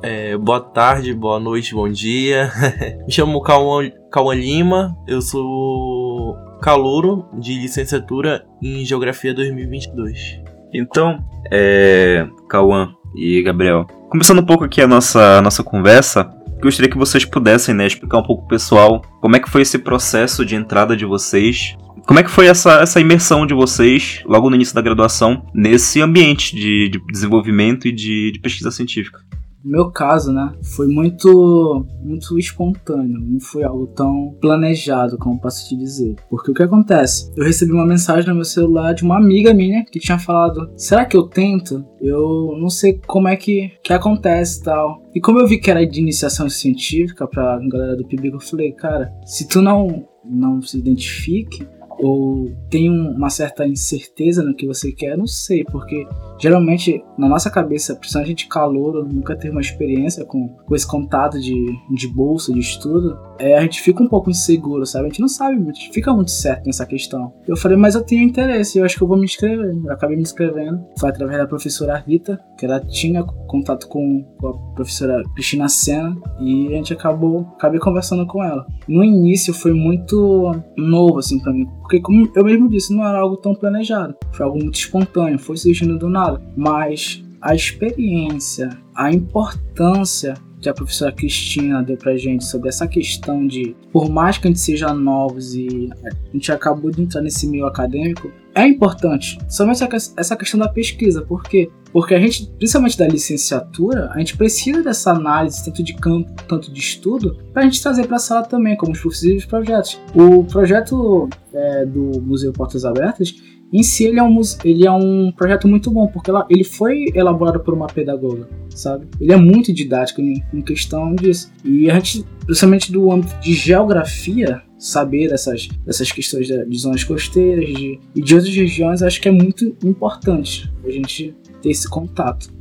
É, 0.02 0.36
boa 0.36 0.60
tarde, 0.60 1.12
boa 1.12 1.40
noite, 1.40 1.74
bom 1.74 1.88
dia. 1.88 2.50
Me 3.06 3.12
chamo 3.12 3.42
Cauã, 3.42 3.90
Cauã 4.10 4.34
Lima, 4.34 4.96
eu 5.08 5.20
sou 5.20 6.36
calouro 6.62 7.26
de 7.38 7.58
licenciatura 7.58 8.46
em 8.62 8.84
Geografia 8.84 9.34
2022. 9.34 10.40
Então, 10.72 11.18
é, 11.50 12.24
Cauã 12.48 12.88
e 13.16 13.42
Gabriel, 13.42 13.84
começando 14.10 14.40
um 14.40 14.46
pouco 14.46 14.64
aqui 14.64 14.80
a 14.80 14.86
nossa, 14.86 15.38
a 15.38 15.42
nossa 15.42 15.64
conversa, 15.64 16.35
Gostaria 16.60 16.90
que 16.90 16.98
vocês 16.98 17.24
pudessem, 17.24 17.74
né, 17.74 17.86
explicar 17.86 18.18
um 18.18 18.22
pouco 18.22 18.48
pessoal 18.48 19.02
como 19.20 19.36
é 19.36 19.40
que 19.40 19.50
foi 19.50 19.62
esse 19.62 19.78
processo 19.78 20.44
de 20.44 20.54
entrada 20.54 20.96
de 20.96 21.04
vocês. 21.04 21.76
Como 22.06 22.20
é 22.20 22.22
que 22.22 22.30
foi 22.30 22.46
essa, 22.46 22.80
essa 22.80 23.00
imersão 23.00 23.46
de 23.46 23.52
vocês, 23.52 24.22
logo 24.24 24.48
no 24.48 24.54
início 24.54 24.74
da 24.74 24.80
graduação, 24.80 25.44
nesse 25.52 26.00
ambiente 26.00 26.54
de, 26.54 26.88
de 26.88 27.02
desenvolvimento 27.10 27.88
e 27.88 27.92
de, 27.92 28.32
de 28.32 28.38
pesquisa 28.38 28.70
científica? 28.70 29.18
Meu 29.66 29.90
caso, 29.90 30.32
né, 30.32 30.52
foi 30.62 30.86
muito, 30.86 31.84
muito 32.00 32.38
espontâneo, 32.38 33.18
não 33.20 33.40
foi 33.40 33.64
algo 33.64 33.88
tão 33.88 34.32
planejado, 34.40 35.18
como 35.18 35.40
posso 35.40 35.68
te 35.68 35.76
dizer. 35.76 36.14
Porque 36.30 36.52
o 36.52 36.54
que 36.54 36.62
acontece? 36.62 37.32
Eu 37.36 37.44
recebi 37.44 37.72
uma 37.72 37.84
mensagem 37.84 38.28
no 38.28 38.36
meu 38.36 38.44
celular 38.44 38.94
de 38.94 39.02
uma 39.02 39.16
amiga 39.16 39.52
minha 39.52 39.84
que 39.84 39.98
tinha 39.98 40.20
falado: 40.20 40.70
será 40.76 41.04
que 41.04 41.16
eu 41.16 41.24
tento? 41.24 41.84
Eu 42.00 42.56
não 42.60 42.70
sei 42.70 43.00
como 43.08 43.26
é 43.26 43.34
que, 43.34 43.72
que 43.82 43.92
acontece 43.92 44.62
tal. 44.62 45.02
E 45.12 45.20
como 45.20 45.40
eu 45.40 45.48
vi 45.48 45.58
que 45.58 45.68
era 45.68 45.84
de 45.84 46.00
iniciação 46.00 46.48
científica 46.48 47.26
pra 47.26 47.58
galera 47.68 47.96
do 47.96 48.06
PIB, 48.06 48.28
eu 48.28 48.38
falei, 48.38 48.70
cara, 48.70 49.12
se 49.24 49.48
tu 49.48 49.60
não, 49.60 50.06
não 50.24 50.62
se 50.62 50.78
identifique, 50.78 51.66
ou 51.98 52.52
tem 52.70 52.90
uma 52.90 53.30
certa 53.30 53.66
incerteza 53.66 54.42
no 54.42 54.54
que 54.54 54.66
você 54.66 54.92
quer, 54.92 55.16
não 55.16 55.26
sei, 55.26 55.64
porque 55.64 56.06
geralmente 56.38 57.02
na 57.18 57.28
nossa 57.28 57.50
cabeça, 57.50 57.94
principalmente 57.94 58.34
de 58.34 58.46
calor, 58.46 59.06
nunca 59.10 59.36
teve 59.36 59.52
uma 59.52 59.60
experiência 59.60 60.24
com, 60.24 60.48
com 60.48 60.74
esse 60.74 60.86
contato 60.86 61.40
de, 61.40 61.66
de 61.94 62.08
bolsa, 62.08 62.52
de 62.52 62.60
estudo, 62.60 63.18
é, 63.38 63.56
a 63.56 63.62
gente 63.62 63.80
fica 63.80 64.02
um 64.02 64.08
pouco 64.08 64.30
inseguro, 64.30 64.84
sabe? 64.86 65.06
A 65.06 65.08
gente 65.08 65.20
não 65.20 65.28
sabe 65.28 65.56
muito, 65.56 65.78
fica 65.92 66.12
muito 66.12 66.30
certo 66.30 66.66
nessa 66.66 66.86
questão. 66.86 67.32
Eu 67.46 67.56
falei, 67.56 67.76
mas 67.76 67.94
eu 67.94 68.02
tenho 68.02 68.22
interesse, 68.22 68.78
eu 68.78 68.84
acho 68.84 68.96
que 68.96 69.02
eu 69.02 69.08
vou 69.08 69.16
me 69.16 69.24
inscrever. 69.24 69.74
Eu 69.84 69.92
acabei 69.92 70.16
me 70.16 70.22
inscrevendo, 70.22 70.84
foi 70.98 71.08
através 71.08 71.38
da 71.38 71.46
professora 71.46 71.96
Rita, 72.06 72.40
que 72.58 72.64
ela 72.64 72.80
tinha 72.80 73.22
contato 73.22 73.88
com, 73.88 74.24
com 74.38 74.48
a 74.48 74.74
professora 74.74 75.22
Cristina 75.34 75.68
Senna, 75.68 76.16
e 76.40 76.68
a 76.68 76.76
gente 76.76 76.92
acabou, 76.92 77.40
acabei 77.56 77.80
conversando 77.80 78.26
com 78.26 78.42
ela. 78.42 78.66
No 78.88 79.02
início 79.02 79.54
foi 79.54 79.72
muito 79.72 80.52
novo, 80.76 81.18
assim, 81.18 81.38
pra 81.40 81.52
mim, 81.52 81.66
porque, 81.86 82.00
como 82.00 82.28
eu 82.34 82.44
mesmo 82.44 82.68
disse, 82.68 82.94
não 82.94 83.06
era 83.06 83.20
algo 83.20 83.36
tão 83.36 83.54
planejado. 83.54 84.16
Foi 84.32 84.44
algo 84.44 84.58
muito 84.58 84.74
espontâneo, 84.74 85.38
foi 85.38 85.56
surgindo 85.56 85.96
do 85.96 86.08
nada. 86.08 86.25
Mas 86.56 87.22
a 87.40 87.54
experiência, 87.54 88.70
a 88.94 89.12
importância 89.12 90.34
que 90.60 90.68
a 90.68 90.74
professora 90.74 91.12
Cristina 91.12 91.82
deu 91.82 91.96
pra 91.96 92.16
gente 92.16 92.44
sobre 92.44 92.68
essa 92.68 92.88
questão 92.88 93.46
de, 93.46 93.76
por 93.92 94.08
mais 94.08 94.38
que 94.38 94.48
a 94.48 94.50
gente 94.50 94.60
seja 94.60 94.92
novos 94.92 95.54
e 95.54 95.90
a 96.04 96.32
gente 96.32 96.50
acabou 96.50 96.90
de 96.90 97.02
entrar 97.02 97.20
nesse 97.20 97.46
meio 97.46 97.66
acadêmico, 97.66 98.32
é 98.54 98.66
importante. 98.66 99.38
Somente 99.48 99.82
essa 100.16 100.34
questão 100.34 100.58
da 100.58 100.68
pesquisa. 100.68 101.22
Por 101.22 101.42
quê? 101.42 101.70
Porque 101.92 102.14
a 102.14 102.18
gente, 102.18 102.50
principalmente 102.58 102.98
da 102.98 103.06
licenciatura, 103.06 104.10
a 104.12 104.18
gente 104.18 104.36
precisa 104.36 104.82
dessa 104.82 105.12
análise, 105.12 105.64
tanto 105.64 105.82
de 105.82 105.94
campo, 105.94 106.32
tanto 106.48 106.72
de 106.72 106.80
estudo, 106.80 107.36
para 107.52 107.62
a 107.62 107.64
gente 107.66 107.82
trazer 107.82 108.06
para 108.06 108.16
a 108.16 108.18
sala 108.18 108.42
também, 108.42 108.76
como 108.76 108.92
os 108.92 109.00
possíveis 109.00 109.44
projetos. 109.44 110.00
O 110.14 110.42
projeto 110.44 111.28
é, 111.52 111.84
do 111.84 112.20
Museu 112.20 112.52
Portas 112.52 112.84
Abertas, 112.84 113.34
em 113.72 113.82
si 113.82 114.04
ele 114.04 114.18
é 114.18 114.22
um, 114.22 114.40
ele 114.64 114.86
é 114.86 114.90
um 114.90 115.32
projeto 115.32 115.66
muito 115.66 115.90
bom, 115.90 116.06
porque 116.06 116.30
ela, 116.30 116.46
ele 116.48 116.64
foi 116.64 117.06
elaborado 117.14 117.60
por 117.60 117.74
uma 117.74 117.86
pedagoga, 117.86 118.48
sabe? 118.70 119.06
Ele 119.20 119.32
é 119.32 119.36
muito 119.36 119.72
didático 119.72 120.20
em, 120.20 120.42
em 120.52 120.62
questão 120.62 121.14
disso. 121.14 121.52
E 121.64 121.90
a 121.90 121.94
gente, 121.94 122.24
principalmente 122.44 122.92
do 122.92 123.10
âmbito 123.10 123.38
de 123.40 123.52
geografia, 123.54 124.62
saber 124.78 125.28
dessas, 125.28 125.68
dessas 125.84 126.12
questões 126.12 126.46
de, 126.46 126.64
de 126.64 126.78
zonas 126.78 127.02
costeiras 127.02 127.66
de, 127.66 127.98
e 128.14 128.22
de 128.22 128.34
outras 128.34 128.54
regiões, 128.54 129.02
acho 129.02 129.20
que 129.20 129.28
é 129.28 129.32
muito 129.32 129.76
importante 129.84 130.72
a 130.84 130.90
gente 130.90 131.34
ter 131.60 131.70
esse 131.70 131.88
contato. 131.88 132.54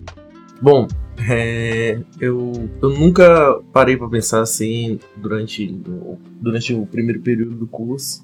Bom, 0.61 0.87
é, 1.29 1.99
eu, 2.19 2.51
eu 2.81 2.89
nunca 2.89 3.59
parei 3.71 3.95
para 3.95 4.09
pensar 4.09 4.41
assim 4.41 4.99
durante, 5.17 5.67
durante 6.41 6.73
o 6.73 6.85
primeiro 6.85 7.21
período 7.21 7.55
do 7.55 7.67
curso 7.67 8.23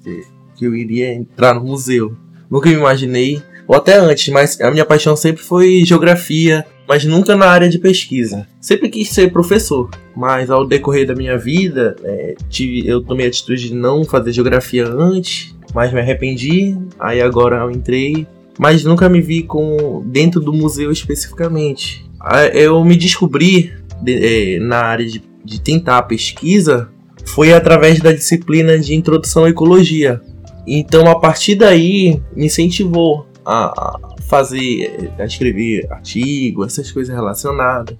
que 0.56 0.66
eu 0.66 0.74
iria 0.74 1.12
entrar 1.12 1.54
no 1.54 1.64
museu. 1.64 2.16
Nunca 2.52 2.68
me 2.68 2.76
imaginei, 2.76 3.42
ou 3.66 3.74
até 3.74 3.96
antes, 3.96 4.28
mas 4.28 4.60
a 4.60 4.70
minha 4.70 4.84
paixão 4.84 5.16
sempre 5.16 5.42
foi 5.42 5.82
geografia, 5.86 6.66
mas 6.86 7.02
nunca 7.02 7.34
na 7.34 7.46
área 7.46 7.66
de 7.66 7.78
pesquisa. 7.78 8.46
Sempre 8.60 8.90
quis 8.90 9.08
ser 9.08 9.32
professor, 9.32 9.88
mas 10.14 10.50
ao 10.50 10.66
decorrer 10.66 11.06
da 11.06 11.14
minha 11.14 11.38
vida, 11.38 11.96
é, 12.04 12.34
tive, 12.50 12.86
eu 12.86 13.00
tomei 13.00 13.24
a 13.24 13.28
atitude 13.30 13.68
de 13.68 13.74
não 13.74 14.04
fazer 14.04 14.34
geografia 14.34 14.86
antes, 14.86 15.56
mas 15.74 15.94
me 15.94 16.00
arrependi. 16.00 16.76
Aí 17.00 17.22
agora 17.22 17.62
eu 17.62 17.70
entrei, 17.70 18.26
mas 18.58 18.84
nunca 18.84 19.08
me 19.08 19.22
vi 19.22 19.44
com 19.44 20.02
dentro 20.04 20.38
do 20.38 20.52
museu 20.52 20.92
especificamente. 20.92 22.04
Eu 22.52 22.84
me 22.84 22.96
descobri 22.96 23.72
de, 24.02 24.56
é, 24.56 24.58
na 24.58 24.76
área 24.76 25.06
de, 25.06 25.22
de 25.42 25.58
tentar 25.58 25.96
a 25.96 26.02
pesquisa 26.02 26.90
foi 27.24 27.54
através 27.54 27.98
da 27.98 28.12
disciplina 28.12 28.78
de 28.78 28.94
introdução 28.94 29.44
à 29.44 29.48
ecologia. 29.48 30.20
Então 30.66 31.10
a 31.10 31.18
partir 31.18 31.54
daí 31.54 32.20
me 32.34 32.46
incentivou 32.46 33.26
a 33.44 33.98
fazer, 34.28 35.12
a 35.18 35.24
escrever 35.24 35.86
artigo, 35.90 36.64
essas 36.64 36.90
coisas 36.90 37.14
relacionadas. 37.14 37.96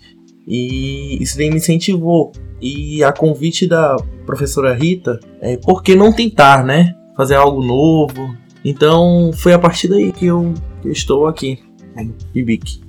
E 0.47 1.23
isso 1.23 1.37
daí 1.37 1.51
me 1.51 1.57
incentivou. 1.57 2.33
E 2.61 3.03
a 3.03 3.13
convite 3.13 3.67
da 3.67 3.97
professora 4.25 4.73
Rita 4.75 5.19
é 5.41 5.57
por 5.57 5.83
que 5.83 5.95
não 5.95 6.13
tentar, 6.13 6.65
né? 6.65 6.95
Fazer 7.17 7.35
algo 7.35 7.63
novo. 7.63 8.37
Então 8.65 9.33
foi 9.35 9.53
a 9.53 9.59
partir 9.59 9.89
daí 9.89 10.13
que 10.13 10.27
eu, 10.27 10.55
estou 10.85 11.27
aqui, 11.27 11.59
em 11.97 12.15
Ibique. 12.35 12.81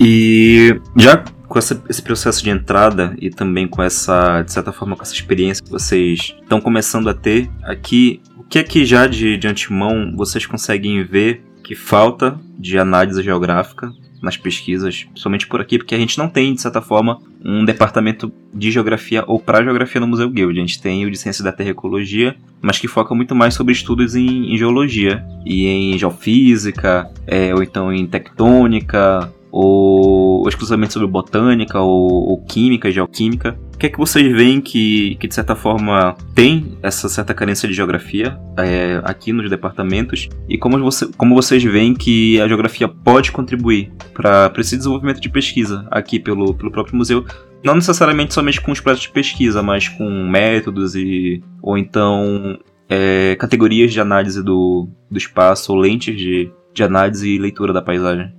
E 0.00 0.80
já 0.96 1.24
com 1.52 1.58
essa, 1.58 1.82
esse 1.88 2.00
processo 2.00 2.42
de 2.42 2.48
entrada 2.48 3.14
e 3.20 3.28
também 3.28 3.68
com 3.68 3.82
essa, 3.82 4.40
de 4.42 4.50
certa 4.50 4.72
forma, 4.72 4.96
com 4.96 5.02
essa 5.02 5.12
experiência 5.12 5.62
que 5.62 5.70
vocês 5.70 6.34
estão 6.42 6.60
começando 6.60 7.08
a 7.10 7.14
ter 7.14 7.50
aqui, 7.62 8.22
que 8.52 8.62
que 8.64 8.84
já 8.84 9.06
de, 9.06 9.38
de 9.38 9.48
antemão 9.48 10.12
vocês 10.14 10.44
conseguem 10.44 11.02
ver 11.02 11.42
que 11.64 11.74
falta 11.74 12.38
de 12.58 12.78
análise 12.78 13.22
geográfica 13.22 13.90
nas 14.20 14.36
pesquisas, 14.36 15.04
principalmente 15.04 15.46
por 15.46 15.58
aqui, 15.58 15.78
porque 15.78 15.94
a 15.94 15.98
gente 15.98 16.18
não 16.18 16.28
tem, 16.28 16.52
de 16.52 16.60
certa 16.60 16.82
forma, 16.82 17.18
um 17.42 17.64
departamento 17.64 18.30
de 18.52 18.70
geografia 18.70 19.24
ou 19.26 19.40
para 19.40 19.64
geografia 19.64 20.00
no 20.00 20.06
Museu 20.06 20.28
Guild. 20.28 20.58
A 20.58 20.60
gente 20.60 20.82
tem 20.82 21.06
o 21.06 21.10
de 21.10 21.16
Ciência 21.16 21.42
da 21.42 21.50
Terra 21.50 21.70
e 21.70 21.72
Ecologia, 21.72 22.36
mas 22.60 22.78
que 22.78 22.86
foca 22.86 23.14
muito 23.14 23.34
mais 23.34 23.54
sobre 23.54 23.72
estudos 23.72 24.14
em, 24.14 24.52
em 24.52 24.58
geologia 24.58 25.24
e 25.46 25.66
em 25.66 25.98
geofísica, 25.98 27.10
é, 27.26 27.54
ou 27.54 27.62
então 27.62 27.90
em 27.90 28.06
tectônica, 28.06 29.32
ou, 29.52 30.48
exclusivamente 30.48 30.94
sobre 30.94 31.06
botânica 31.06 31.78
ou, 31.78 32.30
ou 32.30 32.42
química, 32.42 32.90
geoquímica. 32.90 33.58
O 33.74 33.78
que 33.78 33.86
é 33.86 33.88
que 33.90 33.98
vocês 33.98 34.32
veem 34.32 34.60
que, 34.60 35.16
que 35.16 35.28
de 35.28 35.34
certa 35.34 35.54
forma 35.54 36.16
tem 36.34 36.78
essa 36.82 37.08
certa 37.08 37.34
carência 37.34 37.68
de 37.68 37.74
geografia 37.74 38.38
é, 38.56 39.00
aqui 39.04 39.32
nos 39.32 39.50
departamentos? 39.50 40.28
E 40.48 40.56
como, 40.56 40.78
você, 40.78 41.06
como 41.18 41.34
vocês 41.34 41.62
veem 41.62 41.92
que 41.92 42.40
a 42.40 42.48
geografia 42.48 42.88
pode 42.88 43.30
contribuir 43.30 43.92
para 44.14 44.50
esse 44.56 44.76
desenvolvimento 44.76 45.20
de 45.20 45.28
pesquisa 45.28 45.86
aqui 45.90 46.18
pelo, 46.18 46.54
pelo 46.54 46.70
próprio 46.70 46.96
museu? 46.96 47.24
Não 47.62 47.74
necessariamente 47.74 48.32
somente 48.32 48.60
com 48.60 48.72
os 48.72 48.80
projetos 48.80 49.06
de 49.06 49.12
pesquisa, 49.12 49.62
mas 49.62 49.88
com 49.88 50.08
métodos 50.26 50.96
e 50.96 51.42
ou 51.60 51.76
então 51.76 52.58
é, 52.88 53.36
categorias 53.38 53.92
de 53.92 54.00
análise 54.00 54.42
do, 54.42 54.88
do 55.10 55.18
espaço 55.18 55.72
ou 55.72 55.78
lentes 55.78 56.16
de, 56.16 56.50
de 56.72 56.82
análise 56.82 57.28
e 57.28 57.38
leitura 57.38 57.72
da 57.72 57.82
paisagem 57.82 58.32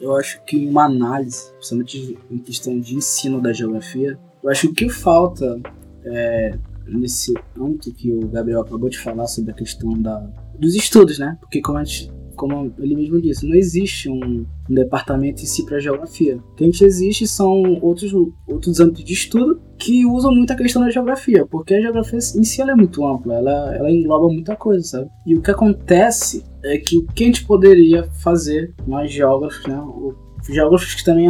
eu 0.00 0.16
acho 0.16 0.42
que 0.44 0.66
uma 0.66 0.84
análise, 0.84 1.52
principalmente 1.52 2.18
em 2.30 2.38
questão 2.38 2.80
de 2.80 2.96
ensino 2.96 3.40
da 3.40 3.52
geografia, 3.52 4.18
eu 4.42 4.50
acho 4.50 4.72
que 4.72 4.88
falta 4.88 5.60
é, 6.04 6.58
nesse 6.86 7.34
âmbito 7.58 7.92
que 7.92 8.10
o 8.10 8.26
Gabriel 8.28 8.62
acabou 8.62 8.88
de 8.88 8.98
falar 8.98 9.26
sobre 9.26 9.50
a 9.50 9.54
questão 9.54 9.92
da, 10.00 10.18
dos 10.58 10.74
estudos, 10.74 11.18
né? 11.18 11.36
Porque 11.40 11.60
como, 11.60 11.84
gente, 11.84 12.10
como 12.40 12.72
ele 12.78 12.96
mesmo 12.96 13.20
disse, 13.20 13.46
não 13.46 13.54
existe 13.54 14.08
um, 14.08 14.46
um 14.70 14.74
departamento 14.74 15.42
em 15.42 15.44
si 15.44 15.66
para 15.66 15.78
geografia. 15.78 16.38
O 16.38 16.54
que 16.54 16.64
a 16.64 16.66
gente 16.66 16.82
existe 16.82 17.26
são 17.26 17.78
outros, 17.82 18.14
outros 18.48 18.80
âmbitos 18.80 19.04
de 19.04 19.12
estudo 19.12 19.60
que 19.76 20.06
usam 20.06 20.32
muito 20.32 20.50
a 20.50 20.56
questão 20.56 20.80
da 20.80 20.88
geografia, 20.88 21.44
porque 21.44 21.74
a 21.74 21.80
geografia 21.82 22.18
em 22.18 22.42
si 22.42 22.62
é 22.62 22.74
muito 22.74 23.04
ampla, 23.04 23.34
ela, 23.34 23.76
ela 23.76 23.90
engloba 23.90 24.32
muita 24.32 24.56
coisa, 24.56 24.82
sabe? 24.82 25.10
E 25.26 25.36
o 25.36 25.42
que 25.42 25.50
acontece 25.50 26.42
é 26.64 26.78
que 26.78 26.96
o 26.96 27.06
que 27.08 27.24
a 27.24 27.26
gente 27.26 27.44
poderia 27.44 28.04
fazer, 28.22 28.74
nós 28.86 29.12
geógrafos, 29.12 29.66
né? 29.66 29.78
Os 29.78 30.46
geógrafos 30.46 30.94
que 30.94 31.04
também 31.04 31.28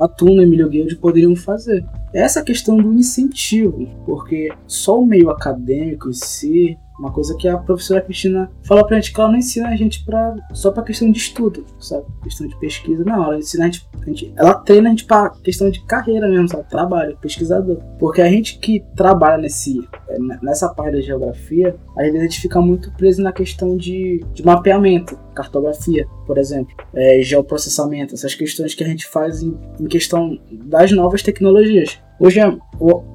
atuam 0.00 0.36
no 0.36 0.42
Emílio 0.42 0.70
Guild 0.70 0.96
poderiam 0.96 1.36
fazer. 1.36 1.84
Essa 2.14 2.42
questão 2.42 2.78
do 2.78 2.94
incentivo, 2.94 3.86
porque 4.06 4.50
só 4.66 4.98
o 4.98 5.04
meio 5.04 5.28
acadêmico 5.28 6.08
em 6.08 6.14
si 6.14 6.78
uma 7.00 7.10
coisa 7.10 7.34
que 7.34 7.48
a 7.48 7.56
professora 7.56 8.02
Cristina 8.02 8.50
fala 8.62 8.86
pra 8.86 8.96
gente 8.96 9.12
que 9.12 9.18
ela 9.18 9.30
não 9.30 9.38
ensina 9.38 9.70
a 9.70 9.76
gente 9.76 10.04
pra, 10.04 10.36
só 10.52 10.70
pra 10.70 10.82
questão 10.82 11.10
de 11.10 11.18
estudo, 11.18 11.64
sabe? 11.78 12.04
Questão 12.22 12.46
de 12.46 12.54
pesquisa. 12.60 13.02
Não, 13.04 13.24
ela 13.24 13.38
ensina 13.38 13.64
a 13.64 13.66
gente, 13.68 13.88
a 14.00 14.04
gente 14.04 14.32
ela 14.36 14.54
treina 14.54 14.88
a 14.88 14.90
gente 14.90 15.06
pra 15.06 15.30
questão 15.30 15.70
de 15.70 15.82
carreira 15.86 16.28
mesmo, 16.28 16.48
sabe? 16.48 16.68
Trabalho, 16.68 17.16
pesquisador. 17.16 17.78
Porque 17.98 18.20
a 18.20 18.28
gente 18.28 18.58
que 18.58 18.84
trabalha 18.94 19.38
nesse, 19.38 19.88
é, 20.08 20.18
nessa 20.42 20.68
parte 20.68 20.96
da 20.96 21.00
geografia, 21.00 21.74
às 21.96 22.04
vezes 22.04 22.20
a 22.20 22.22
gente 22.24 22.40
fica 22.40 22.60
muito 22.60 22.92
preso 22.92 23.22
na 23.22 23.32
questão 23.32 23.78
de, 23.78 24.22
de 24.34 24.44
mapeamento, 24.44 25.18
cartografia, 25.34 26.06
por 26.26 26.36
exemplo, 26.36 26.74
é, 26.94 27.22
geoprocessamento, 27.22 28.14
essas 28.14 28.34
questões 28.34 28.74
que 28.74 28.84
a 28.84 28.86
gente 28.86 29.06
faz 29.06 29.42
em, 29.42 29.56
em 29.80 29.86
questão 29.86 30.38
das 30.50 30.92
novas 30.92 31.22
tecnologias. 31.22 31.98
Hoje 32.20 32.38
eu 32.38 32.60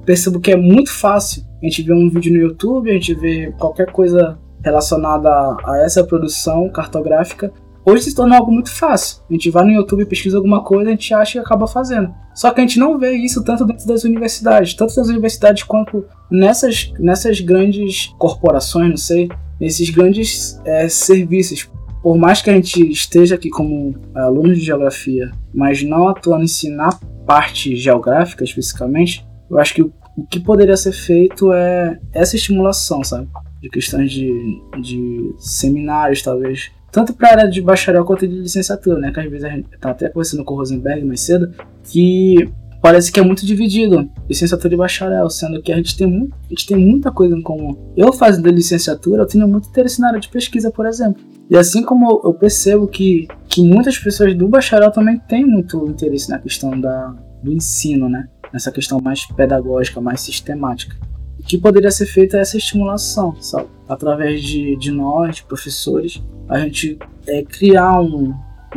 percebo 0.04 0.40
que 0.40 0.50
é 0.50 0.56
muito 0.56 0.92
fácil 0.92 1.44
a 1.62 1.64
gente 1.64 1.80
ver 1.80 1.92
um 1.92 2.10
vídeo 2.10 2.32
no 2.32 2.40
YouTube, 2.40 2.90
a 2.90 2.94
gente 2.94 3.14
vê 3.14 3.52
qualquer 3.56 3.92
coisa 3.92 4.36
relacionada 4.64 5.30
a 5.30 5.80
essa 5.84 6.02
produção 6.02 6.68
cartográfica. 6.70 7.52
Hoje 7.84 8.02
se 8.02 8.16
torna 8.16 8.36
algo 8.36 8.50
muito 8.50 8.68
fácil. 8.68 9.22
A 9.30 9.32
gente 9.32 9.48
vai 9.48 9.64
no 9.64 9.70
YouTube, 9.70 10.04
pesquisa 10.06 10.36
alguma 10.36 10.64
coisa, 10.64 10.90
a 10.90 10.92
gente 10.92 11.14
acha 11.14 11.38
e 11.38 11.40
acaba 11.40 11.68
fazendo. 11.68 12.12
Só 12.34 12.50
que 12.50 12.60
a 12.60 12.64
gente 12.64 12.80
não 12.80 12.98
vê 12.98 13.12
isso 13.12 13.44
tanto 13.44 13.64
dentro 13.64 13.86
das 13.86 14.02
universidades, 14.02 14.74
tanto 14.74 14.96
nas 14.96 15.06
universidades 15.06 15.62
quanto 15.62 16.04
nessas, 16.28 16.92
nessas 16.98 17.38
grandes 17.40 18.12
corporações, 18.18 18.90
não 18.90 18.96
sei, 18.96 19.28
nesses 19.60 19.88
grandes 19.88 20.60
é, 20.64 20.88
serviços. 20.88 21.70
Por 22.02 22.16
mais 22.16 22.40
que 22.40 22.50
a 22.50 22.54
gente 22.54 22.80
esteja 22.90 23.34
aqui 23.34 23.50
como 23.50 23.94
aluno 24.14 24.54
de 24.54 24.60
geografia, 24.60 25.30
mas 25.52 25.82
não 25.82 26.08
atuando 26.08 26.44
em 26.44 26.48
si 26.48 26.70
na 26.70 26.90
parte 27.26 27.74
geográfica 27.74 28.44
especificamente, 28.44 29.26
eu 29.50 29.58
acho 29.58 29.74
que 29.74 29.82
o, 29.82 29.92
o 30.16 30.26
que 30.26 30.38
poderia 30.40 30.76
ser 30.76 30.92
feito 30.92 31.52
é 31.52 31.98
essa 32.12 32.36
estimulação, 32.36 33.02
sabe? 33.02 33.28
De 33.60 33.68
questões 33.68 34.12
de, 34.12 34.32
de 34.80 35.34
seminários, 35.38 36.22
talvez. 36.22 36.70
Tanto 36.92 37.12
para 37.12 37.28
a 37.28 37.32
área 37.32 37.50
de 37.50 37.60
bacharel 37.60 38.04
quanto 38.04 38.26
de 38.26 38.34
licenciatura, 38.34 38.98
né? 38.98 39.12
Que 39.12 39.20
às 39.20 39.30
vezes 39.30 39.44
a 39.44 39.50
gente 39.50 39.68
tá 39.78 39.90
até 39.90 40.08
conversando 40.08 40.44
com 40.44 40.54
o 40.54 40.56
Rosenberg 40.56 41.04
mais 41.04 41.20
cedo, 41.20 41.52
que 41.84 42.48
parece 42.86 43.10
que 43.10 43.18
é 43.18 43.22
muito 43.24 43.44
dividido, 43.44 44.08
licenciatura 44.28 44.74
e 44.74 44.76
bacharel, 44.76 45.28
sendo 45.28 45.60
que 45.60 45.72
a 45.72 45.76
gente 45.76 45.96
tem, 45.96 46.06
muito, 46.06 46.36
a 46.44 46.48
gente 46.50 46.66
tem 46.68 46.76
muita 46.76 47.10
coisa 47.10 47.36
em 47.36 47.42
comum. 47.42 47.92
Eu 47.96 48.12
fazendo 48.12 48.48
licenciatura, 48.48 49.22
eu 49.22 49.26
tenho 49.26 49.48
muito 49.48 49.68
interesse 49.68 50.00
na 50.00 50.06
área 50.06 50.20
de 50.20 50.28
pesquisa, 50.28 50.70
por 50.70 50.86
exemplo. 50.86 51.20
E 51.50 51.56
assim 51.56 51.82
como 51.82 52.22
eu 52.22 52.32
percebo 52.32 52.86
que, 52.86 53.26
que 53.48 53.60
muitas 53.60 53.98
pessoas 53.98 54.36
do 54.36 54.46
bacharel 54.46 54.92
também 54.92 55.18
têm 55.18 55.44
muito 55.44 55.84
interesse 55.88 56.30
na 56.30 56.38
questão 56.38 56.80
da, 56.80 57.12
do 57.42 57.52
ensino, 57.52 58.08
né? 58.08 58.28
Nessa 58.52 58.70
questão 58.70 59.00
mais 59.00 59.26
pedagógica, 59.26 60.00
mais 60.00 60.20
sistemática. 60.20 60.96
O 61.40 61.42
que 61.42 61.58
poderia 61.58 61.90
ser 61.90 62.06
feito 62.06 62.36
é 62.36 62.40
essa 62.40 62.56
estimulação, 62.56 63.34
sabe? 63.42 63.66
Através 63.88 64.40
de, 64.40 64.76
de 64.76 64.92
nós, 64.92 65.40
professores, 65.40 66.22
a 66.48 66.60
gente 66.60 66.96
é, 67.26 67.42
criar 67.42 68.00
um, 68.00 68.32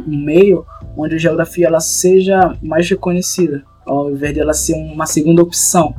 um 0.07 0.25
meio 0.25 0.65
onde 0.97 1.13
a 1.13 1.19
geografia 1.19 1.67
ela 1.67 1.79
seja 1.79 2.57
mais 2.59 2.89
reconhecida, 2.89 3.68
ao 3.89 4.11
invés 4.11 4.33
dela 4.33 4.53
ser 4.53 4.73
uma 4.73 5.05
segunda 5.05 5.41
opção. 5.41 5.95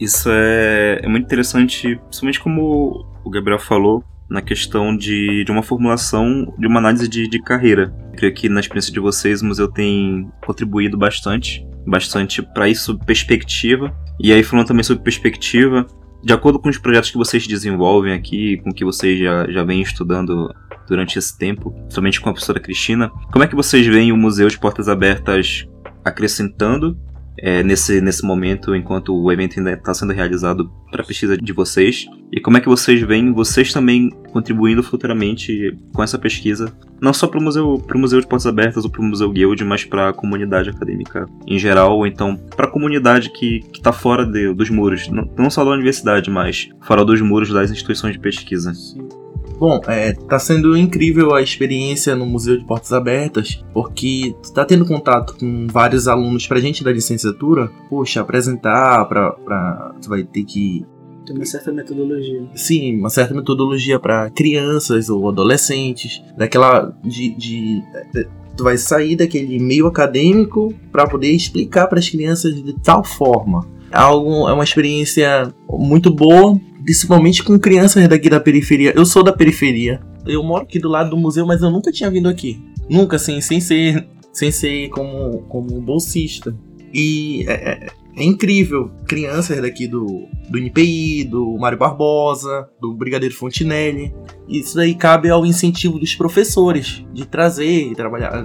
Isso 0.00 0.28
é, 0.30 1.00
é 1.02 1.08
muito 1.08 1.24
interessante, 1.24 1.96
principalmente 1.96 2.40
como 2.40 3.06
o 3.24 3.30
Gabriel 3.30 3.58
falou, 3.58 4.02
na 4.28 4.42
questão 4.42 4.96
de, 4.96 5.44
de 5.44 5.52
uma 5.52 5.62
formulação, 5.62 6.52
de 6.58 6.66
uma 6.66 6.80
análise 6.80 7.06
de, 7.06 7.28
de 7.28 7.40
carreira. 7.40 7.94
Eu 8.10 8.16
creio 8.16 8.34
que 8.34 8.48
na 8.48 8.60
experiência 8.60 8.92
de 8.92 8.98
vocês 8.98 9.42
o 9.42 9.46
museu 9.46 9.68
tem 9.68 10.28
contribuído 10.44 10.96
bastante, 10.96 11.66
bastante 11.86 12.42
para 12.42 12.68
isso, 12.68 12.98
perspectiva. 12.98 13.94
E 14.18 14.32
aí 14.32 14.42
falando 14.42 14.66
também 14.66 14.82
sobre 14.82 15.04
perspectiva, 15.04 15.86
de 16.24 16.32
acordo 16.32 16.58
com 16.58 16.68
os 16.68 16.78
projetos 16.78 17.10
que 17.10 17.18
vocês 17.18 17.46
desenvolvem 17.46 18.14
aqui, 18.14 18.56
com 18.58 18.72
que 18.72 18.84
vocês 18.84 19.18
já, 19.20 19.50
já 19.50 19.62
vêm 19.62 19.82
estudando 19.82 20.52
durante 20.88 21.18
esse 21.18 21.36
tempo, 21.36 21.74
somente 21.88 22.20
com 22.20 22.30
a 22.30 22.32
professora 22.32 22.58
Cristina. 22.58 23.10
Como 23.30 23.44
é 23.44 23.46
que 23.46 23.54
vocês 23.54 23.86
veem 23.86 24.12
o 24.12 24.16
Museu 24.16 24.48
de 24.48 24.58
Portas 24.58 24.88
Abertas 24.88 25.68
acrescentando 26.04 26.98
é, 27.42 27.60
nesse, 27.60 28.00
nesse 28.00 28.24
momento, 28.24 28.72
enquanto 28.72 29.12
o 29.12 29.32
evento 29.32 29.58
ainda 29.58 29.72
está 29.72 29.92
sendo 29.92 30.12
realizado 30.12 30.70
para 30.92 31.02
a 31.02 31.04
pesquisa 31.04 31.36
de 31.36 31.52
vocês? 31.52 32.06
E 32.30 32.40
como 32.40 32.56
é 32.56 32.60
que 32.60 32.68
vocês 32.68 33.02
veem 33.02 33.32
vocês 33.32 33.72
também 33.72 34.10
contribuindo 34.32 34.80
futuramente 34.80 35.76
com 35.92 36.04
essa 36.04 36.16
pesquisa, 36.16 36.72
não 37.00 37.12
só 37.12 37.26
para 37.26 37.40
o 37.40 37.42
museu, 37.42 37.84
museu 37.96 38.20
de 38.20 38.28
Portas 38.28 38.46
Abertas 38.46 38.84
ou 38.84 38.90
para 38.90 39.00
o 39.00 39.04
Museu 39.04 39.28
Guild, 39.28 39.64
mas 39.64 39.84
para 39.84 40.10
a 40.10 40.12
comunidade 40.12 40.70
acadêmica 40.70 41.26
em 41.44 41.58
geral, 41.58 41.98
ou 41.98 42.06
então 42.06 42.36
para 42.56 42.66
a 42.66 42.70
comunidade 42.70 43.30
que 43.30 43.60
está 43.74 43.92
fora 43.92 44.24
de, 44.24 44.54
dos 44.54 44.70
muros, 44.70 45.08
não, 45.08 45.28
não 45.36 45.50
só 45.50 45.64
da 45.64 45.72
universidade, 45.72 46.30
mas 46.30 46.70
fora 46.80 47.04
dos 47.04 47.20
muros 47.20 47.50
das 47.50 47.72
instituições 47.72 48.12
de 48.12 48.20
pesquisa? 48.20 48.72
Sim. 48.72 49.21
Bom, 49.62 49.80
é, 49.86 50.12
tá 50.12 50.40
sendo 50.40 50.76
incrível 50.76 51.32
a 51.32 51.40
experiência 51.40 52.16
no 52.16 52.26
Museu 52.26 52.58
de 52.58 52.64
Portas 52.64 52.92
Abertas, 52.92 53.62
porque 53.72 54.34
tá 54.52 54.64
tendo 54.64 54.84
contato 54.84 55.36
com 55.38 55.68
vários 55.68 56.08
alunos 56.08 56.48
pra 56.48 56.58
gente 56.58 56.82
da 56.82 56.90
licenciatura, 56.90 57.70
poxa, 57.88 58.22
apresentar, 58.22 59.04
pra, 59.04 59.30
pra 59.30 59.94
tu 60.02 60.08
vai 60.08 60.24
ter 60.24 60.42
que 60.42 60.84
tem 61.24 61.36
uma 61.36 61.44
certa 61.44 61.70
metodologia. 61.70 62.42
Sim, 62.56 62.98
uma 62.98 63.08
certa 63.08 63.32
metodologia 63.34 64.00
para 64.00 64.28
crianças 64.30 65.08
ou 65.08 65.28
adolescentes, 65.28 66.20
daquela 66.36 66.92
de, 67.04 67.32
de, 67.36 67.82
de, 68.12 68.28
tu 68.56 68.64
vai 68.64 68.76
sair 68.76 69.14
daquele 69.14 69.60
meio 69.60 69.86
acadêmico 69.86 70.74
para 70.90 71.06
poder 71.06 71.30
explicar 71.30 71.86
para 71.86 72.00
as 72.00 72.08
crianças 72.10 72.52
de 72.52 72.72
tal 72.80 73.04
forma. 73.04 73.64
É 73.92 73.98
algo 73.98 74.48
é 74.48 74.52
uma 74.52 74.64
experiência 74.64 75.54
muito 75.70 76.12
boa 76.12 76.58
principalmente 76.84 77.42
com 77.42 77.58
crianças 77.58 78.06
daqui 78.08 78.28
da 78.28 78.40
periferia. 78.40 78.92
Eu 78.94 79.04
sou 79.04 79.22
da 79.22 79.32
periferia. 79.32 80.00
Eu 80.26 80.42
moro 80.42 80.64
aqui 80.64 80.78
do 80.78 80.88
lado 80.88 81.10
do 81.10 81.16
museu, 81.16 81.46
mas 81.46 81.62
eu 81.62 81.70
nunca 81.70 81.90
tinha 81.90 82.10
vindo 82.10 82.28
aqui. 82.28 82.62
Nunca, 82.88 83.16
assim, 83.16 83.40
sem 83.40 83.60
ser, 83.60 84.06
sem 84.32 84.50
ser 84.50 84.88
como, 84.90 85.42
como 85.48 85.80
bolsista. 85.80 86.54
E 86.92 87.44
é, 87.48 87.52
é, 87.52 87.86
é 88.16 88.24
incrível. 88.24 88.90
Crianças 89.06 89.60
daqui 89.60 89.86
do, 89.86 90.26
do 90.48 90.58
NPI, 90.58 91.24
do 91.24 91.56
Mário 91.58 91.78
Barbosa, 91.78 92.68
do 92.80 92.94
Brigadeiro 92.94 93.34
Fontinelli. 93.34 94.14
Isso 94.48 94.76
daí 94.76 94.94
cabe 94.94 95.30
ao 95.30 95.46
incentivo 95.46 95.98
dos 95.98 96.14
professores 96.14 97.04
de 97.12 97.26
trazer, 97.26 97.94
trabalhar, 97.94 98.44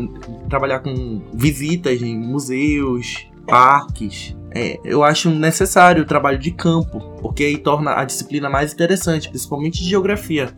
trabalhar 0.50 0.80
com 0.80 1.22
visitas 1.34 2.02
em 2.02 2.18
museus, 2.18 3.28
parques, 3.46 4.36
é, 4.58 4.80
eu 4.84 5.04
acho 5.04 5.30
necessário 5.30 6.02
o 6.02 6.06
trabalho 6.06 6.40
de 6.40 6.50
campo, 6.50 7.00
porque 7.22 7.44
aí 7.44 7.58
torna 7.58 7.94
a 8.00 8.04
disciplina 8.04 8.50
mais 8.50 8.74
interessante, 8.74 9.30
principalmente 9.30 9.84
de 9.84 9.90
geografia. 9.90 10.50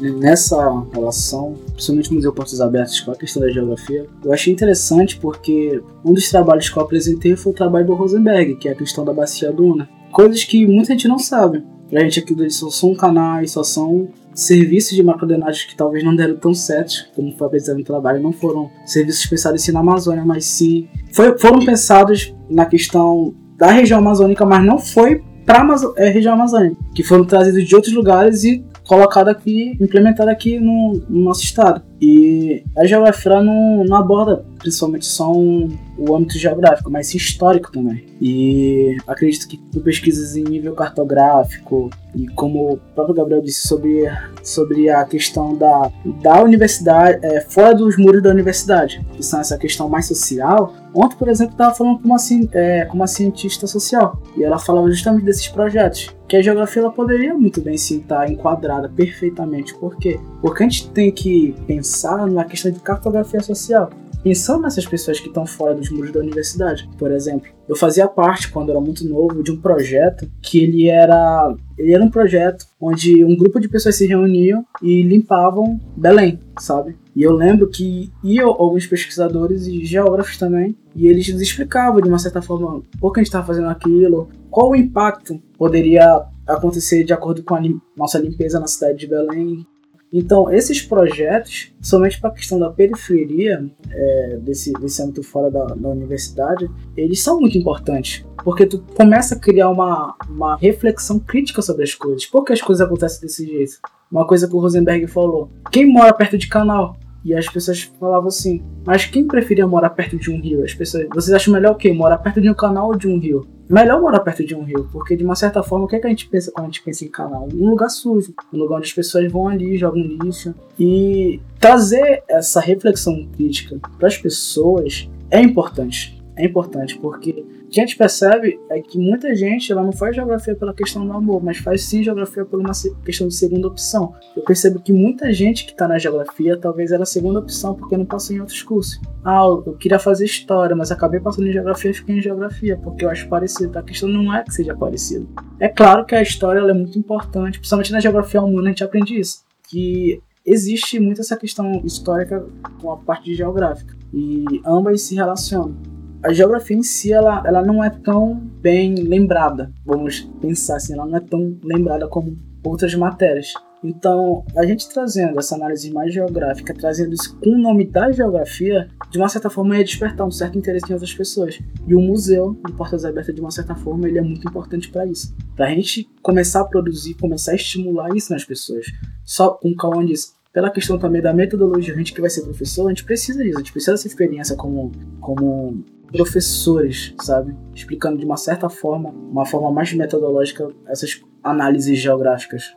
Nessa 0.00 0.56
relação, 0.92 1.56
principalmente 1.72 2.14
Museu 2.14 2.32
Portos 2.32 2.60
Abertos 2.60 3.00
com 3.00 3.10
a 3.10 3.16
questão 3.16 3.42
da 3.42 3.50
geografia, 3.50 4.06
eu 4.24 4.32
achei 4.32 4.52
interessante 4.52 5.18
porque 5.18 5.82
um 6.04 6.12
dos 6.12 6.30
trabalhos 6.30 6.68
que 6.68 6.78
eu 6.78 6.82
apresentei 6.84 7.34
foi 7.34 7.50
o 7.50 7.54
trabalho 7.54 7.86
do 7.86 7.94
Rosenberg, 7.94 8.54
que 8.56 8.68
é 8.68 8.72
a 8.72 8.76
questão 8.76 9.04
da 9.04 9.12
bacia 9.12 9.50
duna. 9.50 9.88
Coisas 10.12 10.44
que 10.44 10.64
muita 10.64 10.92
gente 10.92 11.08
não 11.08 11.18
sabe. 11.18 11.64
Pra 11.90 12.00
gente 12.02 12.20
aqui 12.20 12.32
do 12.32 12.48
só 12.48 12.70
são 12.70 12.94
canais, 12.94 13.50
só 13.52 13.64
são 13.64 14.08
serviços 14.32 14.94
de 14.94 15.02
macrodenagem 15.02 15.66
que 15.66 15.74
talvez 15.74 16.04
não 16.04 16.14
deram 16.14 16.36
tão 16.36 16.54
certo 16.54 17.08
como 17.16 17.36
foi 17.36 17.48
apresentado 17.48 17.78
no 17.78 17.84
trabalho, 17.84 18.22
não 18.22 18.32
foram 18.32 18.70
serviços 18.86 19.26
pensados 19.26 19.60
assim 19.60 19.72
na 19.72 19.80
Amazônia, 19.80 20.24
mas 20.24 20.44
sim 20.44 20.88
foi, 21.12 21.36
foram 21.38 21.64
pensados 21.64 22.32
na 22.48 22.64
questão 22.64 23.34
da 23.58 23.72
região 23.72 23.98
amazônica, 23.98 24.46
mas 24.46 24.64
não 24.64 24.78
foi 24.78 25.20
para 25.44 25.62
a 25.62 25.92
é, 25.96 26.08
região 26.08 26.34
amazônica, 26.34 26.76
que 26.94 27.02
foram 27.02 27.24
trazidos 27.24 27.66
de 27.66 27.74
outros 27.74 27.92
lugares 27.92 28.44
e 28.44 28.64
colocado 28.86 29.28
aqui, 29.28 29.76
implementado 29.80 30.30
aqui 30.30 30.60
no, 30.60 31.02
no 31.08 31.24
nosso 31.24 31.42
estado. 31.42 31.82
E 32.00 32.64
a 32.76 32.84
geografia 32.84 33.42
não, 33.42 33.84
não 33.84 33.96
aborda 33.96 34.44
principalmente 34.58 35.06
só 35.06 35.32
um, 35.32 35.68
o 35.96 36.14
âmbito 36.14 36.38
geográfico, 36.38 36.90
mas 36.90 37.14
histórico 37.14 37.72
também. 37.72 38.04
E 38.20 38.96
acredito 39.06 39.48
que 39.48 39.56
pesquisas 39.80 40.36
em 40.36 40.42
nível 40.42 40.74
cartográfico 40.74 41.90
e 42.14 42.26
como 42.28 42.72
o 42.72 42.76
próprio 42.94 43.14
Gabriel 43.14 43.40
disse 43.40 43.66
sobre, 43.66 44.04
sobre 44.42 44.90
a 44.90 45.04
questão 45.04 45.56
da, 45.56 45.90
da 46.22 46.42
universidade, 46.42 47.24
é, 47.24 47.40
fora 47.40 47.74
dos 47.74 47.96
muros 47.96 48.22
da 48.22 48.30
universidade, 48.30 49.04
que 49.12 49.22
são 49.22 49.40
essa 49.40 49.56
questão 49.56 49.88
mais 49.88 50.06
social. 50.06 50.74
Ontem, 50.94 51.16
por 51.16 51.28
exemplo, 51.28 51.52
estava 51.52 51.74
falando 51.74 52.00
com 52.00 52.08
uma, 52.08 52.16
é, 52.52 52.84
com 52.86 52.94
uma 52.94 53.06
cientista 53.06 53.66
social 53.66 54.20
e 54.36 54.42
ela 54.42 54.58
falava 54.58 54.90
justamente 54.90 55.24
desses 55.24 55.46
projetos 55.46 56.16
que 56.26 56.36
a 56.36 56.42
geografia 56.42 56.82
ela 56.82 56.92
poderia 56.92 57.32
muito 57.34 57.60
bem 57.60 57.78
sim 57.78 58.00
estar 58.00 58.30
enquadrada 58.30 58.88
perfeitamente. 58.88 59.74
Por 59.74 59.96
quê? 59.96 60.20
Porque 60.42 60.62
a 60.62 60.68
gente 60.68 60.90
tem 60.90 61.10
que 61.10 61.54
pensar 61.66 61.87
na 62.30 62.44
questão 62.44 62.70
de 62.70 62.80
cartografia 62.80 63.40
social 63.40 63.90
pensando 64.22 64.62
nessas 64.62 64.86
pessoas 64.86 65.20
que 65.20 65.28
estão 65.28 65.46
fora 65.46 65.74
dos 65.74 65.90
muros 65.90 66.12
da 66.12 66.20
universidade. 66.20 66.88
Por 66.98 67.10
exemplo, 67.10 67.48
eu 67.68 67.76
fazia 67.76 68.08
parte, 68.08 68.50
quando 68.50 68.70
era 68.70 68.80
muito 68.80 69.06
novo, 69.06 69.42
de 69.42 69.52
um 69.52 69.60
projeto 69.60 70.30
que 70.42 70.62
ele 70.62 70.88
era, 70.88 71.54
ele 71.78 71.94
era 71.94 72.02
um 72.02 72.10
projeto 72.10 72.66
onde 72.80 73.24
um 73.24 73.36
grupo 73.36 73.60
de 73.60 73.68
pessoas 73.68 73.96
se 73.96 74.06
reuniam 74.06 74.64
e 74.82 75.02
limpavam 75.02 75.80
Belém, 75.96 76.40
sabe? 76.58 76.96
E 77.14 77.22
eu 77.22 77.32
lembro 77.32 77.68
que 77.68 78.12
iam 78.22 78.48
alguns 78.48 78.86
pesquisadores 78.86 79.66
e 79.66 79.84
geógrafos 79.84 80.36
também, 80.36 80.76
e 80.94 81.06
eles 81.06 81.28
nos 81.32 81.42
explicavam 81.42 82.00
de 82.00 82.08
uma 82.08 82.18
certa 82.18 82.40
forma 82.40 82.82
por 83.00 83.12
que 83.12 83.20
a 83.20 83.22
gente 83.22 83.28
estava 83.28 83.46
fazendo 83.46 83.68
aquilo, 83.68 84.28
qual 84.50 84.70
o 84.70 84.76
impacto 84.76 85.40
poderia 85.56 86.24
acontecer 86.46 87.04
de 87.04 87.12
acordo 87.12 87.42
com 87.42 87.54
a 87.54 87.62
nossa 87.96 88.18
limpeza 88.18 88.58
na 88.58 88.66
cidade 88.66 88.98
de 88.98 89.06
Belém, 89.06 89.66
então, 90.12 90.50
esses 90.50 90.80
projetos, 90.80 91.72
somente 91.82 92.18
para 92.20 92.30
a 92.30 92.32
questão 92.32 92.58
da 92.58 92.70
periferia, 92.70 93.68
é, 93.90 94.38
desse, 94.40 94.72
desse 94.74 95.02
âmbito 95.02 95.22
fora 95.22 95.50
da, 95.50 95.66
da, 95.66 95.88
universidade, 95.88 96.70
eles 96.96 97.20
são 97.20 97.38
muito 97.38 97.58
importantes. 97.58 98.24
Porque 98.42 98.64
tu 98.64 98.82
começa 98.94 99.34
a 99.34 99.38
criar 99.38 99.68
uma, 99.68 100.14
uma 100.28 100.56
reflexão 100.56 101.18
crítica 101.18 101.60
sobre 101.60 101.84
as 101.84 101.94
coisas. 101.94 102.24
Por 102.24 102.44
que 102.44 102.54
as 102.54 102.62
coisas 102.62 102.86
acontecem 102.86 103.20
desse 103.20 103.46
jeito? 103.46 103.72
Uma 104.10 104.26
coisa 104.26 104.48
que 104.48 104.56
o 104.56 104.60
Rosenberg 104.60 105.06
falou. 105.06 105.50
Quem 105.70 105.86
mora 105.86 106.14
perto 106.14 106.38
de 106.38 106.48
canal? 106.48 106.96
E 107.28 107.34
as 107.34 107.46
pessoas 107.46 107.82
falavam 108.00 108.28
assim, 108.28 108.62
mas 108.86 109.04
quem 109.04 109.26
preferia 109.26 109.66
morar 109.66 109.90
perto 109.90 110.16
de 110.16 110.30
um 110.30 110.40
rio? 110.40 110.64
As 110.64 110.72
pessoas, 110.72 111.06
vocês 111.14 111.34
acham 111.34 111.52
melhor 111.52 111.72
o 111.72 111.76
quê? 111.76 111.92
Morar 111.92 112.16
perto 112.16 112.40
de 112.40 112.48
um 112.48 112.54
canal 112.54 112.86
ou 112.86 112.96
de 112.96 113.06
um 113.06 113.18
rio? 113.18 113.46
melhor 113.68 114.00
morar 114.00 114.20
perto 114.20 114.42
de 114.46 114.54
um 114.54 114.62
rio, 114.62 114.88
porque 114.90 115.14
de 115.14 115.22
uma 115.22 115.34
certa 115.34 115.62
forma, 115.62 115.84
o 115.84 115.88
que, 115.88 115.96
é 115.96 115.98
que 115.98 116.06
a 116.06 116.08
gente 116.08 116.26
pensa 116.26 116.50
quando 116.50 116.64
a 116.64 116.68
gente 116.68 116.82
pensa 116.82 117.04
em 117.04 117.08
canal? 117.08 117.46
Um 117.52 117.68
lugar 117.68 117.90
sujo, 117.90 118.32
um 118.50 118.56
lugar 118.56 118.78
onde 118.78 118.86
as 118.86 118.94
pessoas 118.94 119.30
vão 119.30 119.46
ali, 119.46 119.76
jogam 119.76 120.00
lixo. 120.00 120.54
E 120.80 121.38
trazer 121.60 122.22
essa 122.26 122.60
reflexão 122.60 123.28
crítica 123.36 123.78
para 123.98 124.08
as 124.08 124.16
pessoas 124.16 125.06
é 125.30 125.42
importante. 125.42 126.18
É 126.34 126.46
importante 126.46 126.98
porque 126.98 127.44
a 127.70 127.84
gente 127.84 127.96
percebe 127.96 128.58
é 128.70 128.80
que 128.80 128.98
muita 128.98 129.34
gente 129.34 129.70
ela 129.70 129.82
não 129.82 129.92
faz 129.92 130.16
geografia 130.16 130.54
pela 130.54 130.72
questão 130.72 131.06
do 131.06 131.12
amor, 131.12 131.42
mas 131.42 131.58
faz 131.58 131.84
sim 131.84 132.02
geografia 132.02 132.44
por 132.44 132.58
uma 132.58 132.72
questão 133.04 133.28
de 133.28 133.34
segunda 133.34 133.68
opção. 133.68 134.14
Eu 134.34 134.42
percebo 134.42 134.80
que 134.80 134.92
muita 134.92 135.32
gente 135.32 135.66
que 135.66 135.72
está 135.72 135.86
na 135.86 135.98
geografia 135.98 136.56
talvez 136.56 136.92
era 136.92 137.02
a 137.02 137.06
segunda 137.06 137.40
opção 137.40 137.74
porque 137.74 137.96
não 137.96 138.06
passou 138.06 138.34
em 138.34 138.40
outros 138.40 138.62
cursos. 138.62 139.00
Ah, 139.24 139.44
eu 139.44 139.74
queria 139.74 139.98
fazer 139.98 140.24
história, 140.24 140.74
mas 140.74 140.90
acabei 140.90 141.20
passando 141.20 141.46
em 141.46 141.52
geografia 141.52 141.90
e 141.90 141.94
fiquei 141.94 142.16
em 142.16 142.22
geografia 142.22 142.76
porque 142.76 143.04
eu 143.04 143.10
acho 143.10 143.28
parecido. 143.28 143.78
A 143.78 143.82
questão 143.82 144.08
não 144.08 144.34
é 144.34 144.42
que 144.42 144.52
seja 144.52 144.74
parecido. 144.74 145.28
É 145.60 145.68
claro 145.68 146.06
que 146.06 146.14
a 146.14 146.22
história 146.22 146.60
é 146.60 146.72
muito 146.72 146.98
importante, 146.98 147.58
principalmente 147.58 147.92
na 147.92 148.00
geografia 148.00 148.40
humana 148.40 148.68
a 148.68 148.70
gente 148.70 148.84
aprende 148.84 149.18
isso. 149.18 149.44
Que 149.68 150.22
existe 150.46 150.98
muito 150.98 151.20
essa 151.20 151.36
questão 151.36 151.82
histórica 151.84 152.46
com 152.80 152.90
a 152.90 152.96
parte 152.96 153.34
geográfica 153.34 153.94
e 154.14 154.44
ambas 154.64 155.02
se 155.02 155.14
relacionam 155.14 155.97
a 156.22 156.32
geografia 156.32 156.76
em 156.76 156.82
si 156.82 157.12
ela, 157.12 157.42
ela 157.46 157.62
não 157.62 157.82
é 157.82 157.90
tão 157.90 158.34
bem 158.34 158.94
lembrada, 158.94 159.72
vamos 159.84 160.20
pensar 160.40 160.76
assim, 160.76 160.94
ela 160.94 161.06
não 161.06 161.16
é 161.16 161.20
tão 161.20 161.56
lembrada 161.62 162.08
como 162.08 162.36
outras 162.64 162.94
matérias. 162.94 163.52
Então, 163.82 164.44
a 164.56 164.66
gente 164.66 164.88
trazendo 164.88 165.38
essa 165.38 165.54
análise 165.54 165.92
mais 165.92 166.12
geográfica, 166.12 166.74
trazendo 166.74 167.14
isso 167.14 167.36
com 167.38 167.50
o 167.50 167.58
nome 167.58 167.86
da 167.86 168.10
geografia, 168.10 168.88
de 169.08 169.18
uma 169.18 169.28
certa 169.28 169.48
forma 169.48 169.76
ia 169.76 169.84
despertar 169.84 170.26
um 170.26 170.30
certo 170.30 170.58
interesse 170.58 170.86
em 170.90 170.94
outras 170.94 171.14
pessoas. 171.14 171.60
E 171.86 171.94
o 171.94 172.00
museu, 172.00 172.58
de 172.66 172.72
Portas 172.72 173.04
Abertas, 173.04 173.34
de 173.34 173.40
uma 173.40 173.52
certa 173.52 173.76
forma, 173.76 174.08
ele 174.08 174.18
é 174.18 174.22
muito 174.22 174.48
importante 174.48 174.90
para 174.90 175.06
isso. 175.06 175.34
Para 175.54 175.66
a 175.66 175.70
gente 175.70 176.10
começar 176.22 176.62
a 176.62 176.64
produzir, 176.64 177.14
começar 177.14 177.52
a 177.52 177.54
estimular 177.54 178.14
isso 178.16 178.32
nas 178.32 178.44
pessoas. 178.44 178.86
Só, 179.24 179.50
como 179.50 179.74
o 179.74 179.76
Cauã 179.76 180.04
disse, 180.04 180.32
pela 180.52 180.70
questão 180.70 180.98
também 180.98 181.22
da 181.22 181.32
metodologia, 181.32 181.94
a 181.94 181.96
gente 181.96 182.12
que 182.12 182.20
vai 182.20 182.30
ser 182.30 182.42
professor, 182.42 182.86
a 182.86 182.88
gente 182.88 183.04
precisa 183.04 183.44
disso, 183.44 183.56
a 183.56 183.60
gente 183.60 183.72
precisa 183.72 183.92
dessa 183.92 184.08
experiência 184.08 184.56
como, 184.56 184.90
como 185.20 185.84
professores, 186.12 187.14
sabe? 187.20 187.54
Explicando 187.74 188.18
de 188.18 188.24
uma 188.24 188.36
certa 188.36 188.68
forma, 188.68 189.10
uma 189.10 189.46
forma 189.46 189.70
mais 189.70 189.92
metodológica, 189.92 190.68
essas 190.86 191.20
análises 191.42 191.98
geográficas. 191.98 192.74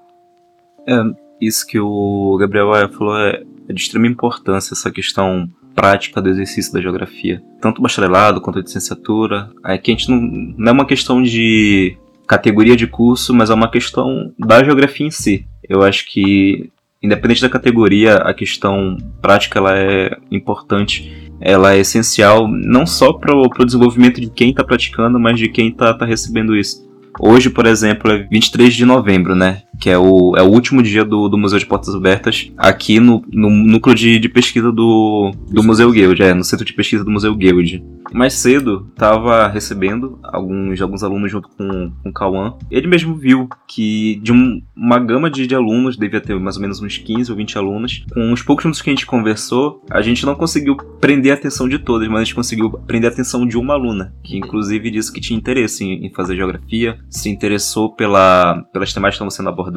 É, 0.88 1.02
isso 1.40 1.66
que 1.66 1.80
o 1.80 2.38
Gabriel 2.40 2.70
falou 2.92 3.18
é, 3.18 3.44
é 3.68 3.74
de 3.74 3.82
extrema 3.82 4.08
importância, 4.08 4.74
essa 4.74 4.92
questão 4.92 5.50
prática 5.74 6.22
do 6.22 6.30
exercício 6.30 6.74
da 6.74 6.82
geografia. 6.82 7.42
Tanto 7.60 7.82
bacharelado 7.82 8.42
quanto 8.42 8.60
a 8.60 8.62
licenciatura. 8.62 9.50
É 9.66 9.78
que 9.78 9.92
a 9.92 9.94
gente 9.94 10.10
não, 10.10 10.22
não 10.58 10.70
é 10.70 10.72
uma 10.72 10.86
questão 10.86 11.22
de 11.22 11.98
categoria 12.28 12.76
de 12.76 12.88
curso, 12.88 13.34
mas 13.34 13.50
é 13.50 13.54
uma 13.54 13.72
questão 13.72 14.34
da 14.38 14.64
geografia 14.64 15.08
em 15.08 15.12
si. 15.12 15.46
Eu 15.68 15.82
acho 15.82 16.06
que 16.08 16.72
independente 17.02 17.42
da 17.42 17.50
categoria, 17.50 18.16
a 18.18 18.34
questão 18.34 18.96
prática 19.22 19.58
ela 19.58 19.78
é 19.78 20.16
importante, 20.30 21.12
ela 21.42 21.74
é 21.74 21.80
essencial 21.80 22.48
não 22.48 22.86
só 22.86 23.12
para 23.12 23.36
o 23.36 23.66
desenvolvimento 23.66 24.22
de 24.22 24.30
quem 24.30 24.52
está 24.52 24.64
praticando, 24.64 25.20
mas 25.20 25.40
de 25.40 25.50
quem 25.50 25.70
está 25.70 25.94
tá 25.94 26.06
recebendo 26.06 26.56
isso. 26.56 26.90
Hoje, 27.20 27.50
por 27.50 27.66
exemplo, 27.66 28.12
é 28.12 28.20
23 28.30 28.74
de 28.74 28.86
novembro, 28.86 29.36
né? 29.36 29.64
Que 29.82 29.90
é 29.90 29.98
o, 29.98 30.36
é 30.38 30.44
o 30.44 30.48
último 30.48 30.84
dia 30.84 31.04
do, 31.04 31.28
do 31.28 31.38
Museu 31.38 31.58
de 31.58 31.66
Portas 31.66 31.96
Abertas 31.96 32.52
aqui 32.56 33.00
no, 33.00 33.24
no 33.32 33.50
núcleo 33.50 33.96
de, 33.96 34.20
de 34.20 34.30
pesquisa 34.30 34.72
do, 34.72 35.34
do 35.50 35.64
Museu 35.64 35.92
Guild, 35.92 36.22
é, 36.22 36.34
no 36.34 36.44
centro 36.44 36.64
de 36.64 36.74
pesquisa 36.74 37.04
do 37.04 37.10
Museu 37.10 37.36
Guild 37.36 37.84
mais 38.14 38.34
cedo 38.34 38.88
estava 38.92 39.48
recebendo 39.48 40.20
alguns, 40.24 40.82
alguns 40.82 41.04
alunos 41.04 41.32
junto 41.32 41.50
com, 41.50 41.92
com 42.04 42.10
o 42.10 42.14
Cauã. 42.14 42.56
Ele 42.70 42.88
mesmo 42.88 43.16
viu 43.16 43.48
que 43.68 44.20
de 44.22 44.32
um, 44.32 44.62
uma 44.76 45.00
gama 45.00 45.30
de, 45.30 45.48
de, 45.48 45.56
alunos, 45.56 45.98
devia 45.98 46.20
ter 46.20 46.38
mais 46.40 46.56
ou 46.58 46.62
menos 46.62 46.82
uns 46.82 46.98
15 46.98 47.32
ou 47.32 47.38
20 47.38 47.58
alunos, 47.58 48.06
com 48.14 48.34
os 48.34 48.42
poucos 48.42 48.66
minutos 48.66 48.82
que 48.82 48.90
a 48.90 48.94
gente 48.94 49.06
conversou, 49.06 49.84
a 49.90 50.02
gente 50.02 50.26
não 50.26 50.36
conseguiu 50.36 50.76
prender 50.76 51.32
a 51.32 51.36
atenção 51.36 51.68
de 51.68 51.80
todos, 51.80 52.08
mas 52.08 52.22
a 52.22 52.24
gente 52.24 52.36
conseguiu 52.36 52.70
prender 52.72 53.10
a 53.10 53.14
atenção 53.14 53.46
de 53.46 53.58
uma 53.58 53.74
aluna, 53.74 54.14
que 54.24 54.38
inclusive 54.38 54.92
disse 54.92 55.12
que 55.12 55.22
tinha 55.22 55.38
interesse 55.38 55.84
em, 55.84 56.06
em 56.06 56.14
fazer 56.14 56.36
geografia, 56.36 57.00
se 57.10 57.30
interessou 57.30 57.96
pela, 57.96 58.62
pelas 58.74 58.94
temáticas 58.94 59.18
que 59.18 59.24
estavam 59.24 59.30
sendo 59.30 59.50
abordadas, 59.50 59.71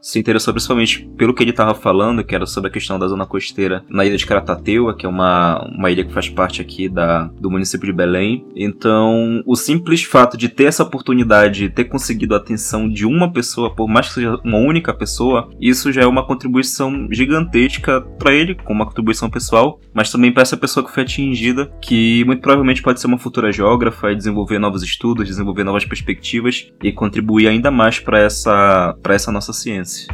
se 0.00 0.18
interessou 0.18 0.52
principalmente 0.54 1.08
pelo 1.16 1.34
que 1.34 1.42
ele 1.42 1.50
estava 1.50 1.74
falando, 1.74 2.24
que 2.24 2.34
era 2.34 2.46
sobre 2.46 2.70
a 2.70 2.72
questão 2.72 2.98
da 2.98 3.06
zona 3.06 3.26
costeira 3.26 3.84
na 3.88 4.04
ilha 4.04 4.16
de 4.16 4.26
Caratateuá, 4.26 4.94
que 4.94 5.06
é 5.06 5.08
uma, 5.08 5.62
uma 5.66 5.90
ilha 5.90 6.04
que 6.04 6.12
faz 6.12 6.28
parte 6.28 6.60
aqui 6.60 6.88
da, 6.88 7.24
do 7.38 7.50
município 7.50 7.86
de 7.86 7.92
Belém. 7.92 8.46
Então, 8.54 9.42
o 9.46 9.56
simples 9.56 10.02
fato 10.02 10.36
de 10.36 10.48
ter 10.48 10.64
essa 10.64 10.82
oportunidade, 10.82 11.60
de 11.60 11.68
ter 11.68 11.84
conseguido 11.84 12.34
a 12.34 12.38
atenção 12.38 12.88
de 12.88 13.06
uma 13.06 13.32
pessoa, 13.32 13.74
por 13.74 13.88
mais 13.88 14.08
que 14.08 14.14
seja 14.14 14.38
uma 14.44 14.58
única 14.58 14.92
pessoa, 14.94 15.50
isso 15.60 15.92
já 15.92 16.02
é 16.02 16.06
uma 16.06 16.26
contribuição 16.26 17.08
gigantesca 17.10 18.00
para 18.00 18.32
ele, 18.32 18.54
como 18.54 18.80
uma 18.80 18.86
contribuição 18.86 19.28
pessoal, 19.28 19.80
mas 19.92 20.10
também 20.10 20.32
para 20.32 20.42
essa 20.42 20.56
pessoa 20.56 20.84
que 20.84 20.92
foi 20.92 21.02
atingida, 21.02 21.70
que 21.80 22.24
muito 22.24 22.40
provavelmente 22.40 22.82
pode 22.82 23.00
ser 23.00 23.06
uma 23.06 23.18
futura 23.18 23.52
geógrafa 23.52 24.12
e 24.12 24.16
desenvolver 24.16 24.58
novos 24.58 24.82
estudos, 24.82 25.26
desenvolver 25.26 25.64
novas 25.64 25.84
perspectivas 25.84 26.70
e 26.82 26.92
contribuir 26.92 27.48
ainda 27.48 27.70
mais 27.70 27.98
para 27.98 28.18
essa, 28.18 28.96
essa 29.20 29.30
nossa 29.30 29.52
ciência. 29.52 30.08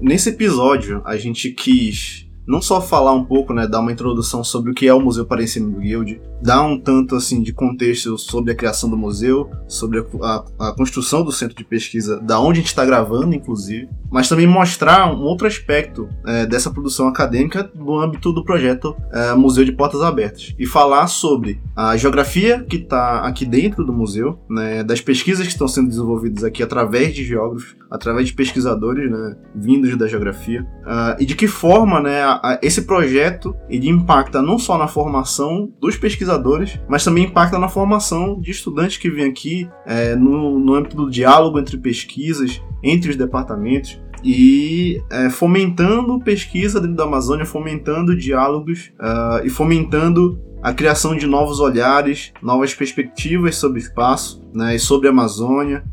Nesse 0.00 0.30
episódio, 0.30 1.02
a 1.04 1.16
gente 1.18 1.50
quis 1.50 2.23
não 2.46 2.60
só 2.60 2.80
falar 2.80 3.12
um 3.12 3.24
pouco, 3.24 3.52
né, 3.52 3.66
dar 3.66 3.80
uma 3.80 3.92
introdução 3.92 4.44
sobre 4.44 4.70
o 4.70 4.74
que 4.74 4.86
é 4.86 4.94
o 4.94 5.00
Museu 5.00 5.24
Parencimento 5.24 5.80
Guild, 5.80 6.20
dar 6.42 6.62
um 6.62 6.78
tanto 6.78 7.16
assim 7.16 7.42
de 7.42 7.52
contexto 7.52 8.18
sobre 8.18 8.52
a 8.52 8.54
criação 8.54 8.90
do 8.90 8.96
museu, 8.96 9.50
sobre 9.66 9.98
a, 9.98 10.04
a, 10.22 10.68
a 10.68 10.74
construção 10.74 11.24
do 11.24 11.32
centro 11.32 11.56
de 11.56 11.64
pesquisa, 11.64 12.20
da 12.20 12.38
onde 12.38 12.58
a 12.58 12.60
gente 12.60 12.66
está 12.66 12.84
gravando, 12.84 13.34
inclusive, 13.34 13.88
mas 14.10 14.28
também 14.28 14.46
mostrar 14.46 15.12
um 15.12 15.22
outro 15.22 15.46
aspecto 15.46 16.08
é, 16.26 16.46
dessa 16.46 16.70
produção 16.70 17.08
acadêmica 17.08 17.70
no 17.74 17.98
âmbito 17.98 18.32
do 18.32 18.44
projeto 18.44 18.94
é, 19.12 19.34
Museu 19.34 19.64
de 19.64 19.72
Portas 19.72 20.02
Abertas. 20.02 20.54
E 20.58 20.66
falar 20.66 21.06
sobre 21.06 21.60
a 21.74 21.96
geografia 21.96 22.62
que 22.62 22.76
está 22.76 23.20
aqui 23.20 23.44
dentro 23.44 23.84
do 23.84 23.92
museu, 23.92 24.38
né, 24.48 24.84
das 24.84 25.00
pesquisas 25.00 25.46
que 25.46 25.52
estão 25.52 25.66
sendo 25.66 25.88
desenvolvidas 25.88 26.44
aqui 26.44 26.62
através 26.62 27.14
de 27.14 27.24
geógrafos, 27.24 27.74
através 27.90 28.26
de 28.26 28.34
pesquisadores, 28.34 29.10
né, 29.10 29.36
vindos 29.54 29.96
da 29.96 30.06
geografia, 30.06 30.62
uh, 30.62 31.16
e 31.18 31.24
de 31.24 31.34
que 31.34 31.46
forma, 31.46 32.00
né, 32.00 32.22
a, 32.42 32.58
esse 32.62 32.82
projeto 32.82 33.54
ele 33.68 33.88
impacta 33.88 34.40
não 34.40 34.58
só 34.58 34.78
na 34.78 34.88
formação 34.88 35.72
dos 35.80 35.96
pesquisadores, 35.96 36.78
mas 36.88 37.04
também 37.04 37.24
impacta 37.24 37.58
na 37.58 37.68
formação 37.68 38.40
de 38.40 38.50
estudantes 38.50 38.96
que 38.96 39.10
vêm 39.10 39.26
aqui 39.26 39.68
é, 39.86 40.14
no, 40.14 40.58
no 40.58 40.74
âmbito 40.74 40.96
do 40.96 41.10
diálogo 41.10 41.58
entre 41.58 41.76
pesquisas, 41.76 42.62
entre 42.82 43.10
os 43.10 43.16
departamentos 43.16 44.00
e 44.24 45.02
é, 45.10 45.28
fomentando 45.28 46.18
pesquisa 46.18 46.80
dentro 46.80 46.96
da 46.96 47.04
Amazônia, 47.04 47.44
fomentando 47.44 48.16
diálogos 48.16 48.90
uh, 48.98 49.44
e 49.44 49.50
fomentando 49.50 50.40
a 50.62 50.72
criação 50.72 51.14
de 51.14 51.26
novos 51.26 51.60
olhares, 51.60 52.32
novas 52.42 52.72
perspectivas 52.72 53.56
sobre 53.56 53.80
espaço 53.80 54.42
né, 54.54 54.74
e 54.74 54.78
sobre 54.78 55.08
a 55.08 55.10
Amazônia. 55.10 55.84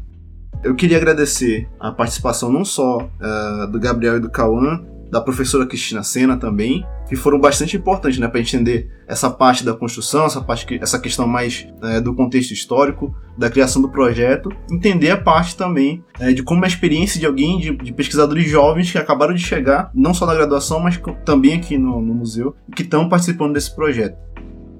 Eu 0.63 0.75
queria 0.75 0.95
agradecer 0.95 1.67
a 1.77 1.91
participação 1.91 2.49
não 2.49 2.63
só 2.63 2.99
uh, 2.99 3.67
do 3.69 3.77
Gabriel 3.77 4.15
e 4.15 4.19
do 4.21 4.29
Cauã, 4.29 4.81
da 5.11 5.19
professora 5.19 5.65
Cristina 5.65 6.01
Sena 6.01 6.37
também, 6.37 6.85
que 7.07 7.17
foram 7.17 7.37
bastante 7.37 7.75
importantes 7.75 8.17
né, 8.17 8.27
para 8.29 8.39
entender 8.39 8.89
essa 9.05 9.29
parte 9.29 9.65
da 9.65 9.73
construção, 9.73 10.25
essa, 10.25 10.41
parte, 10.41 10.79
essa 10.81 10.97
questão 10.97 11.27
mais 11.27 11.67
é, 11.83 11.99
do 11.99 12.15
contexto 12.15 12.51
histórico, 12.51 13.13
da 13.37 13.49
criação 13.49 13.81
do 13.81 13.89
projeto, 13.89 14.49
entender 14.71 15.11
a 15.11 15.17
parte 15.17 15.57
também 15.57 16.01
é, 16.17 16.31
de 16.31 16.41
como 16.41 16.63
a 16.63 16.67
experiência 16.67 17.19
de 17.19 17.25
alguém, 17.25 17.59
de, 17.59 17.75
de, 17.75 17.91
pesquisadores 17.91 18.49
jovens 18.49 18.89
que 18.89 18.97
acabaram 18.97 19.33
de 19.33 19.41
chegar, 19.41 19.91
não 19.93 20.13
só 20.13 20.25
na 20.25 20.33
graduação, 20.33 20.79
mas 20.79 20.99
também 21.25 21.55
aqui 21.55 21.77
no, 21.77 22.01
no 22.01 22.13
museu, 22.13 22.55
que 22.73 22.83
estão 22.83 23.09
participando 23.09 23.53
desse 23.53 23.75
projeto. 23.75 24.15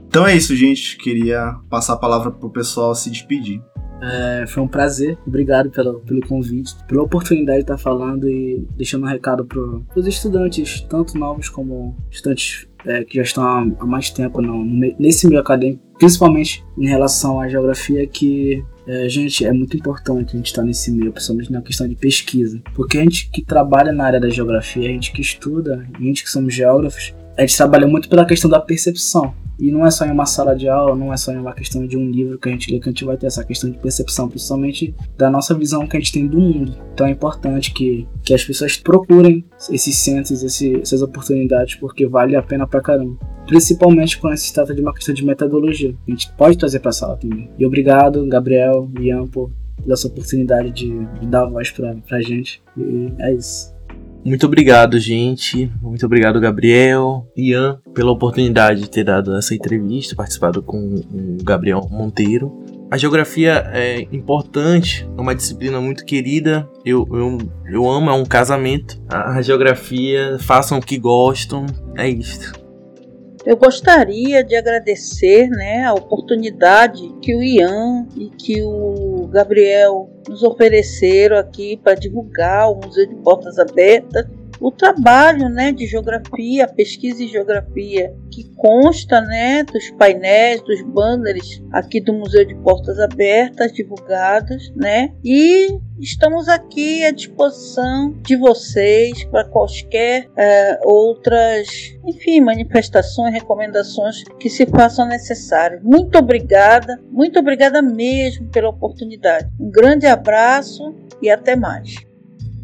Então 0.07 0.27
é 0.27 0.35
isso, 0.35 0.53
gente. 0.55 0.97
Queria 0.97 1.55
passar 1.69 1.93
a 1.93 1.97
palavra 1.97 2.31
para 2.31 2.45
o 2.45 2.51
pessoal 2.51 2.93
se 2.93 3.09
despedir. 3.09 3.61
É, 4.01 4.45
foi 4.47 4.63
um 4.63 4.67
prazer, 4.67 5.17
obrigado 5.25 5.69
pelo, 5.69 5.99
pelo 5.99 6.21
convite, 6.27 6.75
pela 6.87 7.03
oportunidade 7.03 7.59
de 7.59 7.63
estar 7.63 7.77
falando 7.77 8.27
e 8.27 8.65
deixando 8.75 9.03
um 9.03 9.07
recado 9.07 9.45
para 9.45 9.61
os 9.95 10.07
estudantes, 10.07 10.81
tanto 10.81 11.17
novos 11.17 11.49
como 11.49 11.95
estudantes 12.09 12.67
é, 12.85 13.03
que 13.03 13.17
já 13.17 13.21
estão 13.21 13.43
há, 13.43 13.85
mais 13.85 14.09
tempo 14.09 14.41
no, 14.41 14.63
nesse 14.99 15.27
meio 15.27 15.39
acadêmico, 15.39 15.83
principalmente 15.99 16.63
em 16.77 16.87
relação 16.87 17.39
à 17.39 17.47
geografia, 17.47 18.07
que 18.07 18.63
é, 18.87 19.07
gente, 19.07 19.45
é 19.45 19.51
muito 19.51 19.77
importante 19.77 20.33
a 20.33 20.37
gente 20.37 20.47
estar 20.47 20.63
nesse 20.63 20.91
meio, 20.91 21.11
principalmente 21.11 21.51
na 21.51 21.61
questão 21.61 21.87
de 21.87 21.95
pesquisa, 21.95 22.61
porque 22.73 22.97
a 22.97 23.03
gente 23.03 23.29
que 23.29 23.43
trabalha 23.43 23.91
na 23.91 24.05
área 24.05 24.19
da 24.19 24.29
geografia, 24.29 24.89
a 24.89 24.91
gente 24.91 25.11
que 25.11 25.21
estuda, 25.21 25.87
a 25.93 26.01
gente 26.01 26.23
que 26.23 26.29
somos 26.29 26.53
geógrafos, 26.53 27.13
a 27.41 27.45
gente 27.45 27.57
trabalha 27.57 27.87
muito 27.87 28.07
pela 28.07 28.25
questão 28.25 28.49
da 28.49 28.59
percepção. 28.59 29.33
E 29.59 29.71
não 29.71 29.85
é 29.85 29.91
só 29.91 30.05
em 30.05 30.11
uma 30.11 30.25
sala 30.25 30.55
de 30.55 30.67
aula, 30.67 30.95
não 30.95 31.13
é 31.13 31.17
só 31.17 31.31
em 31.31 31.37
uma 31.37 31.53
questão 31.53 31.85
de 31.85 31.95
um 31.95 32.09
livro 32.09 32.37
que 32.39 32.49
a 32.49 32.51
gente 32.51 32.71
lê 32.71 32.79
que 32.79 32.89
a 32.89 32.91
gente 32.91 33.05
vai 33.05 33.15
ter 33.15 33.27
essa 33.27 33.43
questão 33.43 33.69
de 33.69 33.77
percepção, 33.77 34.27
principalmente 34.27 34.95
da 35.17 35.29
nossa 35.29 35.53
visão 35.53 35.87
que 35.87 35.97
a 35.97 35.99
gente 35.99 36.11
tem 36.11 36.25
do 36.25 36.39
mundo. 36.39 36.75
Então 36.93 37.05
é 37.05 37.11
importante 37.11 37.71
que, 37.71 38.07
que 38.23 38.33
as 38.33 38.43
pessoas 38.43 38.77
procurem 38.77 39.45
esses 39.71 39.97
centros, 39.97 40.41
esse, 40.41 40.79
essas 40.81 41.01
oportunidades, 41.03 41.75
porque 41.75 42.07
vale 42.07 42.35
a 42.35 42.41
pena 42.41 42.65
pra 42.65 42.81
caramba. 42.81 43.17
Principalmente 43.45 44.19
quando 44.19 44.37
se 44.37 44.53
trata 44.53 44.73
de 44.73 44.81
uma 44.81 44.93
questão 44.93 45.13
de 45.13 45.23
metodologia. 45.23 45.95
A 46.07 46.11
gente 46.11 46.31
pode 46.33 46.57
trazer 46.57 46.79
pra 46.79 46.91
sala 46.91 47.17
também. 47.17 47.49
E 47.57 47.65
obrigado, 47.65 48.25
Gabriel, 48.27 48.89
Ian, 48.99 49.27
por 49.27 49.51
essa 49.87 50.07
oportunidade 50.07 50.71
de, 50.71 51.05
de 51.19 51.27
dar 51.27 51.45
voz 51.45 51.69
pra, 51.71 51.95
pra 52.07 52.21
gente. 52.21 52.63
E 52.77 53.13
é 53.19 53.33
isso. 53.33 53.71
Muito 54.23 54.45
obrigado, 54.45 54.99
gente. 54.99 55.71
Muito 55.81 56.05
obrigado, 56.05 56.39
Gabriel, 56.39 57.25
Ian, 57.35 57.79
pela 57.93 58.11
oportunidade 58.11 58.81
de 58.81 58.89
ter 58.89 59.03
dado 59.03 59.35
essa 59.35 59.55
entrevista, 59.55 60.15
participado 60.15 60.61
com 60.61 60.77
o 60.77 61.43
Gabriel 61.43 61.87
Monteiro. 61.89 62.51
A 62.91 62.97
geografia 62.97 63.69
é 63.73 64.01
importante, 64.11 65.09
é 65.17 65.21
uma 65.21 65.33
disciplina 65.33 65.79
muito 65.79 66.05
querida. 66.05 66.69
Eu, 66.85 67.07
eu, 67.13 67.37
eu 67.65 67.89
amo, 67.89 68.09
é 68.09 68.13
um 68.13 68.25
casamento. 68.25 69.01
A 69.09 69.41
geografia, 69.41 70.37
façam 70.39 70.77
o 70.77 70.81
que 70.81 70.99
gostam, 70.99 71.65
é 71.95 72.09
isso. 72.09 72.51
Eu 73.43 73.57
gostaria 73.57 74.43
de 74.43 74.55
agradecer 74.55 75.49
né, 75.49 75.83
a 75.83 75.93
oportunidade 75.93 77.01
que 77.21 77.35
o 77.35 77.41
Ian 77.41 78.07
e 78.15 78.29
que 78.29 78.61
o 78.61 79.27
Gabriel 79.31 80.09
nos 80.27 80.43
ofereceram 80.43 81.37
aqui 81.37 81.75
para 81.75 81.95
divulgar 81.95 82.69
o 82.69 82.75
Museu 82.75 83.07
de 83.07 83.15
Portas 83.15 83.57
Abertas 83.57 84.27
o 84.61 84.69
trabalho 84.71 85.49
né, 85.49 85.71
de 85.71 85.87
geografia, 85.87 86.67
pesquisa 86.67 87.23
em 87.23 87.27
geografia, 87.27 88.13
que 88.29 88.43
consta 88.55 89.19
né, 89.19 89.63
dos 89.63 89.89
painéis, 89.97 90.61
dos 90.61 90.83
banners 90.83 91.63
aqui 91.71 91.99
do 91.99 92.13
Museu 92.13 92.45
de 92.45 92.53
Portas 92.57 92.99
Abertas, 92.99 93.73
divulgados, 93.73 94.71
né? 94.75 95.11
E 95.23 95.79
estamos 95.99 96.47
aqui 96.47 97.03
à 97.03 97.11
disposição 97.11 98.13
de 98.21 98.35
vocês 98.37 99.23
para 99.25 99.45
quaisquer 99.45 100.29
é, 100.37 100.79
outras, 100.83 101.97
enfim, 102.05 102.39
manifestações, 102.39 103.33
recomendações 103.33 104.23
que 104.39 104.49
se 104.49 104.67
façam 104.67 105.07
necessárias. 105.07 105.81
Muito 105.81 106.19
obrigada, 106.19 107.01
muito 107.09 107.39
obrigada 107.39 107.81
mesmo 107.81 108.47
pela 108.49 108.69
oportunidade. 108.69 109.49
Um 109.59 109.71
grande 109.71 110.05
abraço 110.05 110.95
e 111.19 111.31
até 111.31 111.55
mais. 111.55 112.10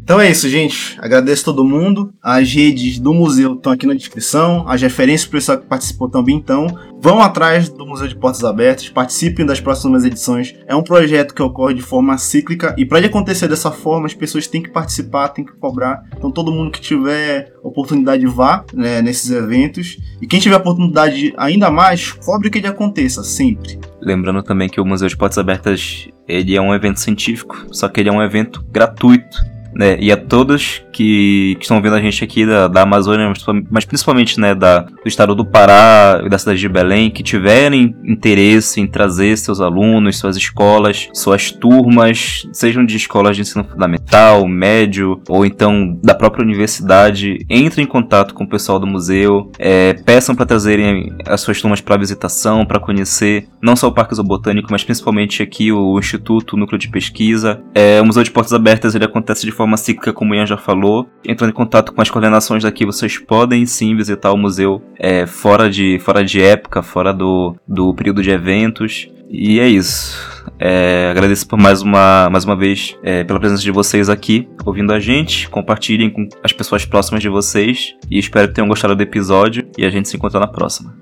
Então 0.08 0.18
é 0.18 0.30
isso, 0.30 0.48
gente. 0.48 0.98
Agradeço 1.02 1.44
todo 1.44 1.62
mundo. 1.62 2.10
As 2.22 2.50
redes 2.50 2.98
do 2.98 3.12
museu 3.12 3.52
estão 3.52 3.70
aqui 3.70 3.86
na 3.86 3.92
descrição. 3.92 4.66
As 4.66 4.80
referências 4.80 5.28
para 5.28 5.36
o 5.36 5.38
pessoal 5.38 5.58
que 5.58 5.66
participou 5.66 6.08
também 6.08 6.38
estão. 6.38 6.66
Vão 6.98 7.20
atrás 7.20 7.68
do 7.68 7.84
Museu 7.84 8.08
de 8.08 8.16
Portas 8.16 8.42
Abertas, 8.42 8.88
participem 8.88 9.44
das 9.44 9.60
próximas 9.60 10.06
edições. 10.06 10.54
É 10.66 10.74
um 10.74 10.82
projeto 10.82 11.34
que 11.34 11.42
ocorre 11.42 11.74
de 11.74 11.82
forma 11.82 12.16
cíclica 12.16 12.74
e 12.78 12.86
para 12.86 12.96
ele 12.96 13.08
acontecer 13.08 13.48
dessa 13.48 13.70
forma, 13.70 14.06
as 14.06 14.14
pessoas 14.14 14.46
têm 14.46 14.62
que 14.62 14.70
participar, 14.70 15.28
têm 15.28 15.44
que 15.44 15.52
cobrar. 15.52 16.02
Então 16.16 16.30
todo 16.30 16.50
mundo 16.50 16.70
que 16.70 16.80
tiver 16.80 17.52
oportunidade 17.62 18.24
vá 18.24 18.64
né, 18.72 19.02
nesses 19.02 19.30
eventos. 19.30 19.98
E 20.22 20.26
quem 20.26 20.40
tiver 20.40 20.56
oportunidade 20.56 21.34
ainda 21.36 21.70
mais, 21.70 22.12
cobre 22.12 22.48
que 22.48 22.56
ele 22.56 22.66
aconteça, 22.66 23.22
sempre. 23.22 23.78
Lembrando 24.00 24.42
também 24.42 24.70
que 24.70 24.80
o 24.80 24.86
Museu 24.86 25.06
de 25.06 25.18
Portas 25.18 25.36
Abertas 25.36 26.08
ele 26.26 26.56
é 26.56 26.62
um 26.62 26.74
evento 26.74 26.98
científico, 26.98 27.66
só 27.70 27.90
que 27.90 28.00
ele 28.00 28.08
é 28.08 28.12
um 28.12 28.22
evento 28.22 28.64
gratuito. 28.72 29.57
Né, 29.74 29.96
e 30.00 30.10
a 30.10 30.16
todos 30.16 30.82
que, 30.92 31.56
que 31.58 31.62
estão 31.62 31.80
vendo 31.80 31.94
a 31.94 32.00
gente 32.00 32.24
aqui 32.24 32.44
da, 32.44 32.66
da 32.66 32.82
Amazônia, 32.82 33.32
mas 33.70 33.84
principalmente 33.84 34.40
né, 34.40 34.54
da, 34.54 34.80
do 34.80 35.06
estado 35.06 35.34
do 35.34 35.44
Pará 35.44 36.20
e 36.24 36.28
da 36.28 36.38
cidade 36.38 36.58
de 36.58 36.68
Belém, 36.68 37.10
que 37.10 37.22
tiverem 37.22 37.94
interesse 38.04 38.80
em 38.80 38.86
trazer 38.86 39.36
seus 39.38 39.60
alunos, 39.60 40.18
suas 40.18 40.36
escolas, 40.36 41.08
suas 41.14 41.52
turmas, 41.52 42.48
sejam 42.52 42.84
de 42.84 42.96
escolas 42.96 43.36
de 43.36 43.42
ensino 43.42 43.64
fundamental, 43.64 44.46
médio, 44.48 45.20
ou 45.28 45.46
então 45.46 45.98
da 46.02 46.14
própria 46.14 46.44
universidade, 46.44 47.46
entrem 47.48 47.84
em 47.84 47.88
contato 47.88 48.34
com 48.34 48.44
o 48.44 48.48
pessoal 48.48 48.80
do 48.80 48.86
museu, 48.86 49.52
é, 49.58 49.92
peçam 49.92 50.34
para 50.34 50.46
trazerem 50.46 51.12
as 51.26 51.40
suas 51.40 51.60
turmas 51.60 51.80
para 51.80 51.96
visitação, 51.96 52.66
para 52.66 52.80
conhecer 52.80 53.46
não 53.62 53.76
só 53.76 53.88
o 53.88 53.92
Parque 53.92 54.14
Zoobotânico, 54.14 54.68
mas 54.70 54.82
principalmente 54.82 55.42
aqui 55.42 55.70
o 55.70 55.98
Instituto, 55.98 56.54
o 56.54 56.58
Núcleo 56.58 56.78
de 56.78 56.88
Pesquisa. 56.88 57.62
É, 57.74 58.00
o 58.00 58.06
Museu 58.06 58.22
de 58.22 58.30
Portas 58.30 58.52
Abertas 58.52 58.94
ele 58.94 59.04
acontece 59.04 59.44
de 59.44 59.52
forma 59.58 59.76
cíclica, 59.76 60.12
como 60.12 60.32
o 60.32 60.36
Ian 60.36 60.46
já 60.46 60.56
falou, 60.56 61.08
entrando 61.26 61.50
em 61.50 61.54
contato 61.54 61.92
com 61.92 62.00
as 62.00 62.08
coordenações 62.08 62.62
daqui, 62.62 62.86
vocês 62.86 63.18
podem 63.18 63.66
sim 63.66 63.96
visitar 63.96 64.32
o 64.32 64.36
museu 64.36 64.80
é, 64.96 65.26
fora, 65.26 65.68
de, 65.68 65.98
fora 65.98 66.24
de 66.24 66.40
época, 66.40 66.80
fora 66.80 67.12
do, 67.12 67.56
do 67.66 67.92
período 67.92 68.22
de 68.22 68.30
eventos. 68.30 69.10
E 69.28 69.58
é 69.60 69.68
isso. 69.68 70.16
É, 70.58 71.08
agradeço 71.10 71.46
por 71.46 71.58
mais 71.58 71.82
uma, 71.82 72.30
mais 72.30 72.44
uma 72.44 72.56
vez 72.56 72.96
é, 73.02 73.24
pela 73.24 73.38
presença 73.38 73.62
de 73.62 73.70
vocês 73.70 74.08
aqui, 74.08 74.48
ouvindo 74.64 74.92
a 74.92 75.00
gente. 75.00 75.50
Compartilhem 75.50 76.08
com 76.08 76.26
as 76.42 76.52
pessoas 76.52 76.86
próximas 76.86 77.20
de 77.20 77.28
vocês. 77.28 77.94
E 78.10 78.18
espero 78.18 78.48
que 78.48 78.54
tenham 78.54 78.68
gostado 78.68 78.96
do 78.96 79.02
episódio. 79.02 79.68
E 79.76 79.84
a 79.84 79.90
gente 79.90 80.08
se 80.08 80.16
encontra 80.16 80.40
na 80.40 80.46
próxima. 80.46 80.96